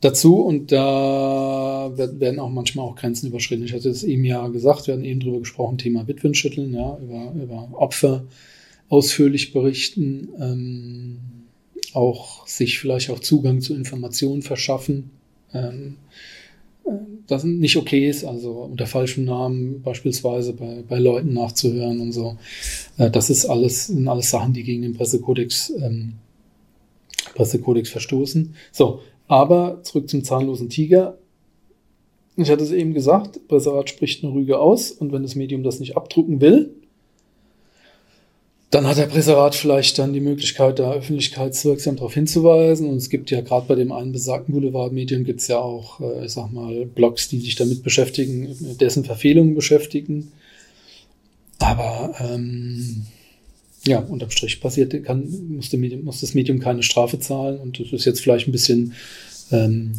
dazu 0.00 0.40
und 0.40 0.70
da 0.72 1.92
werden 1.94 2.38
auch 2.38 2.50
manchmal 2.50 2.86
auch 2.86 2.96
Grenzen 2.96 3.28
überschritten. 3.28 3.64
Ich 3.64 3.72
hatte 3.72 3.88
es 3.88 4.02
eben 4.02 4.24
ja 4.24 4.46
gesagt, 4.48 4.86
wir 4.86 4.94
hatten 4.94 5.04
eben 5.04 5.20
drüber 5.20 5.40
gesprochen, 5.40 5.78
Thema 5.78 6.06
Witwenschütteln, 6.06 6.74
ja, 6.74 6.98
über, 6.98 7.32
über 7.42 7.68
Opfer 7.72 8.24
ausführlich 8.88 9.52
berichten, 9.52 10.28
ähm, 10.38 11.18
auch 11.92 12.46
sich 12.46 12.78
vielleicht 12.78 13.10
auch 13.10 13.20
Zugang 13.20 13.60
zu 13.60 13.74
Informationen 13.74 14.42
verschaffen. 14.42 15.10
Ähm, 15.52 15.96
das 17.26 17.44
nicht 17.44 17.76
okay 17.76 18.08
ist, 18.08 18.24
also 18.24 18.50
unter 18.52 18.86
falschem 18.86 19.24
Namen 19.24 19.82
beispielsweise 19.82 20.52
bei, 20.52 20.82
bei 20.86 20.98
Leuten 20.98 21.32
nachzuhören 21.32 22.00
und 22.00 22.12
so. 22.12 22.36
Äh, 22.98 23.10
das 23.10 23.30
ist 23.30 23.46
alles, 23.46 23.86
sind 23.86 24.06
alles 24.08 24.30
Sachen, 24.30 24.52
die 24.52 24.62
gegen 24.62 24.82
den 24.82 24.94
Pressekodex, 24.94 25.72
ähm, 25.80 26.14
Pressekodex 27.34 27.88
verstoßen. 27.90 28.54
So, 28.72 29.00
aber 29.26 29.82
zurück 29.82 30.08
zum 30.08 30.24
zahnlosen 30.24 30.68
Tiger. 30.68 31.18
Ich 32.36 32.50
hatte 32.50 32.64
es 32.64 32.72
eben 32.72 32.94
gesagt, 32.94 33.46
Presserat 33.48 33.88
spricht 33.88 34.24
eine 34.24 34.34
Rüge 34.34 34.58
aus 34.58 34.90
und 34.90 35.12
wenn 35.12 35.22
das 35.22 35.34
Medium 35.34 35.62
das 35.62 35.80
nicht 35.80 35.96
abdrucken 35.96 36.40
will, 36.40 36.74
dann 38.74 38.88
hat 38.88 38.98
der 38.98 39.06
Presserat 39.06 39.54
vielleicht 39.54 40.00
dann 40.00 40.12
die 40.12 40.20
Möglichkeit, 40.20 40.80
da 40.80 40.94
öffentlichkeitswirksam 40.94 41.94
darauf 41.94 42.14
hinzuweisen. 42.14 42.88
Und 42.88 42.96
es 42.96 43.08
gibt 43.08 43.30
ja 43.30 43.40
gerade 43.40 43.68
bei 43.68 43.76
dem 43.76 43.92
einen 43.92 44.10
besagten 44.10 44.52
Boulevardmedium 44.52 45.22
gibt 45.22 45.40
es 45.40 45.46
ja 45.46 45.58
auch, 45.58 46.00
äh, 46.00 46.24
ich 46.24 46.32
sag 46.32 46.52
mal, 46.52 46.84
Blogs, 46.86 47.28
die 47.28 47.38
sich 47.38 47.54
damit 47.54 47.84
beschäftigen, 47.84 48.76
dessen 48.80 49.04
Verfehlungen 49.04 49.54
beschäftigen. 49.54 50.32
Aber 51.60 52.16
ähm, 52.18 53.06
ja, 53.86 54.00
unterm 54.00 54.30
Strich 54.30 54.60
passiert, 54.60 55.04
kann, 55.04 55.28
muss, 55.50 55.72
Medium, 55.72 56.02
muss, 56.02 56.20
das 56.20 56.34
Medium 56.34 56.58
keine 56.58 56.82
Strafe 56.82 57.20
zahlen. 57.20 57.60
Und 57.60 57.78
das 57.78 57.92
ist 57.92 58.04
jetzt 58.06 58.22
vielleicht 58.22 58.48
ein 58.48 58.52
bisschen 58.52 58.94
ähm, 59.52 59.92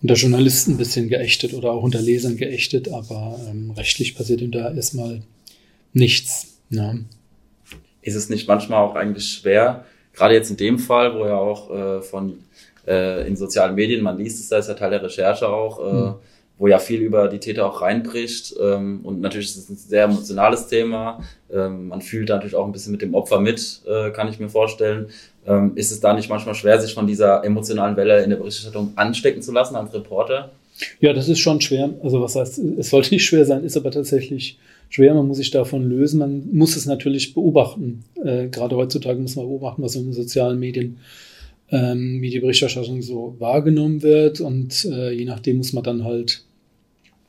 unter 0.00 0.14
Journalisten 0.14 0.72
ein 0.72 0.78
bisschen 0.78 1.10
geächtet 1.10 1.52
oder 1.52 1.70
auch 1.72 1.82
unter 1.82 2.00
Lesern 2.00 2.38
geächtet, 2.38 2.88
aber 2.88 3.38
ähm, 3.46 3.72
rechtlich 3.72 4.14
passiert 4.14 4.40
ihm 4.40 4.52
da 4.52 4.72
erstmal 4.72 5.20
nichts. 5.92 6.46
Ja 6.70 6.94
ist 8.06 8.14
es 8.14 8.30
nicht 8.30 8.46
manchmal 8.48 8.82
auch 8.82 8.94
eigentlich 8.94 9.28
schwer, 9.28 9.84
gerade 10.14 10.34
jetzt 10.34 10.50
in 10.50 10.56
dem 10.56 10.78
Fall, 10.78 11.14
wo 11.14 11.26
ja 11.26 11.36
auch 11.36 11.70
äh, 11.70 12.02
von 12.02 12.38
äh, 12.86 13.26
in 13.26 13.36
sozialen 13.36 13.74
Medien, 13.74 14.02
man 14.02 14.16
liest 14.16 14.40
es, 14.40 14.48
da 14.48 14.58
ist 14.58 14.68
ja 14.68 14.74
Teil 14.74 14.90
der 14.90 15.02
Recherche 15.02 15.48
auch, 15.48 15.80
äh, 15.80 15.92
mhm. 15.92 16.14
wo 16.58 16.68
ja 16.68 16.78
viel 16.78 17.00
über 17.00 17.28
die 17.28 17.38
Täter 17.38 17.66
auch 17.66 17.82
reinbricht. 17.82 18.54
Ähm, 18.60 19.00
und 19.02 19.20
natürlich 19.20 19.48
ist 19.48 19.56
es 19.56 19.68
ein 19.68 19.76
sehr 19.76 20.04
emotionales 20.04 20.68
Thema. 20.68 21.20
Ähm, 21.52 21.88
man 21.88 22.00
fühlt 22.00 22.28
natürlich 22.28 22.54
auch 22.54 22.64
ein 22.64 22.72
bisschen 22.72 22.92
mit 22.92 23.02
dem 23.02 23.14
Opfer 23.14 23.40
mit, 23.40 23.82
äh, 23.86 24.10
kann 24.10 24.28
ich 24.28 24.38
mir 24.38 24.48
vorstellen. 24.48 25.08
Ähm, 25.46 25.72
ist 25.74 25.90
es 25.90 26.00
da 26.00 26.14
nicht 26.14 26.30
manchmal 26.30 26.54
schwer, 26.54 26.80
sich 26.80 26.94
von 26.94 27.06
dieser 27.06 27.44
emotionalen 27.44 27.96
Welle 27.96 28.22
in 28.22 28.30
der 28.30 28.36
Berichterstattung 28.36 28.92
anstecken 28.96 29.42
zu 29.42 29.52
lassen 29.52 29.76
als 29.76 29.92
Reporter? 29.92 30.50
Ja, 31.00 31.12
das 31.12 31.28
ist 31.28 31.38
schon 31.38 31.60
schwer. 31.60 31.94
Also 32.02 32.20
was 32.20 32.36
heißt, 32.36 32.58
es 32.58 32.90
sollte 32.90 33.14
nicht 33.14 33.24
schwer 33.24 33.44
sein, 33.44 33.64
ist 33.64 33.76
aber 33.76 33.90
tatsächlich 33.90 34.58
schwer. 34.88 35.14
Man 35.14 35.26
muss 35.26 35.38
sich 35.38 35.50
davon 35.50 35.88
lösen. 35.88 36.18
Man 36.18 36.48
muss 36.52 36.76
es 36.76 36.86
natürlich 36.86 37.34
beobachten. 37.34 38.04
Äh, 38.22 38.48
gerade 38.48 38.76
heutzutage 38.76 39.20
muss 39.20 39.36
man 39.36 39.46
beobachten, 39.46 39.82
was 39.82 39.96
in 39.96 40.04
den 40.04 40.12
sozialen 40.12 40.58
Medien 40.58 40.98
ähm, 41.70 42.20
wie 42.20 42.30
die 42.30 42.40
Berichterstattung 42.40 43.02
so 43.02 43.36
wahrgenommen 43.38 44.02
wird. 44.02 44.40
Und 44.40 44.84
äh, 44.84 45.12
je 45.12 45.24
nachdem 45.24 45.58
muss 45.58 45.72
man 45.72 45.84
dann 45.84 46.04
halt 46.04 46.44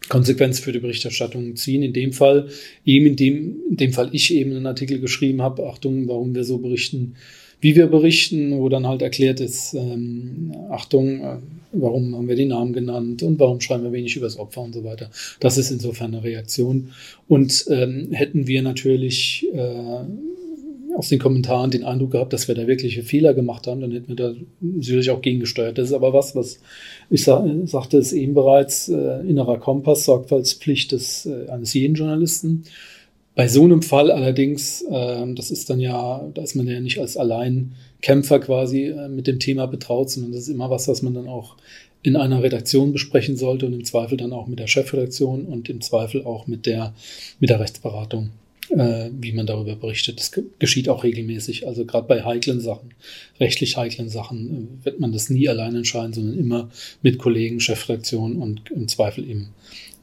Konsequenz 0.09 0.59
für 0.59 0.71
die 0.71 0.79
Berichterstattung 0.79 1.55
ziehen. 1.55 1.83
In 1.83 1.93
dem 1.93 2.13
Fall, 2.13 2.47
eben 2.85 3.07
in 3.07 3.15
dem, 3.15 3.57
in 3.69 3.77
dem 3.77 3.93
Fall 3.93 4.09
ich 4.11 4.33
eben 4.33 4.55
einen 4.55 4.67
Artikel 4.67 4.99
geschrieben 4.99 5.41
habe, 5.41 5.67
Achtung, 5.67 6.07
warum 6.07 6.35
wir 6.35 6.43
so 6.43 6.59
berichten, 6.59 7.15
wie 7.59 7.75
wir 7.75 7.87
berichten, 7.87 8.57
wo 8.59 8.69
dann 8.69 8.87
halt 8.87 9.01
erklärt 9.01 9.39
ist, 9.39 9.73
ähm, 9.73 10.53
Achtung, 10.69 11.21
äh, 11.21 11.37
warum 11.71 12.15
haben 12.15 12.27
wir 12.27 12.35
die 12.35 12.45
Namen 12.45 12.73
genannt 12.73 13.23
und 13.23 13.39
warum 13.39 13.61
schreiben 13.61 13.83
wir 13.83 13.91
wenig 13.91 14.15
über 14.15 14.25
das 14.25 14.37
Opfer 14.37 14.61
und 14.61 14.73
so 14.73 14.83
weiter. 14.83 15.09
Das 15.39 15.57
ist 15.57 15.71
insofern 15.71 16.13
eine 16.13 16.23
Reaktion. 16.23 16.89
Und 17.27 17.65
ähm, 17.69 18.09
hätten 18.11 18.47
wir 18.47 18.61
natürlich 18.61 19.47
äh, 19.53 20.05
aus 20.95 21.09
den 21.09 21.19
Kommentaren 21.19 21.69
den 21.69 21.83
Eindruck 21.83 22.11
gehabt, 22.11 22.33
dass 22.33 22.47
wir 22.47 22.55
da 22.55 22.65
wirkliche 22.65 23.03
Fehler 23.03 23.33
gemacht 23.33 23.67
haben, 23.67 23.81
dann 23.81 23.91
hätten 23.91 24.07
wir 24.07 24.15
da 24.15 24.33
sicherlich 24.79 25.11
auch 25.11 25.21
gegengesteuert. 25.21 25.77
Das 25.77 25.89
ist 25.89 25.93
aber 25.93 26.13
was, 26.13 26.35
was 26.35 26.59
ich 27.09 27.23
sa 27.23 27.45
sagte 27.65 27.97
es 27.97 28.13
eben 28.13 28.33
bereits, 28.33 28.89
äh, 28.89 29.19
innerer 29.21 29.59
Kompass, 29.59 30.05
Sorgfaltspflicht 30.05 30.91
des, 30.91 31.27
äh, 31.27 31.49
eines 31.49 31.73
jeden 31.73 31.95
Journalisten. 31.95 32.63
Bei 33.37 33.47
so 33.47 33.63
einem 33.63 33.83
Fall 33.83 34.09
allerdings, 34.09 34.81
äh, 34.81 35.33
das 35.35 35.51
ist 35.51 35.69
dann 35.69 35.79
ja, 35.79 36.27
da 36.33 36.41
ist 36.41 36.55
man 36.55 36.67
ja 36.67 36.79
nicht 36.79 36.99
als 36.99 37.17
Alleinkämpfer 37.17 38.39
quasi 38.39 38.85
äh, 38.85 39.09
mit 39.09 39.27
dem 39.27 39.37
Thema 39.37 39.67
betraut, 39.67 40.09
sondern 40.09 40.31
das 40.31 40.41
ist 40.41 40.49
immer 40.49 40.71
was, 40.71 40.87
was 40.87 41.03
man 41.03 41.13
dann 41.13 41.27
auch 41.27 41.55
in 42.01 42.15
einer 42.15 42.41
Redaktion 42.41 42.93
besprechen 42.93 43.37
sollte 43.37 43.67
und 43.67 43.73
im 43.73 43.83
Zweifel 43.83 44.17
dann 44.17 44.33
auch 44.33 44.47
mit 44.47 44.57
der 44.57 44.65
Chefredaktion 44.65 45.45
und 45.45 45.69
im 45.69 45.81
Zweifel 45.81 46.25
auch 46.25 46.47
mit 46.47 46.65
der, 46.65 46.95
mit 47.39 47.51
der 47.51 47.59
Rechtsberatung 47.59 48.31
äh, 48.69 49.09
wie 49.11 49.33
man 49.33 49.45
darüber 49.45 49.75
berichtet. 49.75 50.19
Das 50.19 50.31
geschieht 50.57 50.89
auch 50.89 51.03
regelmäßig. 51.03 51.67
Also 51.67 51.85
gerade 51.85 52.07
bei 52.07 52.23
heiklen 52.23 52.59
Sachen, 52.59 52.95
rechtlich 53.39 53.77
heiklen 53.77 54.09
Sachen, 54.09 54.79
äh, 54.81 54.85
wird 54.85 54.99
man 54.99 55.11
das 55.11 55.29
nie 55.29 55.47
allein 55.47 55.75
entscheiden, 55.75 56.13
sondern 56.13 56.39
immer 56.39 56.69
mit 57.03 57.19
Kollegen, 57.19 57.59
Chefredaktion 57.59 58.37
und 58.37 58.71
im 58.71 58.87
Zweifel 58.87 59.29
eben 59.29 59.49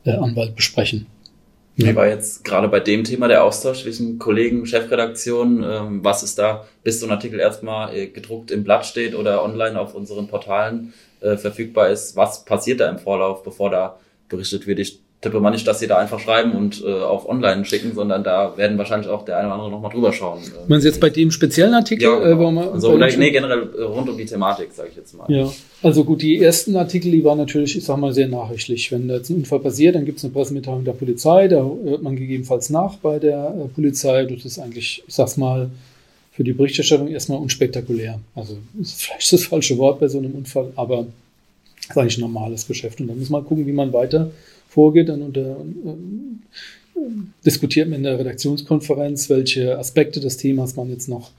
äh, 0.05 0.13
Anwalt 0.13 0.55
besprechen. 0.55 1.07
Wie 1.77 1.97
war 1.97 2.07
jetzt 2.07 2.45
gerade 2.45 2.69
bei 2.69 2.79
dem 2.79 3.03
Thema 3.03 3.27
der 3.27 3.43
Austausch 3.43 3.83
zwischen 3.83 4.21
Kollegen, 4.21 4.65
Chefredaktion? 4.65 5.65
Ähm, 5.65 6.05
was 6.05 6.23
ist 6.23 6.39
da, 6.39 6.67
bis 6.85 7.01
so 7.01 7.07
ein 7.07 7.13
Artikel 7.13 7.41
erstmal 7.41 7.95
äh, 7.95 8.07
gedruckt 8.07 8.53
im 8.53 8.63
Blatt 8.63 8.87
steht 8.87 9.15
oder 9.15 9.43
online 9.43 9.81
auf 9.81 9.95
unseren 9.95 10.29
Portalen 10.29 10.95
äh, 11.21 11.37
verfügbar 11.37 11.89
ist? 11.89 12.15
Was 12.15 12.45
passiert 12.45 12.79
da 12.79 12.89
im 12.89 12.99
Vorlauf, 12.99 13.43
bevor 13.43 13.71
da 13.71 13.99
berichtet 14.29 14.69
wird? 14.69 14.79
Ich 14.79 15.01
tippe 15.25 15.41
mal 15.41 15.51
nicht, 15.51 15.67
dass 15.67 15.81
sie 15.81 15.89
da 15.89 15.99
einfach 15.99 16.21
schreiben 16.21 16.53
und 16.53 16.85
äh, 16.85 16.93
auf 16.93 17.29
online 17.29 17.65
schicken, 17.65 17.93
sondern 17.95 18.23
da 18.23 18.57
werden 18.57 18.79
wahrscheinlich 18.79 19.09
auch 19.09 19.25
der 19.25 19.39
eine 19.39 19.47
oder 19.47 19.55
andere 19.55 19.71
nochmal 19.73 19.91
drüber 19.91 20.13
schauen. 20.13 20.41
Meinen 20.69 20.81
Sie 20.81 20.89
jetzt 20.89 21.01
bei 21.01 21.11
dem 21.11 21.31
speziellen 21.31 21.75
Artikel? 21.75 22.05
Ja, 22.05 22.19
genau. 22.19 22.49
äh, 22.49 22.53
man, 22.53 22.69
also, 22.69 22.93
oder, 22.93 23.09
nee, 23.17 23.31
generell 23.31 23.71
äh, 23.77 23.83
rund 23.83 24.09
um 24.09 24.17
die 24.17 24.27
Thematik, 24.27 24.69
sage 24.73 24.91
ich 24.91 24.97
jetzt 24.97 25.17
mal. 25.17 25.27
Ja, 25.29 25.51
also 25.83 26.05
gut, 26.05 26.23
die 26.23 26.41
ersten 26.41 26.77
Artikel, 26.77 27.11
die 27.11 27.25
waren 27.25 27.39
natürlich, 27.39 27.77
ich 27.77 27.85
sag 27.85 27.97
mal, 27.97 28.13
sehr 28.13 28.29
nachrichtlich. 28.29 28.93
Wenn 28.93 29.09
da 29.09 29.17
jetzt 29.17 29.31
ein 29.31 29.37
Unfall 29.37 29.61
passiert, 29.61 29.97
dann 29.97 30.05
gibt 30.05 30.19
es 30.19 30.25
eine 30.25 30.33
Pressemitteilung 30.33 30.85
der 30.85 30.93
Polizei, 30.93 31.49
da 31.49 31.57
hört 31.85 32.03
man 32.03 32.15
gegebenenfalls 32.15 32.71
nach 32.71 32.97
bei 32.97 33.19
der 33.19 33.55
äh, 33.57 33.69
Polizei. 33.69 34.25
Das 34.27 34.45
ist 34.45 34.59
eigentlich, 34.59 35.03
ich 35.07 35.15
sag's 35.15 35.37
mal, 35.37 35.71
für 36.33 36.45
die 36.45 36.53
Berichterstattung 36.53 37.09
erstmal 37.09 37.39
unspektakulär. 37.39 38.21
Also 38.35 38.59
ist 38.81 39.03
vielleicht 39.03 39.33
das 39.33 39.45
falsche 39.45 39.79
Wort 39.79 40.01
bei 40.01 40.09
so 40.09 40.19
einem 40.19 40.33
Unfall, 40.33 40.73
aber 40.77 41.07
ist 41.89 41.97
eigentlich 41.97 42.19
ein 42.19 42.23
normales 42.23 42.67
Geschäft. 42.67 43.01
Und 43.01 43.09
dann 43.09 43.19
muss 43.19 43.31
man 43.31 43.45
gucken, 43.45 43.67
wie 43.67 43.73
man 43.73 43.93
weiter 43.93 44.31
vorgeht. 44.75 45.09
Dann 45.09 45.23
unter, 45.23 45.57
äh, 45.61 47.01
diskutiert 47.45 47.89
man 47.89 47.99
in 47.99 48.05
der 48.05 48.19
Redaktionskonferenz, 48.19 49.31
welche 49.31 49.79
Aspekte 49.79 50.21
des 50.21 50.37
Themas 50.37 50.77
man 50.77 50.91
jetzt 50.91 51.09
noch 51.09 51.31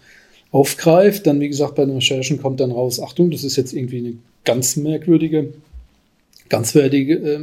aufgreift. 0.52 1.28
Dann, 1.28 1.40
wie 1.40 1.50
gesagt, 1.50 1.76
bei 1.76 1.86
den 1.86 1.96
Recherchen 1.96 2.42
kommt 2.42 2.60
dann 2.60 2.72
raus, 2.72 3.00
Achtung, 3.00 3.32
das 3.32 3.44
ist 3.44 3.56
jetzt 3.56 3.74
irgendwie 3.74 4.00
eine 4.00 4.14
ganz 4.44 4.76
merkwürdige, 4.78 5.54
ganzwertige 6.50 7.14
äh, 7.16 7.40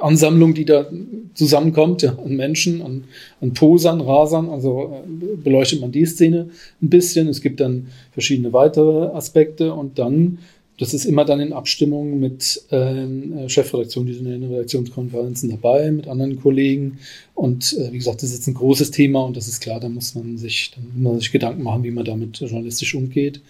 Ansammlung, 0.00 0.54
die 0.54 0.64
da 0.64 0.86
zusammenkommt, 1.34 2.02
ja, 2.02 2.16
an 2.24 2.34
Menschen, 2.34 2.82
an, 2.82 3.04
an 3.40 3.52
Posern, 3.52 4.00
Rasern. 4.00 4.48
Also 4.48 5.02
äh, 5.04 5.36
beleuchtet 5.36 5.80
man 5.80 5.92
die 5.92 6.06
Szene 6.06 6.48
ein 6.80 6.90
bisschen. 6.90 7.28
Es 7.28 7.40
gibt 7.40 7.60
dann 7.60 7.88
verschiedene 8.12 8.52
weitere 8.52 9.08
Aspekte 9.14 9.74
und 9.74 9.98
dann 9.98 10.38
das 10.82 10.94
ist 10.94 11.04
immer 11.04 11.24
dann 11.24 11.38
in 11.38 11.52
Abstimmung 11.52 12.18
mit 12.18 12.60
ähm, 12.72 13.38
äh, 13.38 13.48
Chefredaktion, 13.48 14.04
die 14.04 14.14
sind 14.14 14.26
in 14.26 14.40
den 14.40 14.50
Redaktionskonferenzen 14.50 15.48
dabei, 15.48 15.92
mit 15.92 16.08
anderen 16.08 16.40
Kollegen. 16.40 16.98
Und 17.34 17.72
äh, 17.74 17.92
wie 17.92 17.98
gesagt, 17.98 18.22
das 18.22 18.30
ist 18.30 18.38
jetzt 18.38 18.48
ein 18.48 18.54
großes 18.54 18.90
Thema 18.90 19.24
und 19.24 19.36
das 19.36 19.46
ist 19.46 19.60
klar, 19.60 19.78
da 19.78 19.88
muss 19.88 20.16
man 20.16 20.38
sich, 20.38 20.72
muss 20.92 21.12
man 21.12 21.20
sich 21.20 21.30
Gedanken 21.30 21.62
machen, 21.62 21.84
wie 21.84 21.92
man 21.92 22.04
damit 22.04 22.40
journalistisch 22.40 22.96
umgeht. 22.96 23.40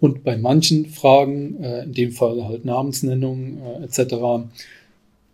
Und 0.00 0.22
bei 0.22 0.36
manchen 0.36 0.84
Fragen, 0.84 1.64
äh, 1.64 1.84
in 1.84 1.94
dem 1.94 2.12
Fall 2.12 2.44
halt 2.44 2.66
Namensnennung 2.66 3.62
äh, 3.80 3.84
etc., 3.84 4.14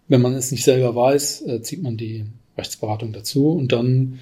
wenn 0.06 0.22
man 0.22 0.34
es 0.34 0.52
nicht 0.52 0.62
selber 0.62 0.94
weiß, 0.94 1.42
äh, 1.42 1.60
zieht 1.60 1.82
man 1.82 1.96
die 1.96 2.24
Rechtsberatung 2.56 3.12
dazu 3.12 3.50
und 3.50 3.72
dann 3.72 4.20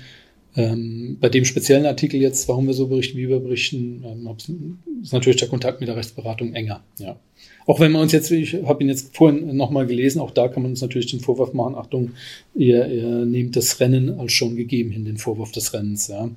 ähm, 0.56 1.18
bei 1.20 1.28
dem 1.28 1.44
speziellen 1.44 1.84
Artikel 1.84 2.20
jetzt, 2.20 2.48
warum 2.48 2.66
wir 2.66 2.72
so 2.72 2.86
berichten, 2.86 3.18
wie 3.18 3.28
wir 3.28 3.40
berichten, 3.40 4.02
ähm, 4.06 4.78
ist 5.02 5.12
natürlich 5.12 5.38
der 5.38 5.48
Kontakt 5.48 5.80
mit 5.80 5.88
der 5.88 5.96
Rechtsberatung 5.96 6.54
enger. 6.54 6.82
Ja. 6.98 7.20
Auch 7.66 7.78
wenn 7.78 7.92
wir 7.92 8.00
uns 8.00 8.12
jetzt, 8.12 8.30
ich 8.30 8.54
habe 8.64 8.82
ihn 8.82 8.88
jetzt 8.88 9.14
vorhin 9.14 9.54
nochmal 9.54 9.86
gelesen, 9.86 10.20
auch 10.20 10.30
da 10.30 10.48
kann 10.48 10.62
man 10.62 10.72
uns 10.72 10.80
natürlich 10.80 11.10
den 11.10 11.20
Vorwurf 11.20 11.52
machen, 11.52 11.74
Achtung, 11.74 12.12
ihr, 12.54 12.86
ihr 12.86 13.26
nehmt 13.26 13.54
das 13.54 13.80
Rennen 13.80 14.18
als 14.18 14.32
schon 14.32 14.56
gegeben 14.56 14.90
hin, 14.90 15.04
den 15.04 15.18
Vorwurf 15.18 15.52
des 15.52 15.74
Rennens. 15.74 16.08
Ja. 16.08 16.30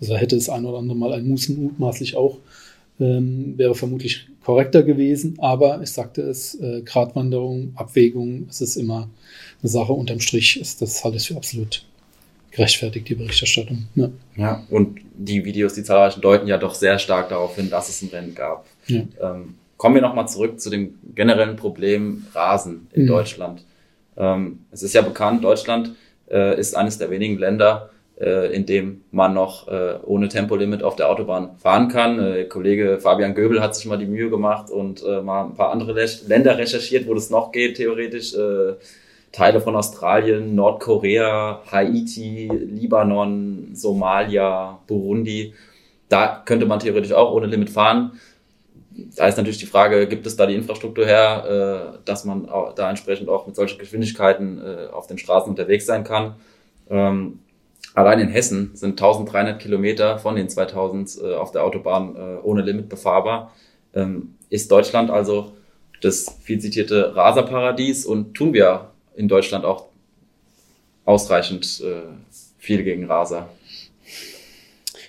Also 0.00 0.16
hätte 0.16 0.36
es 0.36 0.48
ein 0.48 0.64
oder 0.64 0.78
andere 0.78 0.96
Mal 0.96 1.12
ein 1.12 1.26
Mus 1.26 1.48
mutmaßlich 1.48 2.14
auch, 2.16 2.38
ähm, 3.00 3.54
wäre 3.56 3.74
vermutlich 3.74 4.28
korrekter 4.44 4.84
gewesen, 4.84 5.34
aber 5.38 5.82
ich 5.82 5.90
sagte 5.90 6.22
es, 6.22 6.54
äh, 6.60 6.82
Gratwanderung, 6.84 7.72
Abwägung, 7.74 8.46
es 8.48 8.60
ist 8.60 8.76
immer 8.76 9.10
eine 9.62 9.68
Sache, 9.68 9.92
unterm 9.92 10.20
Strich 10.20 10.60
ist 10.60 10.80
das 10.80 11.04
alles 11.04 11.26
für 11.26 11.36
absolut 11.36 11.84
gerechtfertigt, 12.54 13.08
die 13.08 13.14
Berichterstattung. 13.14 13.88
Ja. 13.94 14.10
ja, 14.36 14.64
und 14.70 15.00
die 15.16 15.44
Videos, 15.44 15.74
die 15.74 15.82
zahlreichen, 15.82 16.20
deuten 16.20 16.46
ja 16.46 16.56
doch 16.56 16.74
sehr 16.74 16.98
stark 16.98 17.28
darauf 17.28 17.56
hin, 17.56 17.68
dass 17.68 17.88
es 17.88 18.02
ein 18.02 18.10
Rennen 18.10 18.34
gab. 18.34 18.66
Ja. 18.86 19.02
Ähm, 19.20 19.54
kommen 19.76 19.96
wir 19.96 20.02
nochmal 20.02 20.28
zurück 20.28 20.60
zu 20.60 20.70
dem 20.70 20.94
generellen 21.14 21.56
Problem 21.56 22.26
Rasen 22.32 22.86
in 22.92 23.02
mhm. 23.02 23.08
Deutschland. 23.08 23.64
Ähm, 24.16 24.60
es 24.70 24.82
ist 24.82 24.94
ja 24.94 25.02
bekannt, 25.02 25.42
Deutschland 25.42 25.94
äh, 26.30 26.58
ist 26.58 26.76
eines 26.76 26.98
der 26.98 27.10
wenigen 27.10 27.38
Länder, 27.38 27.90
äh, 28.20 28.54
in 28.54 28.66
dem 28.66 29.02
man 29.10 29.34
noch 29.34 29.66
äh, 29.66 29.96
ohne 30.04 30.28
Tempolimit 30.28 30.84
auf 30.84 30.94
der 30.94 31.08
Autobahn 31.10 31.56
fahren 31.58 31.88
kann. 31.88 32.20
Äh, 32.20 32.44
Kollege 32.44 33.00
Fabian 33.00 33.34
Göbel 33.34 33.60
hat 33.60 33.74
sich 33.74 33.86
mal 33.86 33.98
die 33.98 34.06
Mühe 34.06 34.30
gemacht 34.30 34.70
und 34.70 35.02
äh, 35.02 35.20
mal 35.20 35.46
ein 35.46 35.54
paar 35.54 35.72
andere 35.72 35.92
Länder 36.28 36.56
recherchiert, 36.56 37.08
wo 37.08 37.14
das 37.14 37.30
noch 37.30 37.50
geht, 37.50 37.76
theoretisch. 37.76 38.32
Äh, 38.34 38.74
Teile 39.34 39.60
von 39.60 39.74
Australien, 39.74 40.54
Nordkorea, 40.54 41.60
Haiti, 41.70 42.48
Libanon, 42.48 43.70
Somalia, 43.72 44.78
Burundi. 44.86 45.52
Da 46.08 46.42
könnte 46.44 46.66
man 46.66 46.78
theoretisch 46.78 47.12
auch 47.12 47.32
ohne 47.32 47.46
Limit 47.46 47.70
fahren. 47.70 48.12
Da 49.16 49.26
ist 49.26 49.36
natürlich 49.36 49.58
die 49.58 49.66
Frage, 49.66 50.06
gibt 50.06 50.24
es 50.24 50.36
da 50.36 50.46
die 50.46 50.54
Infrastruktur 50.54 51.04
her, 51.04 51.96
äh, 51.96 51.98
dass 52.04 52.24
man 52.24 52.46
da 52.76 52.88
entsprechend 52.88 53.28
auch 53.28 53.48
mit 53.48 53.56
solchen 53.56 53.76
Geschwindigkeiten 53.80 54.62
äh, 54.64 54.86
auf 54.92 55.08
den 55.08 55.18
Straßen 55.18 55.50
unterwegs 55.50 55.84
sein 55.84 56.04
kann. 56.04 56.36
Ähm, 56.88 57.40
allein 57.92 58.20
in 58.20 58.28
Hessen 58.28 58.70
sind 58.74 58.92
1300 58.92 59.60
Kilometer 59.60 60.18
von 60.18 60.36
den 60.36 60.48
2000 60.48 61.18
äh, 61.20 61.34
auf 61.34 61.50
der 61.50 61.64
Autobahn 61.64 62.14
ohne 62.44 62.62
Limit 62.62 62.88
befahrbar. 62.88 63.50
Ähm, 63.94 64.36
ist 64.48 64.70
Deutschland 64.70 65.10
also 65.10 65.54
das 66.02 66.38
viel 66.40 66.60
zitierte 66.60 67.16
Raserparadies 67.16 68.06
und 68.06 68.34
tun 68.34 68.52
wir 68.52 68.93
in 69.16 69.28
Deutschland 69.28 69.64
auch 69.64 69.86
ausreichend 71.04 71.82
äh, 71.84 72.02
viel 72.58 72.82
gegen 72.82 73.04
Raser. 73.04 73.48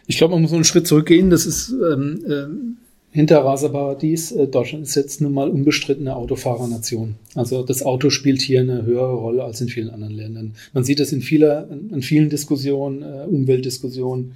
Ich 0.08 0.18
glaube, 0.18 0.34
man 0.34 0.44
muss 0.44 0.54
einen 0.54 0.64
Schritt 0.64 0.88
zurückgehen. 0.88 1.30
Das 1.30 1.46
ist 1.46 1.70
ähm, 1.70 2.24
äh, 2.28 3.16
hinter 3.16 3.44
Raserparadies. 3.44 4.34
Äh, 4.34 4.48
Deutschland 4.48 4.84
ist 4.84 4.96
jetzt 4.96 5.22
nun 5.22 5.34
mal 5.34 5.50
unbestrittene 5.50 6.16
Autofahrernation. 6.16 7.16
Also 7.34 7.64
das 7.64 7.82
Auto 7.82 8.10
spielt 8.10 8.42
hier 8.42 8.62
eine 8.62 8.86
höhere 8.86 9.14
Rolle 9.14 9.44
als 9.44 9.62
in 9.62 9.70
vielen 9.70 9.90
anderen 9.90 10.14
Ländern. 10.14 10.54
Man 10.74 10.84
sieht 10.84 11.00
das 11.00 11.12
in 11.12 11.22
vieler, 11.22 11.68
in 11.70 12.02
vielen 12.02 12.30
Diskussionen, 12.30 13.02
äh, 13.02 13.26
Umweltdiskussionen. 13.26 14.34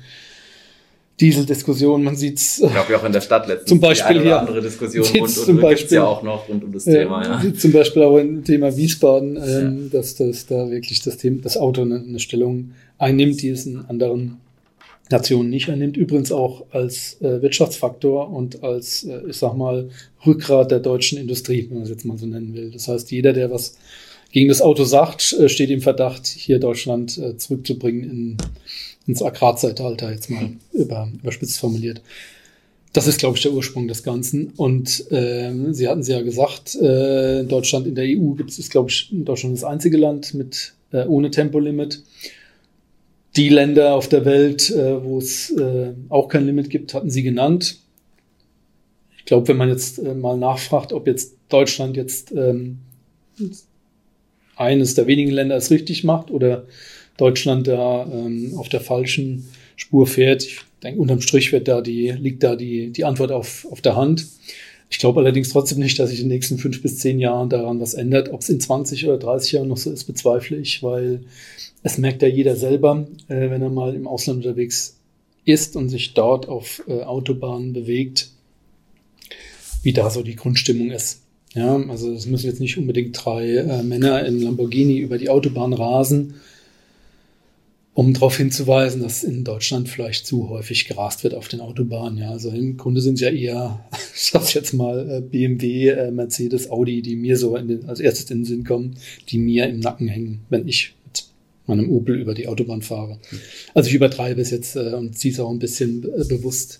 Dieseldiskussion, 1.19 2.03
man 2.03 2.15
sieht's. 2.15 2.59
Ich 2.59 2.71
glaube, 2.71 2.97
auch 2.97 3.03
in 3.03 3.11
der 3.11 3.21
Stadt 3.21 3.47
letztens. 3.47 3.69
Zum 3.69 3.79
Beispiel 3.79 4.21
hier. 4.21 4.39
andere 4.39 4.61
Diskussion 4.61 5.05
rund 5.05 5.29
zum 5.29 5.55
und 5.55 5.61
Beispiel, 5.61 5.95
ja 5.97 6.05
auch 6.05 6.23
noch 6.23 6.47
rund 6.47 6.63
um 6.63 6.71
das 6.71 6.85
Thema, 6.85 7.43
ja. 7.43 7.53
Zum 7.53 7.71
Beispiel 7.71 8.03
auch 8.03 8.17
im 8.17 8.43
Thema 8.43 8.75
Wiesbaden, 8.75 9.35
ähm, 9.35 9.89
ja. 9.91 9.99
dass 9.99 10.15
das 10.15 10.45
da 10.45 10.69
wirklich 10.69 11.01
das 11.01 11.17
Thema, 11.17 11.41
das 11.41 11.57
Auto 11.57 11.81
eine, 11.81 11.95
eine, 11.95 12.19
Stellung 12.19 12.71
einnimmt, 12.97 13.41
die 13.41 13.49
es 13.49 13.65
in 13.65 13.77
anderen 13.87 14.37
Nationen 15.09 15.49
nicht 15.49 15.69
einnimmt. 15.69 15.97
Übrigens 15.97 16.31
auch 16.31 16.65
als 16.71 17.17
äh, 17.21 17.41
Wirtschaftsfaktor 17.41 18.29
und 18.31 18.63
als, 18.63 19.03
äh, 19.03 19.21
ich 19.27 19.37
sag 19.37 19.55
mal, 19.55 19.89
Rückgrat 20.25 20.71
der 20.71 20.79
deutschen 20.79 21.17
Industrie, 21.17 21.67
wenn 21.69 21.77
man 21.77 21.83
es 21.83 21.89
jetzt 21.89 22.05
mal 22.05 22.17
so 22.17 22.27
nennen 22.27 22.53
will. 22.53 22.71
Das 22.71 22.87
heißt, 22.87 23.11
jeder, 23.11 23.33
der 23.33 23.51
was 23.51 23.77
gegen 24.31 24.47
das 24.47 24.61
Auto 24.61 24.83
sagt, 24.83 25.33
äh, 25.33 25.49
steht 25.49 25.69
im 25.69 25.81
Verdacht, 25.81 26.27
hier 26.27 26.59
Deutschland 26.59 27.17
äh, 27.17 27.37
zurückzubringen 27.37 28.09
in 28.09 28.37
ins 29.09 29.23
Agrarzeitalter 29.23 30.11
jetzt 30.11 30.29
mal 30.29 30.51
über, 30.71 31.09
überspitzt 31.21 31.59
formuliert. 31.59 32.01
Das 32.93 33.07
ist, 33.07 33.19
glaube 33.19 33.37
ich, 33.37 33.41
der 33.41 33.53
Ursprung 33.53 33.87
des 33.87 34.03
Ganzen. 34.03 34.53
Und 34.55 35.05
ähm, 35.09 35.73
Sie 35.73 35.87
hatten 35.87 36.01
es 36.01 36.07
ja 36.07 36.21
gesagt, 36.21 36.75
äh, 36.75 37.43
Deutschland, 37.43 37.87
in 37.87 37.95
der 37.95 38.05
EU 38.05 38.33
gibt 38.33 38.51
es, 38.51 38.69
glaube 38.69 38.89
ich, 38.89 39.09
Deutschland 39.11 39.55
das 39.55 39.63
einzige 39.63 39.97
Land 39.97 40.35
mit 40.35 40.73
äh, 40.91 41.05
ohne 41.05 41.31
Tempolimit. 41.31 42.03
Die 43.35 43.49
Länder 43.49 43.95
auf 43.95 44.07
der 44.07 44.25
Welt, 44.25 44.69
äh, 44.69 45.03
wo 45.03 45.17
es 45.17 45.49
äh, 45.51 45.93
auch 46.09 46.27
kein 46.27 46.45
Limit 46.45 46.69
gibt, 46.69 46.93
hatten 46.93 47.09
Sie 47.09 47.23
genannt. 47.23 47.79
Ich 49.17 49.25
glaube, 49.25 49.47
wenn 49.47 49.57
man 49.57 49.69
jetzt 49.69 49.97
äh, 49.97 50.13
mal 50.13 50.37
nachfragt, 50.37 50.93
ob 50.93 51.07
jetzt 51.07 51.33
Deutschland 51.49 51.97
jetzt 51.97 52.31
ähm, 52.31 52.77
eines 54.55 54.93
der 54.93 55.07
wenigen 55.07 55.31
Länder 55.31 55.55
es 55.55 55.71
richtig 55.71 56.03
macht 56.03 56.29
oder 56.29 56.65
Deutschland 57.19 57.67
da 57.67 58.07
ähm, 58.11 58.53
auf 58.57 58.69
der 58.69 58.81
falschen 58.81 59.49
Spur 59.75 60.07
fährt, 60.07 60.43
ich 60.43 60.59
denke, 60.83 60.99
unterm 60.99 61.21
Strich 61.21 61.51
wird 61.51 61.67
da 61.67 61.81
die, 61.81 62.11
liegt 62.11 62.43
da 62.43 62.55
die, 62.55 62.91
die 62.91 63.05
Antwort 63.05 63.31
auf, 63.31 63.67
auf 63.69 63.81
der 63.81 63.95
Hand. 63.95 64.25
Ich 64.89 64.97
glaube 64.97 65.19
allerdings 65.19 65.49
trotzdem 65.49 65.79
nicht, 65.79 65.99
dass 65.99 66.09
sich 66.09 66.19
in 66.19 66.29
den 66.29 66.35
nächsten 66.35 66.57
fünf 66.57 66.81
bis 66.81 66.97
zehn 66.97 67.19
Jahren 67.19 67.49
daran 67.49 67.79
was 67.79 67.93
ändert. 67.93 68.31
Ob 68.31 68.41
es 68.41 68.49
in 68.49 68.59
20 68.59 69.05
oder 69.05 69.17
30 69.17 69.51
Jahren 69.51 69.67
noch 69.67 69.77
so 69.77 69.91
ist, 69.91 70.05
bezweifle 70.05 70.57
ich, 70.57 70.81
weil 70.81 71.21
es 71.83 71.97
merkt 71.97 72.21
ja 72.21 72.27
jeder 72.27 72.55
selber, 72.55 73.07
äh, 73.27 73.49
wenn 73.49 73.61
er 73.61 73.69
mal 73.69 73.93
im 73.93 74.07
Ausland 74.07 74.45
unterwegs 74.45 74.97
ist 75.45 75.75
und 75.75 75.89
sich 75.89 76.13
dort 76.13 76.47
auf 76.47 76.83
äh, 76.87 77.03
Autobahnen 77.03 77.73
bewegt, 77.73 78.31
wie 79.83 79.93
da 79.93 80.09
so 80.09 80.23
die 80.23 80.35
Grundstimmung 80.35 80.91
ist. 80.91 81.21
Ja, 81.53 81.75
also 81.87 82.11
es 82.13 82.27
müssen 82.27 82.45
jetzt 82.45 82.59
nicht 82.59 82.77
unbedingt 82.77 83.17
drei 83.25 83.55
äh, 83.55 83.83
Männer 83.83 84.25
im 84.25 84.41
Lamborghini 84.41 84.99
über 84.99 85.17
die 85.17 85.29
Autobahn 85.29 85.73
rasen, 85.73 86.35
um 87.99 88.13
darauf 88.13 88.37
hinzuweisen, 88.37 89.01
dass 89.01 89.25
in 89.25 89.43
Deutschland 89.43 89.89
vielleicht 89.89 90.25
zu 90.25 90.47
häufig 90.47 90.85
gerast 90.85 91.25
wird 91.25 91.33
auf 91.33 91.49
den 91.49 91.59
Autobahnen. 91.59 92.17
Ja, 92.17 92.31
also 92.31 92.49
im 92.49 92.77
Grunde 92.77 93.01
sind 93.01 93.15
es 93.15 93.19
ja 93.19 93.29
eher, 93.29 93.85
ich 94.15 94.21
sag's 94.31 94.53
jetzt 94.53 94.71
mal, 94.71 95.17
äh, 95.17 95.19
BMW, 95.19 95.89
äh, 95.89 96.09
Mercedes, 96.09 96.71
Audi, 96.71 97.01
die 97.01 97.17
mir 97.17 97.35
so 97.35 97.57
den, 97.57 97.89
als 97.89 97.99
erstes 97.99 98.31
in 98.31 98.37
den 98.37 98.45
Sinn 98.45 98.63
kommen, 98.63 98.95
die 99.27 99.37
mir 99.37 99.67
im 99.67 99.81
Nacken 99.81 100.07
hängen, 100.07 100.45
wenn 100.47 100.65
ich 100.65 100.95
mit 101.07 101.25
meinem 101.65 101.91
Opel 101.91 102.17
über 102.17 102.33
die 102.33 102.47
Autobahn 102.47 102.81
fahre. 102.81 103.19
Also 103.73 103.89
ich 103.89 103.95
übertreibe 103.95 104.39
es 104.39 104.51
jetzt 104.51 104.77
äh, 104.77 104.93
und 104.93 105.17
ziehe 105.17 105.33
es 105.33 105.39
auch 105.41 105.51
ein 105.51 105.59
bisschen 105.59 106.03
bewusst 106.29 106.79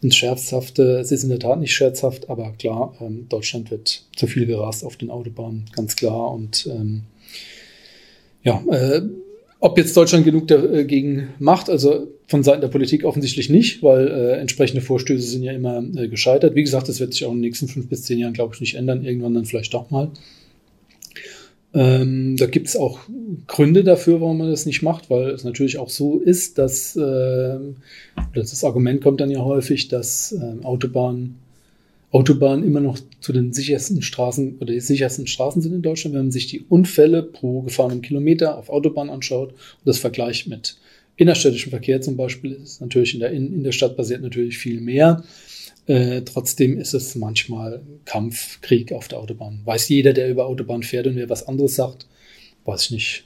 ins 0.00 0.16
Scherzhafte. 0.16 0.98
Es 0.98 1.12
ist 1.12 1.22
in 1.22 1.28
der 1.28 1.38
Tat 1.38 1.60
nicht 1.60 1.72
scherzhaft, 1.72 2.28
aber 2.28 2.50
klar, 2.58 2.96
ähm, 3.00 3.26
Deutschland 3.28 3.70
wird 3.70 4.02
zu 4.16 4.26
viel 4.26 4.46
gerast 4.46 4.84
auf 4.84 4.96
den 4.96 5.10
Autobahnen, 5.10 5.66
ganz 5.76 5.94
klar. 5.94 6.32
Und 6.32 6.66
ähm, 6.66 7.02
ja, 8.42 8.60
äh, 8.72 9.02
ob 9.60 9.76
jetzt 9.76 9.96
Deutschland 9.96 10.24
genug 10.24 10.46
dagegen 10.48 11.28
macht, 11.38 11.68
also 11.68 12.08
von 12.26 12.42
Seiten 12.42 12.60
der 12.60 12.68
Politik 12.68 13.04
offensichtlich 13.04 13.50
nicht, 13.50 13.82
weil 13.82 14.06
äh, 14.06 14.32
entsprechende 14.38 14.82
Vorstöße 14.82 15.26
sind 15.26 15.42
ja 15.42 15.52
immer 15.52 15.82
äh, 15.96 16.08
gescheitert. 16.08 16.54
Wie 16.54 16.62
gesagt, 16.62 16.88
das 16.88 17.00
wird 17.00 17.12
sich 17.12 17.24
auch 17.24 17.32
in 17.32 17.38
den 17.38 17.42
nächsten 17.42 17.68
fünf 17.68 17.88
bis 17.88 18.02
zehn 18.02 18.18
Jahren, 18.18 18.34
glaube 18.34 18.54
ich, 18.54 18.60
nicht 18.60 18.74
ändern. 18.74 19.04
Irgendwann 19.04 19.34
dann 19.34 19.46
vielleicht 19.46 19.74
doch 19.74 19.90
mal. 19.90 20.10
Ähm, 21.74 22.36
da 22.36 22.46
gibt 22.46 22.68
es 22.68 22.76
auch 22.76 23.00
Gründe 23.46 23.84
dafür, 23.84 24.20
warum 24.20 24.38
man 24.38 24.50
das 24.50 24.64
nicht 24.64 24.82
macht, 24.82 25.10
weil 25.10 25.30
es 25.30 25.44
natürlich 25.44 25.78
auch 25.78 25.90
so 25.90 26.18
ist, 26.18 26.58
dass 26.58 26.96
äh, 26.96 27.58
das 28.34 28.64
Argument 28.64 29.02
kommt 29.02 29.20
dann 29.20 29.30
ja 29.30 29.40
häufig, 29.40 29.88
dass 29.88 30.32
äh, 30.32 30.64
Autobahnen 30.64 31.36
Autobahnen 32.10 32.64
immer 32.64 32.80
noch 32.80 32.98
zu 33.20 33.32
den 33.32 33.52
sichersten 33.52 34.00
Straßen 34.00 34.58
oder 34.58 34.72
die 34.72 34.80
sichersten 34.80 35.26
Straßen 35.26 35.60
sind 35.60 35.74
in 35.74 35.82
Deutschland, 35.82 36.14
wenn 36.14 36.22
man 36.22 36.30
sich 36.30 36.46
die 36.46 36.60
Unfälle 36.60 37.22
pro 37.22 37.62
gefahrenen 37.62 38.00
Kilometer 38.00 38.56
auf 38.56 38.70
Autobahn 38.70 39.10
anschaut 39.10 39.52
und 39.52 39.58
das 39.84 39.98
vergleicht 39.98 40.46
mit 40.46 40.78
innerstädtischem 41.16 41.70
Verkehr 41.70 42.00
zum 42.00 42.16
Beispiel, 42.16 42.52
ist 42.52 42.80
natürlich 42.80 43.14
in 43.14 43.20
der, 43.20 43.32
in, 43.32 43.52
in 43.52 43.64
der 43.64 43.72
Stadt 43.72 43.96
passiert 43.96 44.22
natürlich 44.22 44.56
viel 44.56 44.80
mehr. 44.80 45.22
Äh, 45.86 46.22
trotzdem 46.22 46.78
ist 46.78 46.94
es 46.94 47.14
manchmal 47.14 47.82
Kampf, 48.04 48.60
Krieg 48.60 48.92
auf 48.92 49.08
der 49.08 49.18
Autobahn. 49.18 49.60
Weiß 49.64 49.88
jeder, 49.88 50.12
der 50.12 50.30
über 50.30 50.46
Autobahn 50.46 50.82
fährt 50.82 51.06
und 51.06 51.16
wer 51.16 51.28
was 51.28 51.48
anderes 51.48 51.74
sagt, 51.74 52.06
weiß 52.64 52.84
ich 52.84 52.90
nicht. 52.92 53.24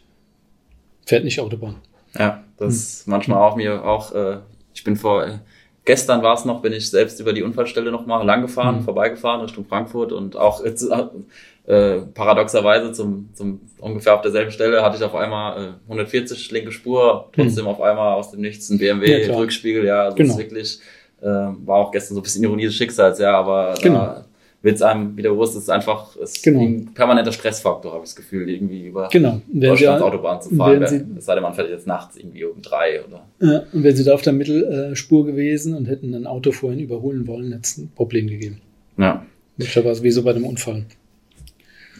Fährt 1.05 1.25
nicht 1.25 1.41
Autobahn. 1.41 1.77
Ja, 2.19 2.45
das 2.57 3.03
hm. 3.05 3.11
manchmal 3.11 3.39
auch 3.39 3.57
mir 3.57 3.85
auch, 3.85 4.15
äh, 4.15 4.39
ich 4.75 4.85
bin 4.85 4.97
vor, 4.97 5.41
Gestern 5.85 6.23
war 6.23 6.35
es 6.35 6.45
noch, 6.45 6.63
bin 6.63 6.73
ich 6.73 6.89
selbst 6.89 7.19
über 7.19 7.33
die 7.33 7.43
Unfallstelle 7.43 7.91
nochmal 7.91 8.25
lang 8.25 8.43
gefahren, 8.43 8.79
mhm. 8.79 8.85
vorbeigefahren 8.85 9.41
Richtung 9.41 9.65
Frankfurt 9.65 10.13
und 10.13 10.37
auch 10.37 10.63
äh, 11.67 11.99
paradoxerweise 12.15 12.93
zum, 12.93 13.31
zum 13.35 13.61
ungefähr 13.81 14.15
auf 14.15 14.21
derselben 14.21 14.53
Stelle 14.53 14.83
hatte 14.83 14.97
ich 14.97 15.03
auf 15.03 15.15
einmal 15.15 15.65
äh, 15.65 15.91
140 15.91 16.51
linke 16.53 16.71
Spur, 16.71 17.31
trotzdem 17.33 17.65
mhm. 17.65 17.71
auf 17.71 17.81
einmal 17.81 18.15
aus 18.15 18.31
dem 18.31 18.41
Nichts 18.41 18.71
ein 18.71 18.79
BMW 18.79 19.27
ja, 19.27 19.35
Rückspiegel, 19.35 19.85
ja, 19.85 20.05
also 20.05 20.17
genau. 20.17 20.33
ist 20.33 20.39
wirklich 20.39 20.79
äh, 21.21 21.27
war 21.27 21.77
auch 21.77 21.91
gestern 21.91 22.15
so 22.15 22.21
ein 22.21 22.23
bisschen 22.23 22.45
Ironie 22.45 22.67
des 22.67 22.75
Schicksals, 22.75 23.19
ja, 23.19 23.37
aber 23.37 23.75
genau. 23.81 23.99
da 23.99 24.25
wird 24.63 24.77
es 24.77 24.83
einem 24.83 25.17
wieder 25.17 25.31
bewusst, 25.31 25.57
es 25.57 25.65
ist 25.65 25.71
einfach 25.71 26.17
es 26.17 26.41
genau. 26.41 26.61
ein 26.61 26.95
permanenter 26.95 27.33
Stressfaktor, 27.33 27.93
habe 27.93 28.05
ich 28.05 28.11
das 28.11 28.17
Gefühl, 28.17 28.49
irgendwie 28.49 28.87
über 28.87 29.09
genau. 29.11 29.41
Deutschlands 29.53 30.03
Autobahn 30.03 30.41
zu 30.41 30.55
fahren. 30.55 30.83
Es 30.83 31.25
sei 31.25 31.35
denn, 31.35 31.43
man 31.43 31.53
fährt 31.55 31.69
jetzt 31.69 31.87
nachts 31.87 32.17
irgendwie 32.17 32.45
um 32.45 32.63
drei 32.63 33.03
oder. 33.05 33.27
Ja, 33.41 33.65
und 33.73 33.83
wären 33.83 33.97
sie 33.97 34.05
da 34.05 34.15
auf 34.15 34.23
der 34.23 34.33
Mittelspur 34.33 35.27
gewesen 35.27 35.75
und 35.75 35.87
hätten 35.87 36.15
ein 36.15 36.27
Auto 36.27 36.53
vorhin 36.53 36.79
überholen 36.79 37.27
wollen, 37.27 37.53
hätte 37.53 37.63
es 37.65 37.79
ein 37.79 37.91
Problem 37.95 38.29
gegeben. 38.29 38.61
Ja. 38.97 39.27
Möglicherweise 39.57 40.03
wie 40.03 40.11
so 40.11 40.23
bei 40.23 40.33
dem 40.33 40.45
Unfall. 40.45 40.85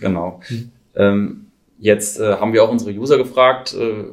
Genau. 0.01 0.41
Hm. 0.47 0.71
Ähm, 0.95 1.47
jetzt 1.79 2.21
äh, 2.21 2.35
haben 2.35 2.53
wir 2.53 2.63
auch 2.63 2.71
unsere 2.71 2.93
User 2.93 3.19
gefragt, 3.19 3.75
äh, 3.75 4.05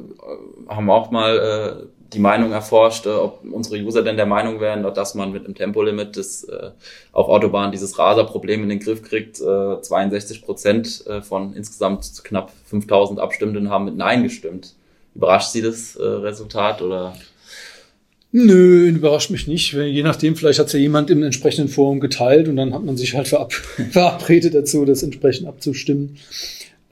haben 0.68 0.90
auch 0.90 1.10
mal 1.10 1.86
äh, 1.86 1.99
die 2.12 2.18
Meinung 2.18 2.52
erforscht, 2.52 3.06
äh, 3.06 3.10
ob 3.10 3.44
unsere 3.50 3.76
User 3.76 4.02
denn 4.02 4.16
der 4.16 4.26
Meinung 4.26 4.60
wären, 4.60 4.82
dass 4.94 5.14
man 5.14 5.32
mit 5.32 5.44
einem 5.44 5.54
Tempolimit 5.54 6.16
das, 6.16 6.44
äh, 6.44 6.70
auf 7.12 7.28
Autobahnen 7.28 7.72
dieses 7.72 7.98
Raserproblem 7.98 8.62
in 8.64 8.68
den 8.68 8.80
Griff 8.80 9.02
kriegt. 9.02 9.40
Äh, 9.40 9.80
62 9.80 10.42
Prozent 10.42 11.06
äh, 11.06 11.22
von 11.22 11.54
insgesamt 11.54 12.24
knapp 12.24 12.52
5000 12.66 13.20
Abstimmenden 13.20 13.70
haben 13.70 13.84
mit 13.84 13.96
Nein 13.96 14.22
gestimmt. 14.22 14.74
Überrascht 15.14 15.50
Sie 15.50 15.62
das 15.62 15.96
äh, 15.96 16.02
Resultat 16.02 16.82
oder? 16.82 17.14
Nö, 18.32 18.88
überrascht 18.88 19.30
mich 19.30 19.48
nicht. 19.48 19.72
Je 19.72 20.02
nachdem, 20.04 20.36
vielleicht 20.36 20.60
hat 20.60 20.68
es 20.68 20.72
ja 20.72 20.78
jemand 20.78 21.10
im 21.10 21.22
entsprechenden 21.24 21.68
Forum 21.68 21.98
geteilt 21.98 22.46
und 22.46 22.56
dann 22.56 22.72
hat 22.72 22.84
man 22.84 22.96
sich 22.96 23.14
halt 23.14 23.26
verabredet 23.90 24.54
dazu, 24.54 24.84
das 24.84 25.02
entsprechend 25.02 25.48
abzustimmen. 25.48 26.16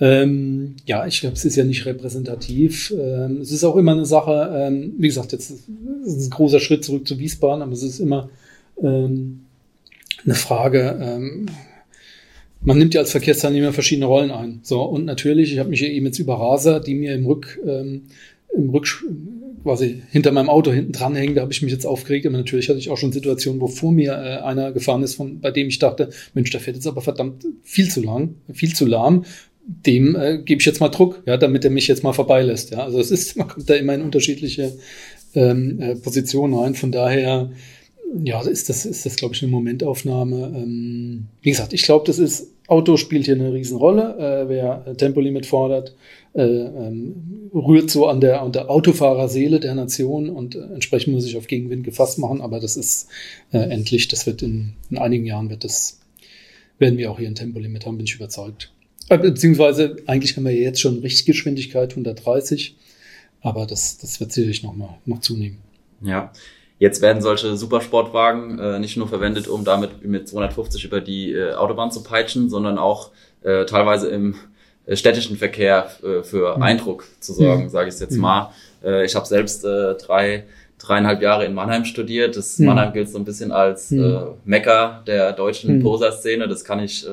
Ähm, 0.00 0.76
ja, 0.86 1.06
ich 1.06 1.20
glaube, 1.20 1.34
es 1.34 1.44
ist 1.44 1.56
ja 1.56 1.64
nicht 1.64 1.84
repräsentativ. 1.86 2.94
Ähm, 2.96 3.40
es 3.40 3.50
ist 3.50 3.64
auch 3.64 3.76
immer 3.76 3.92
eine 3.92 4.06
Sache, 4.06 4.50
ähm, 4.54 4.94
wie 4.98 5.08
gesagt, 5.08 5.32
jetzt 5.32 5.50
ist 5.50 5.68
es 6.06 6.26
ein 6.26 6.30
großer 6.30 6.60
Schritt 6.60 6.84
zurück 6.84 7.06
zu 7.06 7.18
Wiesbaden, 7.18 7.62
aber 7.62 7.72
es 7.72 7.82
ist 7.82 7.98
immer 7.98 8.30
ähm, 8.80 9.40
eine 10.24 10.34
Frage, 10.34 10.98
ähm, 11.00 11.46
man 12.60 12.78
nimmt 12.78 12.94
ja 12.94 13.00
als 13.00 13.12
Verkehrsteilnehmer 13.12 13.72
verschiedene 13.72 14.06
Rollen 14.06 14.30
ein. 14.30 14.60
So, 14.62 14.82
und 14.82 15.04
natürlich, 15.04 15.52
ich 15.52 15.58
habe 15.58 15.70
mich 15.70 15.82
eben 15.82 16.06
jetzt 16.06 16.18
über 16.18 16.34
Raser, 16.34 16.80
die 16.80 16.94
mir 16.94 17.14
im 17.14 17.26
Rück, 17.26 17.58
ähm, 17.66 18.02
im 18.54 18.70
Rück, 18.70 18.88
quasi 19.62 20.02
hinter 20.10 20.32
meinem 20.32 20.48
Auto 20.48 20.72
hinten 20.72 20.92
dranhängen, 20.92 21.34
da 21.34 21.42
habe 21.42 21.52
ich 21.52 21.62
mich 21.62 21.72
jetzt 21.72 21.86
aufgeregt. 21.86 22.26
Aber 22.26 22.36
natürlich 22.36 22.68
hatte 22.68 22.78
ich 22.78 22.90
auch 22.90 22.96
schon 22.96 23.12
Situationen, 23.12 23.60
wo 23.60 23.68
vor 23.68 23.92
mir 23.92 24.12
äh, 24.12 24.42
einer 24.42 24.72
gefahren 24.72 25.02
ist, 25.02 25.14
von, 25.14 25.40
bei 25.40 25.50
dem 25.50 25.68
ich 25.68 25.78
dachte, 25.78 26.10
Mensch, 26.34 26.50
der 26.50 26.60
fährt 26.60 26.76
jetzt 26.76 26.86
aber 26.86 27.00
verdammt 27.00 27.46
viel 27.62 27.88
zu 27.90 28.02
lang, 28.02 28.34
viel 28.52 28.74
zu 28.74 28.86
lahm 28.86 29.24
dem 29.68 30.16
äh, 30.16 30.38
gebe 30.38 30.60
ich 30.60 30.66
jetzt 30.66 30.80
mal 30.80 30.88
Druck, 30.88 31.22
ja, 31.26 31.36
damit 31.36 31.64
er 31.64 31.70
mich 31.70 31.88
jetzt 31.88 32.02
mal 32.02 32.14
vorbeilässt. 32.14 32.70
Ja, 32.70 32.84
also 32.84 32.98
es 32.98 33.10
ist, 33.10 33.36
man 33.36 33.48
kommt 33.48 33.68
da 33.68 33.74
immer 33.74 33.94
in 33.94 34.02
unterschiedliche 34.02 34.72
ähm, 35.34 35.80
äh, 35.80 35.94
Positionen 35.94 36.54
rein. 36.54 36.74
Von 36.74 36.90
daher, 36.90 37.50
ja, 38.24 38.40
ist 38.40 38.70
das, 38.70 38.86
ist 38.86 39.04
das, 39.04 39.16
glaube 39.16 39.34
ich, 39.34 39.42
eine 39.42 39.52
Momentaufnahme. 39.52 40.52
Ähm, 40.56 41.26
wie 41.42 41.50
gesagt, 41.50 41.74
ich 41.74 41.82
glaube, 41.82 42.06
das 42.06 42.18
ist, 42.18 42.48
Auto 42.66 42.96
spielt 42.96 43.26
hier 43.26 43.34
eine 43.34 43.52
Riesenrolle. 43.52 44.16
Äh, 44.18 44.48
wer 44.48 44.96
Tempolimit 44.96 45.44
fordert, 45.44 45.94
äh, 46.34 46.42
ähm, 46.42 47.50
rührt 47.54 47.90
so 47.90 48.06
an 48.06 48.22
der, 48.22 48.40
an 48.40 48.52
der 48.52 48.70
Autofahrerseele 48.70 49.60
der 49.60 49.74
Nation 49.74 50.30
und 50.30 50.54
äh, 50.54 50.60
entsprechend 50.74 51.12
muss 51.12 51.26
ich 51.26 51.36
auf 51.36 51.46
Gegenwind 51.46 51.84
gefasst 51.84 52.18
machen. 52.18 52.40
Aber 52.40 52.58
das 52.58 52.78
ist 52.78 53.08
äh, 53.52 53.58
endlich, 53.58 54.08
das 54.08 54.26
wird 54.26 54.40
in, 54.42 54.72
in 54.90 54.96
einigen 54.96 55.26
Jahren 55.26 55.50
wird 55.50 55.64
das, 55.64 56.00
werden 56.78 56.96
wir 56.96 57.10
auch 57.10 57.18
hier 57.18 57.28
ein 57.28 57.34
Tempolimit 57.34 57.84
haben, 57.84 57.98
bin 57.98 58.06
ich 58.06 58.14
überzeugt. 58.14 58.72
Äh, 59.08 59.18
beziehungsweise 59.18 59.96
eigentlich 60.06 60.36
haben 60.36 60.44
wir 60.44 60.54
jetzt 60.54 60.80
schon 60.80 60.98
Richtgeschwindigkeit 61.00 61.90
130, 61.90 62.76
aber 63.40 63.66
das, 63.66 63.98
das 63.98 64.20
wird 64.20 64.32
sicherlich 64.32 64.62
noch 64.62 64.74
mal 64.74 64.98
noch 65.06 65.20
zunehmen. 65.20 65.58
Ja, 66.02 66.32
jetzt 66.78 67.02
werden 67.02 67.22
solche 67.22 67.56
Supersportwagen 67.56 68.58
äh, 68.58 68.78
nicht 68.78 68.96
nur 68.96 69.08
verwendet, 69.08 69.48
um 69.48 69.64
damit 69.64 70.04
mit 70.04 70.28
250 70.28 70.84
über 70.84 71.00
die 71.00 71.32
äh, 71.32 71.54
Autobahn 71.54 71.90
zu 71.90 72.02
peitschen, 72.02 72.50
sondern 72.50 72.78
auch 72.78 73.10
äh, 73.42 73.64
teilweise 73.64 74.08
im 74.08 74.36
äh, 74.86 74.96
städtischen 74.96 75.36
Verkehr 75.36 75.90
äh, 76.02 76.22
für 76.22 76.56
mhm. 76.56 76.62
Eindruck 76.62 77.04
zu 77.20 77.32
sorgen, 77.32 77.64
mhm. 77.64 77.68
sage 77.70 77.88
ich 77.88 77.98
jetzt 77.98 78.14
mhm. 78.14 78.20
mal. 78.20 78.52
Ich 79.04 79.16
habe 79.16 79.26
selbst 79.26 79.64
drei 79.64 80.44
dreieinhalb 80.78 81.20
Jahre 81.20 81.44
in 81.44 81.54
Mannheim 81.54 81.84
studiert. 81.84 82.36
Das 82.36 82.58
mhm. 82.58 82.66
Mannheim 82.66 82.92
gilt 82.92 83.10
so 83.10 83.18
ein 83.18 83.24
bisschen 83.24 83.52
als 83.52 83.90
mhm. 83.90 84.34
Mekka 84.44 85.02
der 85.06 85.32
deutschen 85.32 85.78
mhm. 85.78 85.82
Poser-Szene. 85.82 86.48
Das 86.48 86.64
kann 86.64 86.80
ich 86.80 87.06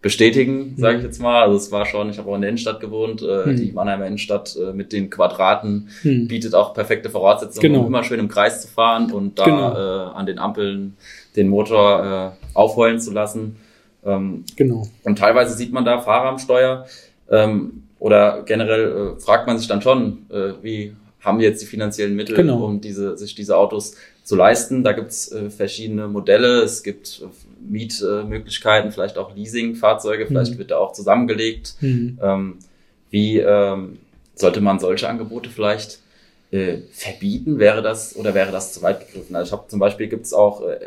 bestätigen, 0.00 0.74
sage 0.76 0.98
ich 0.98 1.04
jetzt 1.04 1.20
mal. 1.20 1.42
Also 1.42 1.56
es 1.56 1.72
war 1.72 1.84
schon, 1.84 2.10
ich 2.10 2.18
habe 2.18 2.30
auch 2.30 2.36
in 2.36 2.42
der 2.42 2.50
Innenstadt 2.50 2.80
gewohnt, 2.80 3.20
äh, 3.22 3.44
hm. 3.44 3.56
die 3.56 3.72
Mannheimer 3.72 4.06
Innenstadt 4.06 4.56
äh, 4.56 4.72
mit 4.72 4.92
den 4.92 5.10
Quadraten 5.10 5.88
hm. 6.02 6.28
bietet 6.28 6.54
auch 6.54 6.72
perfekte 6.72 7.10
Voraussetzungen, 7.10 7.72
genau. 7.72 7.80
um 7.80 7.86
immer 7.86 8.04
schön 8.04 8.20
im 8.20 8.28
Kreis 8.28 8.62
zu 8.62 8.68
fahren 8.68 9.12
und 9.12 9.38
da 9.38 9.44
genau. 9.44 9.72
äh, 9.74 10.14
an 10.14 10.26
den 10.26 10.38
Ampeln 10.38 10.96
den 11.34 11.48
Motor 11.48 12.34
äh, 12.36 12.56
aufheulen 12.56 13.00
zu 13.00 13.12
lassen. 13.12 13.56
Ähm, 14.04 14.44
genau. 14.56 14.86
Und 15.02 15.18
teilweise 15.18 15.56
sieht 15.56 15.72
man 15.72 15.84
da 15.84 16.00
Fahrer 16.00 16.28
am 16.28 16.38
Steuer 16.38 16.86
ähm, 17.28 17.82
oder 17.98 18.42
generell 18.44 19.16
äh, 19.16 19.20
fragt 19.20 19.48
man 19.48 19.58
sich 19.58 19.66
dann 19.66 19.82
schon, 19.82 20.26
äh, 20.30 20.52
wie 20.62 20.94
haben 21.20 21.40
jetzt 21.40 21.60
die 21.60 21.66
finanziellen 21.66 22.14
Mittel, 22.14 22.36
genau. 22.36 22.64
um 22.64 22.80
diese, 22.80 23.16
sich 23.18 23.34
diese 23.34 23.56
Autos 23.56 23.96
zu 24.22 24.36
leisten. 24.36 24.84
Da 24.84 24.92
gibt's 24.92 25.32
äh, 25.32 25.50
verschiedene 25.50 26.06
Modelle. 26.06 26.62
Es 26.62 26.82
gibt 26.82 27.22
äh, 27.22 27.26
Mietmöglichkeiten, 27.60 28.92
vielleicht 28.92 29.18
auch 29.18 29.34
Leasing-Fahrzeuge, 29.34 30.26
vielleicht 30.26 30.54
mhm. 30.54 30.58
wird 30.58 30.70
da 30.70 30.78
auch 30.78 30.92
zusammengelegt. 30.92 31.74
Mhm. 31.80 32.18
Ähm, 32.22 32.58
wie 33.10 33.38
ähm, 33.38 33.98
sollte 34.34 34.60
man 34.60 34.78
solche 34.78 35.08
Angebote 35.08 35.50
vielleicht 35.50 36.00
äh, 36.50 36.78
verbieten? 36.92 37.58
Wäre 37.58 37.82
das 37.82 38.16
oder 38.16 38.34
wäre 38.34 38.52
das 38.52 38.72
zu 38.72 38.82
weit 38.82 39.06
gegriffen? 39.06 39.36
Also 39.36 39.48
ich 39.48 39.52
habe 39.52 39.68
zum 39.68 39.80
Beispiel 39.80 40.08
gibt's 40.08 40.32
auch 40.32 40.62
äh, 40.62 40.78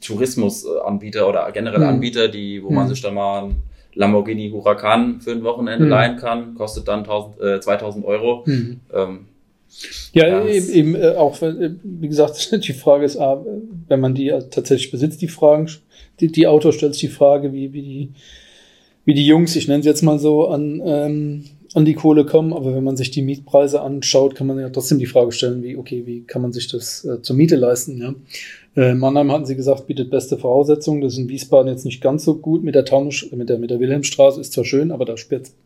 Tourismusanbieter 0.00 1.28
oder 1.28 1.50
generell 1.52 1.80
mhm. 1.80 1.86
Anbieter, 1.88 2.28
die, 2.28 2.62
wo 2.62 2.70
man 2.70 2.84
mhm. 2.84 2.88
sich 2.90 3.02
dann 3.02 3.14
mal 3.14 3.44
ein 3.44 3.56
Lamborghini 3.94 4.50
Huracan 4.50 5.20
für 5.20 5.32
ein 5.32 5.44
Wochenende 5.44 5.84
mhm. 5.84 5.90
leihen 5.90 6.16
kann, 6.16 6.54
kostet 6.54 6.88
dann 6.88 7.00
1000, 7.00 7.40
äh, 7.40 7.60
2000 7.60 8.04
Euro. 8.04 8.42
Mhm. 8.46 8.80
Ähm, 8.92 9.26
ja, 10.12 10.46
eben, 10.46 10.70
eben 10.70 10.94
äh, 10.94 11.14
auch, 11.16 11.40
äh, 11.42 11.70
wie 11.82 12.08
gesagt, 12.08 12.50
die 12.66 12.72
Frage 12.72 13.04
ist, 13.04 13.16
ah, 13.16 13.44
wenn 13.88 14.00
man 14.00 14.14
die 14.14 14.28
tatsächlich 14.50 14.90
besitzt, 14.90 15.22
die 15.22 15.28
Fragen, 15.28 15.68
die, 16.20 16.28
die 16.28 16.46
Autor 16.46 16.72
stellt 16.72 16.94
sich 16.94 17.10
die 17.10 17.16
Frage, 17.16 17.52
wie, 17.52 17.72
wie 17.72 17.82
die, 17.82 18.08
wie 19.04 19.14
die 19.14 19.26
Jungs, 19.26 19.56
ich 19.56 19.68
nenne 19.68 19.82
sie 19.82 19.88
jetzt 19.88 20.02
mal 20.02 20.18
so, 20.18 20.48
an, 20.48 20.80
ähm, 20.84 21.44
an 21.74 21.84
die 21.84 21.94
Kohle 21.94 22.24
kommen. 22.24 22.52
Aber 22.52 22.74
wenn 22.74 22.84
man 22.84 22.96
sich 22.96 23.10
die 23.10 23.22
Mietpreise 23.22 23.80
anschaut, 23.80 24.34
kann 24.34 24.46
man 24.46 24.58
ja 24.58 24.70
trotzdem 24.70 24.98
die 24.98 25.06
Frage 25.06 25.32
stellen, 25.32 25.62
wie, 25.62 25.76
okay, 25.76 26.04
wie 26.06 26.22
kann 26.22 26.40
man 26.40 26.52
sich 26.52 26.68
das 26.68 27.04
äh, 27.04 27.20
zur 27.20 27.36
Miete 27.36 27.56
leisten, 27.56 27.98
ja? 27.98 28.14
Äh, 28.76 28.94
Mannheim 28.94 29.30
hatten 29.30 29.46
sie 29.46 29.54
gesagt, 29.54 29.86
bietet 29.86 30.10
beste 30.10 30.36
Voraussetzungen. 30.36 31.00
Das 31.00 31.12
ist 31.12 31.18
in 31.20 31.28
Wiesbaden 31.28 31.68
jetzt 31.68 31.84
nicht 31.84 32.00
ganz 32.00 32.24
so 32.24 32.36
gut. 32.36 32.64
Mit 32.64 32.74
der 32.74 32.84
Taunus, 32.84 33.30
mit 33.30 33.48
der, 33.48 33.58
mit 33.58 33.70
der 33.70 33.78
Wilhelmstraße 33.78 34.40
ist 34.40 34.52
zwar 34.52 34.64
schön, 34.64 34.90
aber 34.90 35.04
da 35.04 35.14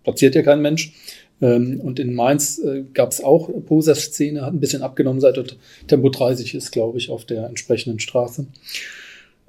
platziert 0.02 0.34
ja 0.34 0.42
kein 0.42 0.60
Mensch. 0.60 0.92
Ähm, 1.40 1.80
und 1.80 1.98
in 1.98 2.14
Mainz 2.14 2.58
äh, 2.58 2.84
gab 2.94 3.12
es 3.12 3.22
auch 3.22 3.48
Poser-Szene, 3.66 4.42
hat 4.42 4.52
ein 4.52 4.60
bisschen 4.60 4.82
abgenommen, 4.82 5.20
seit 5.20 5.56
Tempo 5.86 6.08
30 6.08 6.54
ist, 6.54 6.72
glaube 6.72 6.98
ich, 6.98 7.10
auf 7.10 7.24
der 7.24 7.46
entsprechenden 7.46 8.00
Straße. 8.00 8.46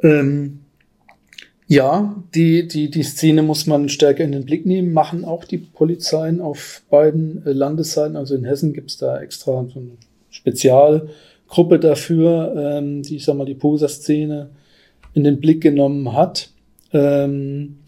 Ähm, 0.01 0.59
ja, 1.67 2.15
die, 2.33 2.67
die, 2.67 2.89
die 2.89 3.03
Szene 3.03 3.43
muss 3.43 3.67
man 3.67 3.89
stärker 3.89 4.23
in 4.23 4.31
den 4.31 4.45
Blick 4.45 4.65
nehmen, 4.65 4.91
machen 4.91 5.23
auch 5.23 5.45
die 5.45 5.59
Polizeien 5.59 6.41
auf 6.41 6.81
beiden 6.89 7.45
äh, 7.45 7.51
Landesseiten. 7.51 8.15
Also 8.15 8.35
in 8.35 8.45
Hessen 8.45 8.73
gibt's 8.73 8.97
da 8.97 9.21
extra 9.21 9.67
so 9.71 9.79
eine 9.79 9.91
Spezialgruppe 10.31 11.79
dafür, 11.79 12.55
ähm, 12.57 13.03
die, 13.03 13.17
ich 13.17 13.25
sag 13.25 13.35
mal, 13.35 13.45
die 13.45 13.55
Poser-Szene 13.55 14.49
in 15.13 15.23
den 15.23 15.39
Blick 15.39 15.61
genommen 15.61 16.13
hat. 16.13 16.49
Ähm, 16.91 17.78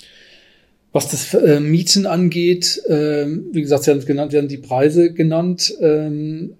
was 0.92 1.10
das 1.10 1.34
äh, 1.34 1.60
Mieten 1.60 2.06
angeht, 2.06 2.82
äh, 2.88 3.26
wie 3.52 3.62
gesagt, 3.62 3.84
Sie 3.84 3.92
haben 3.92 4.00
es 4.00 4.06
genannt, 4.06 4.32
Sie 4.32 4.38
haben 4.38 4.48
die 4.48 4.58
Preise 4.58 5.14
genannt. 5.14 5.74
Ähm, 5.80 6.56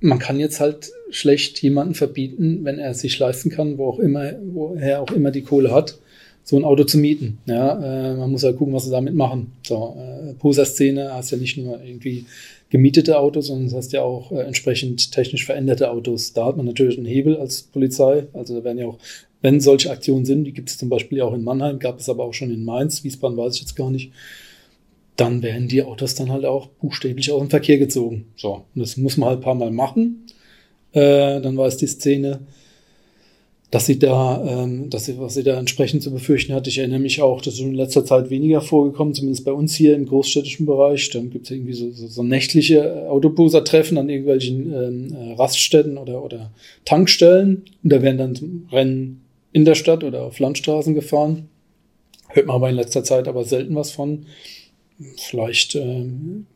man 0.00 0.18
kann 0.18 0.40
jetzt 0.40 0.58
halt 0.58 0.90
schlecht 1.10 1.60
jemanden 1.62 1.94
verbieten, 1.94 2.60
wenn 2.64 2.78
er 2.78 2.90
es 2.90 3.00
sich 3.00 3.18
leisten 3.18 3.50
kann, 3.50 3.78
wo 3.78 3.86
auch 3.86 3.98
immer, 3.98 4.32
woher 4.52 5.02
auch 5.02 5.12
immer 5.12 5.30
die 5.30 5.42
Kohle 5.42 5.72
hat, 5.72 5.98
so 6.44 6.56
ein 6.56 6.64
Auto 6.64 6.84
zu 6.84 6.98
mieten. 6.98 7.38
Ja, 7.46 8.10
äh, 8.10 8.14
man 8.14 8.30
muss 8.30 8.42
halt 8.42 8.56
gucken, 8.56 8.74
was 8.74 8.84
sie 8.84 8.90
damit 8.90 9.14
machen. 9.14 9.52
So, 9.66 9.96
äh, 9.98 10.34
Poser-Szene 10.34 11.12
hast 11.14 11.30
ja 11.30 11.38
nicht 11.38 11.56
nur 11.56 11.82
irgendwie 11.82 12.26
gemietete 12.70 13.18
Autos, 13.18 13.48
sondern 13.48 13.66
es 13.66 13.74
hast 13.74 13.92
ja 13.92 14.02
auch 14.02 14.32
äh, 14.32 14.40
entsprechend 14.42 15.12
technisch 15.12 15.44
veränderte 15.44 15.90
Autos. 15.90 16.32
Da 16.32 16.46
hat 16.46 16.56
man 16.56 16.66
natürlich 16.66 16.96
einen 16.96 17.06
Hebel 17.06 17.36
als 17.36 17.62
Polizei. 17.62 18.24
Also 18.32 18.58
da 18.58 18.64
werden 18.64 18.78
ja 18.78 18.86
auch 18.86 18.98
wenn 19.42 19.60
solche 19.60 19.90
Aktionen 19.90 20.24
sind, 20.24 20.44
die 20.44 20.52
gibt 20.52 20.70
es 20.70 20.78
zum 20.78 20.88
Beispiel 20.88 21.20
auch 21.20 21.34
in 21.34 21.42
Mannheim, 21.42 21.80
gab 21.80 21.98
es 21.98 22.08
aber 22.08 22.24
auch 22.24 22.32
schon 22.32 22.52
in 22.52 22.64
Mainz, 22.64 23.04
Wiesbaden 23.04 23.36
weiß 23.36 23.56
ich 23.56 23.62
jetzt 23.62 23.74
gar 23.74 23.90
nicht, 23.90 24.12
dann 25.16 25.42
werden 25.42 25.68
die 25.68 25.82
Autos 25.82 26.14
dann 26.14 26.30
halt 26.30 26.44
auch 26.44 26.68
buchstäblich 26.68 27.32
aus 27.32 27.40
dem 27.40 27.50
Verkehr 27.50 27.78
gezogen. 27.78 28.26
So, 28.36 28.64
und 28.74 28.80
das 28.80 28.96
muss 28.96 29.16
man 29.16 29.28
halt 29.28 29.40
ein 29.40 29.44
paar 29.44 29.54
Mal 29.56 29.72
machen. 29.72 30.26
Äh, 30.92 31.40
dann 31.40 31.56
weiß 31.56 31.76
die 31.76 31.86
Szene, 31.86 32.40
dass 33.72 33.86
sie 33.86 33.98
da, 33.98 34.44
ähm, 34.46 34.90
dass 34.90 35.06
sie, 35.06 35.18
was 35.18 35.32
sie 35.32 35.42
da 35.42 35.58
entsprechend 35.58 36.02
zu 36.02 36.12
befürchten 36.12 36.52
hat. 36.52 36.66
Ich 36.66 36.76
erinnere 36.76 37.00
mich 37.00 37.22
auch, 37.22 37.40
das 37.40 37.54
ist 37.54 37.60
in 37.60 37.72
letzter 37.72 38.04
Zeit 38.04 38.28
weniger 38.28 38.60
vorgekommen, 38.60 39.14
zumindest 39.14 39.46
bei 39.46 39.52
uns 39.52 39.74
hier 39.74 39.96
im 39.96 40.04
großstädtischen 40.04 40.66
Bereich. 40.66 41.08
Dann 41.08 41.30
gibt 41.30 41.46
es 41.46 41.52
irgendwie 41.52 41.72
so, 41.72 41.90
so, 41.90 42.06
so 42.06 42.22
nächtliche 42.22 43.08
Autobuser-Treffen 43.08 43.96
an 43.96 44.10
irgendwelchen 44.10 44.74
ähm, 44.74 45.14
äh, 45.14 45.32
Raststätten 45.36 45.96
oder, 45.96 46.22
oder 46.22 46.52
Tankstellen. 46.84 47.64
Und 47.82 47.90
da 47.90 48.02
werden 48.02 48.18
dann 48.18 48.68
Rennen 48.70 49.22
in 49.52 49.64
der 49.64 49.74
Stadt 49.74 50.04
oder 50.04 50.24
auf 50.24 50.38
Landstraßen 50.38 50.94
gefahren. 50.94 51.48
Hört 52.28 52.48
man 52.48 52.56
aber 52.56 52.68
in 52.68 52.76
letzter 52.76 53.04
Zeit 53.04 53.26
aber 53.26 53.44
selten 53.44 53.74
was 53.74 53.90
von. 53.90 54.26
Vielleicht 55.16 55.76
äh, 55.76 56.04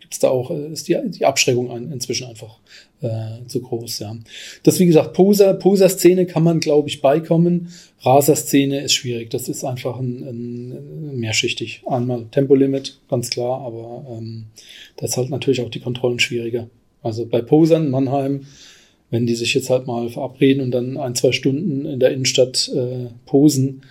gibt 0.01 0.23
da 0.23 0.29
auch, 0.29 0.51
äh, 0.51 0.71
ist 0.71 0.87
die, 0.87 0.99
die 1.07 1.25
Abschreckung 1.25 1.71
inzwischen 1.91 2.27
einfach 2.27 2.59
äh, 3.03 3.47
zu 3.47 3.61
groß, 3.61 3.99
ja. 4.01 4.17
Das, 4.63 4.79
wie 4.79 4.87
gesagt, 4.87 5.13
Poser, 5.13 5.55
Poser-Szene 5.55 6.27
kann 6.27 6.43
man, 6.43 6.61
glaube 6.61 6.89
ich, 6.89 7.01
beikommen. 7.01 7.69
Raser-Szene 8.01 8.81
ist 8.81 8.95
schwierig. 8.95 9.31
Das 9.31 9.49
ist 9.49 9.65
einfach 9.65 9.99
ein, 9.99 10.23
ein 10.23 11.17
mehrschichtig. 11.19 11.83
Einmal 11.87 12.27
Tempolimit, 12.31 12.99
ganz 13.09 13.31
klar, 13.31 13.61
aber 13.61 14.07
ähm, 14.17 14.47
da 14.97 15.07
ist 15.07 15.17
halt 15.17 15.31
natürlich 15.31 15.61
auch 15.61 15.71
die 15.71 15.81
Kontrollen 15.81 16.19
schwieriger. 16.19 16.69
Also 17.03 17.27
bei 17.27 17.43
Posern, 17.43 17.91
Mannheim, 17.91 18.47
wenn 19.11 19.27
die 19.27 19.35
sich 19.35 19.55
jetzt 19.55 19.71
halt 19.71 19.87
mal 19.87 20.09
verabreden 20.09 20.63
und 20.63 20.71
dann 20.71 20.97
ein, 20.97 21.15
zwei 21.15 21.33
Stunden 21.33 21.85
in 21.85 22.01
der 22.01 22.11
Innenstadt 22.11 22.71
äh, 22.75 23.11
posen, 23.25 23.83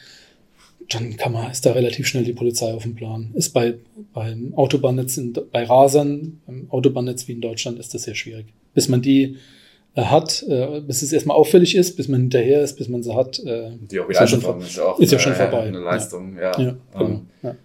dann 0.89 1.17
kann 1.17 1.31
man, 1.31 1.51
ist 1.51 1.65
da 1.65 1.71
relativ 1.71 2.07
schnell 2.07 2.23
die 2.23 2.33
Polizei 2.33 2.73
auf 2.73 2.83
dem 2.83 2.95
Plan. 2.95 3.31
Ist 3.33 3.53
bei, 3.53 3.75
beim 4.13 4.53
Autobahnnetz, 4.55 5.17
in, 5.17 5.33
bei 5.33 5.63
Rasern, 5.63 6.41
beim 6.45 6.67
Autobahnnetz 6.69 7.27
wie 7.27 7.33
in 7.33 7.41
Deutschland 7.41 7.79
ist 7.79 7.93
das 7.93 8.03
sehr 8.03 8.15
schwierig. 8.15 8.47
Bis 8.73 8.87
man 8.87 9.01
die 9.01 9.37
äh, 9.95 10.03
hat, 10.03 10.43
äh, 10.43 10.81
bis 10.81 11.01
es 11.01 11.11
erstmal 11.11 11.37
auffällig 11.37 11.75
ist, 11.75 11.95
bis 11.95 12.07
man 12.07 12.21
hinterher 12.21 12.61
ist, 12.61 12.77
bis 12.77 12.89
man 12.89 13.01
sie 13.01 13.15
hat. 13.15 13.39
Äh, 13.39 13.71
die 13.79 13.99
auch 13.99 14.09
wieder 14.09 14.23
ist, 14.23 14.31
ja 14.31 14.39
schon, 14.39 14.61
ist, 14.61 14.79
auch, 14.79 14.99
ist 14.99 15.11
ja 15.11 15.19
schon 15.19 15.33
vorbei. 15.33 15.61
Eine 15.61 15.79
Leistung, 15.79 16.35
ja. 16.35 16.51
Ja, 16.57 16.61
ja, 16.61 16.75
genau, 16.93 17.05
um, 17.05 17.27
ja. 17.41 17.55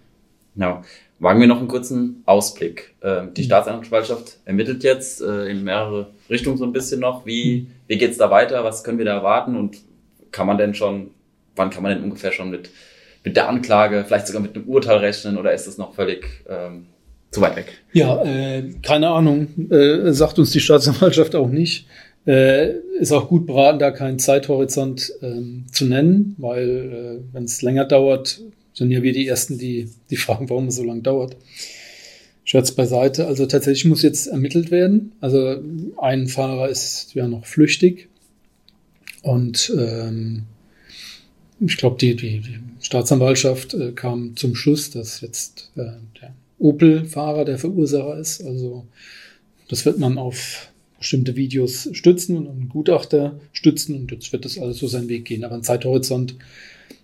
ja. 0.57 0.83
Wagen 1.19 1.41
wir 1.41 1.49
noch 1.49 1.59
einen 1.59 1.69
kurzen 1.69 2.23
Ausblick. 2.25 2.95
Ähm, 3.03 3.35
die 3.35 3.43
mhm. 3.43 3.47
Staatsanwaltschaft 3.47 4.39
ermittelt 4.47 4.83
jetzt 4.85 5.21
äh, 5.21 5.47
in 5.47 5.65
mehrere 5.65 6.13
Richtungen 6.31 6.57
so 6.57 6.65
ein 6.65 6.73
bisschen 6.73 7.01
noch. 7.01 7.27
Wie, 7.27 7.67
wie 7.89 7.99
geht's 7.99 8.17
da 8.17 8.31
weiter? 8.31 8.65
Was 8.65 8.83
können 8.85 8.97
wir 8.97 9.05
da 9.05 9.17
erwarten? 9.17 9.57
Und 9.57 9.77
kann 10.31 10.47
man 10.47 10.57
denn 10.57 10.75
schon, 10.75 11.11
wann 11.57 11.69
kann 11.69 11.83
man 11.83 11.95
denn 11.95 12.05
ungefähr 12.05 12.33
schon 12.33 12.51
mit, 12.51 12.71
mit 13.25 13.37
der 13.37 13.49
Anklage, 13.49 14.05
vielleicht 14.07 14.27
sogar 14.27 14.43
mit 14.43 14.55
einem 14.55 14.67
Urteil 14.67 14.99
rechnen 14.99 15.37
oder 15.37 15.53
ist 15.53 15.67
das 15.67 15.79
noch 15.79 15.95
völlig 15.95 16.27
ähm, 16.49 16.87
zu 17.31 17.41
weit 17.41 17.57
weg? 17.57 17.67
Ja, 17.93 18.23
äh, 18.25 18.73
keine 18.83 19.09
Ahnung. 19.09 19.49
Äh, 19.71 20.13
sagt 20.13 20.39
uns 20.39 20.51
die 20.51 20.61
Staatsanwaltschaft 20.61 21.35
auch 21.35 21.49
nicht. 21.49 21.87
Äh, 22.27 22.75
ist 22.99 23.13
auch 23.13 23.29
gut 23.29 23.47
beraten, 23.47 23.79
da 23.79 23.91
keinen 23.91 24.19
Zeithorizont 24.19 25.13
ähm, 25.23 25.67
zu 25.73 25.87
nennen, 25.87 26.35
weil 26.39 27.23
äh, 27.23 27.35
wenn 27.35 27.45
es 27.45 27.63
länger 27.63 27.87
dauert, 27.87 28.41
sind 28.75 28.91
ja 28.91 29.03
wir 29.03 29.13
die 29.13 29.27
Ersten, 29.27 29.59
die, 29.59 29.91
die 30.11 30.17
fragen, 30.17 30.49
warum 30.51 30.69
es 30.69 30.77
so 30.77 30.85
lange 30.85 31.03
dauert. 31.03 31.37
Scherz 32.45 32.73
beiseite. 32.73 33.27
Also 33.27 33.47
tatsächlich 33.47 33.85
muss 33.85 34.03
jetzt 34.03 34.27
ermittelt 34.27 34.71
werden. 34.71 35.13
Also 35.21 35.63
ein 35.99 36.27
Fahrer 36.29 36.69
ist 36.69 37.15
ja 37.15 37.29
noch 37.29 37.47
flüchtig. 37.47 38.09
Und 39.23 39.73
ähm, 39.79 40.45
ich 41.61 41.77
glaube, 41.77 41.97
die, 41.99 42.17
die, 42.17 42.41
die 42.41 42.59
Staatsanwaltschaft 42.81 43.75
äh, 43.75 43.93
kam 43.93 44.37
zum 44.37 44.55
Schluss, 44.55 44.91
dass 44.91 45.21
jetzt 45.21 45.71
äh, 45.77 45.93
der 46.21 46.35
Opel-Fahrer 46.59 47.45
der 47.45 47.59
Verursacher 47.59 48.19
ist. 48.19 48.43
Also 48.43 48.87
das 49.69 49.85
wird 49.85 49.99
man 49.99 50.19
auf 50.19 50.69
bestimmte 50.99 51.37
Videos 51.37 51.89
stützen 51.93 52.37
und 52.37 52.49
einen 52.49 52.69
Gutachter 52.69 53.41
stützen 53.53 53.95
und 53.97 54.13
jetzt 54.13 54.33
wird 54.33 54.45
das 54.45 54.59
alles 54.59 54.79
so 54.79 54.87
seinen 54.87 55.09
Weg 55.09 55.25
gehen. 55.25 55.45
Aber 55.45 55.55
ein 55.55 55.63
Zeithorizont 55.63 56.37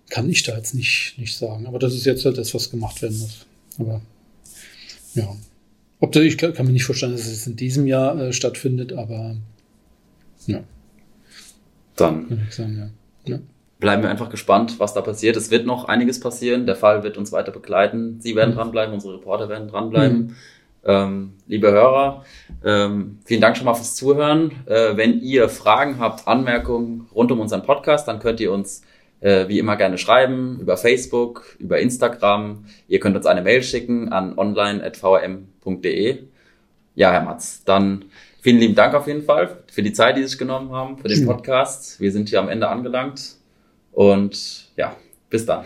kann 0.09 0.29
ich 0.29 0.43
da 0.43 0.55
jetzt 0.55 0.75
nicht, 0.75 1.15
nicht 1.17 1.35
sagen. 1.35 1.65
Aber 1.65 1.79
das 1.79 1.93
ist 1.93 2.05
jetzt 2.05 2.23
halt 2.25 2.37
das, 2.37 2.53
was 2.53 2.69
gemacht 2.69 3.01
werden 3.01 3.17
muss. 3.19 3.45
Aber 3.79 4.01
ja. 5.15 5.35
Ob 5.99 6.11
da, 6.11 6.21
ich 6.21 6.37
kann, 6.37 6.53
kann 6.53 6.67
mir 6.67 6.73
nicht 6.73 6.83
vorstellen, 6.83 7.13
dass 7.13 7.25
es 7.25 7.47
in 7.47 7.55
diesem 7.55 7.87
Jahr 7.87 8.19
äh, 8.19 8.33
stattfindet, 8.33 8.93
aber 8.93 9.35
ja. 10.45 10.63
Dann 11.95 12.47
sagen, 12.51 12.77
ja. 13.25 13.33
Ja. 13.33 13.39
Bleiben 13.79 14.01
wir 14.01 14.09
einfach 14.09 14.29
gespannt, 14.29 14.79
was 14.79 14.93
da 14.93 15.01
passiert. 15.01 15.35
Es 15.37 15.51
wird 15.51 15.65
noch 15.65 15.85
einiges 15.85 16.19
passieren. 16.19 16.65
Der 16.65 16.75
Fall 16.75 17.03
wird 17.03 17.17
uns 17.17 17.31
weiter 17.31 17.51
begleiten. 17.51 18.19
Sie 18.19 18.35
werden 18.35 18.51
mhm. 18.51 18.57
dranbleiben, 18.57 18.93
unsere 18.93 19.15
Reporter 19.15 19.49
werden 19.49 19.67
dranbleiben. 19.67 20.17
Mhm. 20.17 20.35
Ähm, 20.85 21.33
liebe 21.47 21.69
Hörer, 21.71 22.23
ähm, 22.63 23.19
vielen 23.25 23.41
Dank 23.41 23.57
schon 23.57 23.65
mal 23.65 23.73
fürs 23.73 23.95
Zuhören. 23.95 24.51
Äh, 24.67 24.95
wenn 24.95 25.19
ihr 25.21 25.49
Fragen 25.49 25.99
habt, 25.99 26.27
Anmerkungen 26.27 27.07
rund 27.13 27.31
um 27.31 27.39
unseren 27.39 27.63
Podcast, 27.63 28.07
dann 28.07 28.19
könnt 28.19 28.39
ihr 28.39 28.51
uns 28.53 28.83
äh, 29.19 29.47
wie 29.47 29.59
immer 29.59 29.75
gerne 29.75 29.97
schreiben, 29.97 30.59
über 30.61 30.77
Facebook, 30.77 31.57
über 31.59 31.79
Instagram. 31.79 32.65
Ihr 32.87 32.99
könnt 32.99 33.17
uns 33.17 33.25
eine 33.25 33.41
Mail 33.41 33.63
schicken 33.63 34.13
an 34.13 34.37
online.vrm.de. 34.37 36.19
Ja, 36.95 37.11
Herr 37.11 37.23
Matz, 37.23 37.63
dann 37.65 38.05
vielen 38.41 38.59
lieben 38.59 38.75
Dank 38.75 38.93
auf 38.93 39.07
jeden 39.07 39.23
Fall 39.23 39.57
für 39.69 39.83
die 39.83 39.91
Zeit, 39.93 40.15
die 40.15 40.21
Sie 40.21 40.29
sich 40.29 40.37
genommen 40.37 40.71
haben, 40.71 40.97
für 40.97 41.09
den 41.09 41.25
Podcast. 41.25 41.99
Wir 41.99 42.11
sind 42.11 42.29
hier 42.29 42.39
am 42.39 42.47
Ende 42.49 42.69
angelangt 42.69 43.36
und 43.97 44.69
ja, 44.75 44.95
bis 45.27 45.43
dann. 45.47 45.65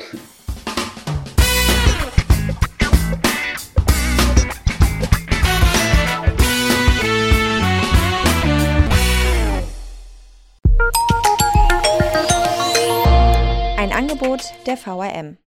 Ein 13.78 13.92
Angebot 13.92 14.42
der 14.66 14.78
VRM. 14.78 15.36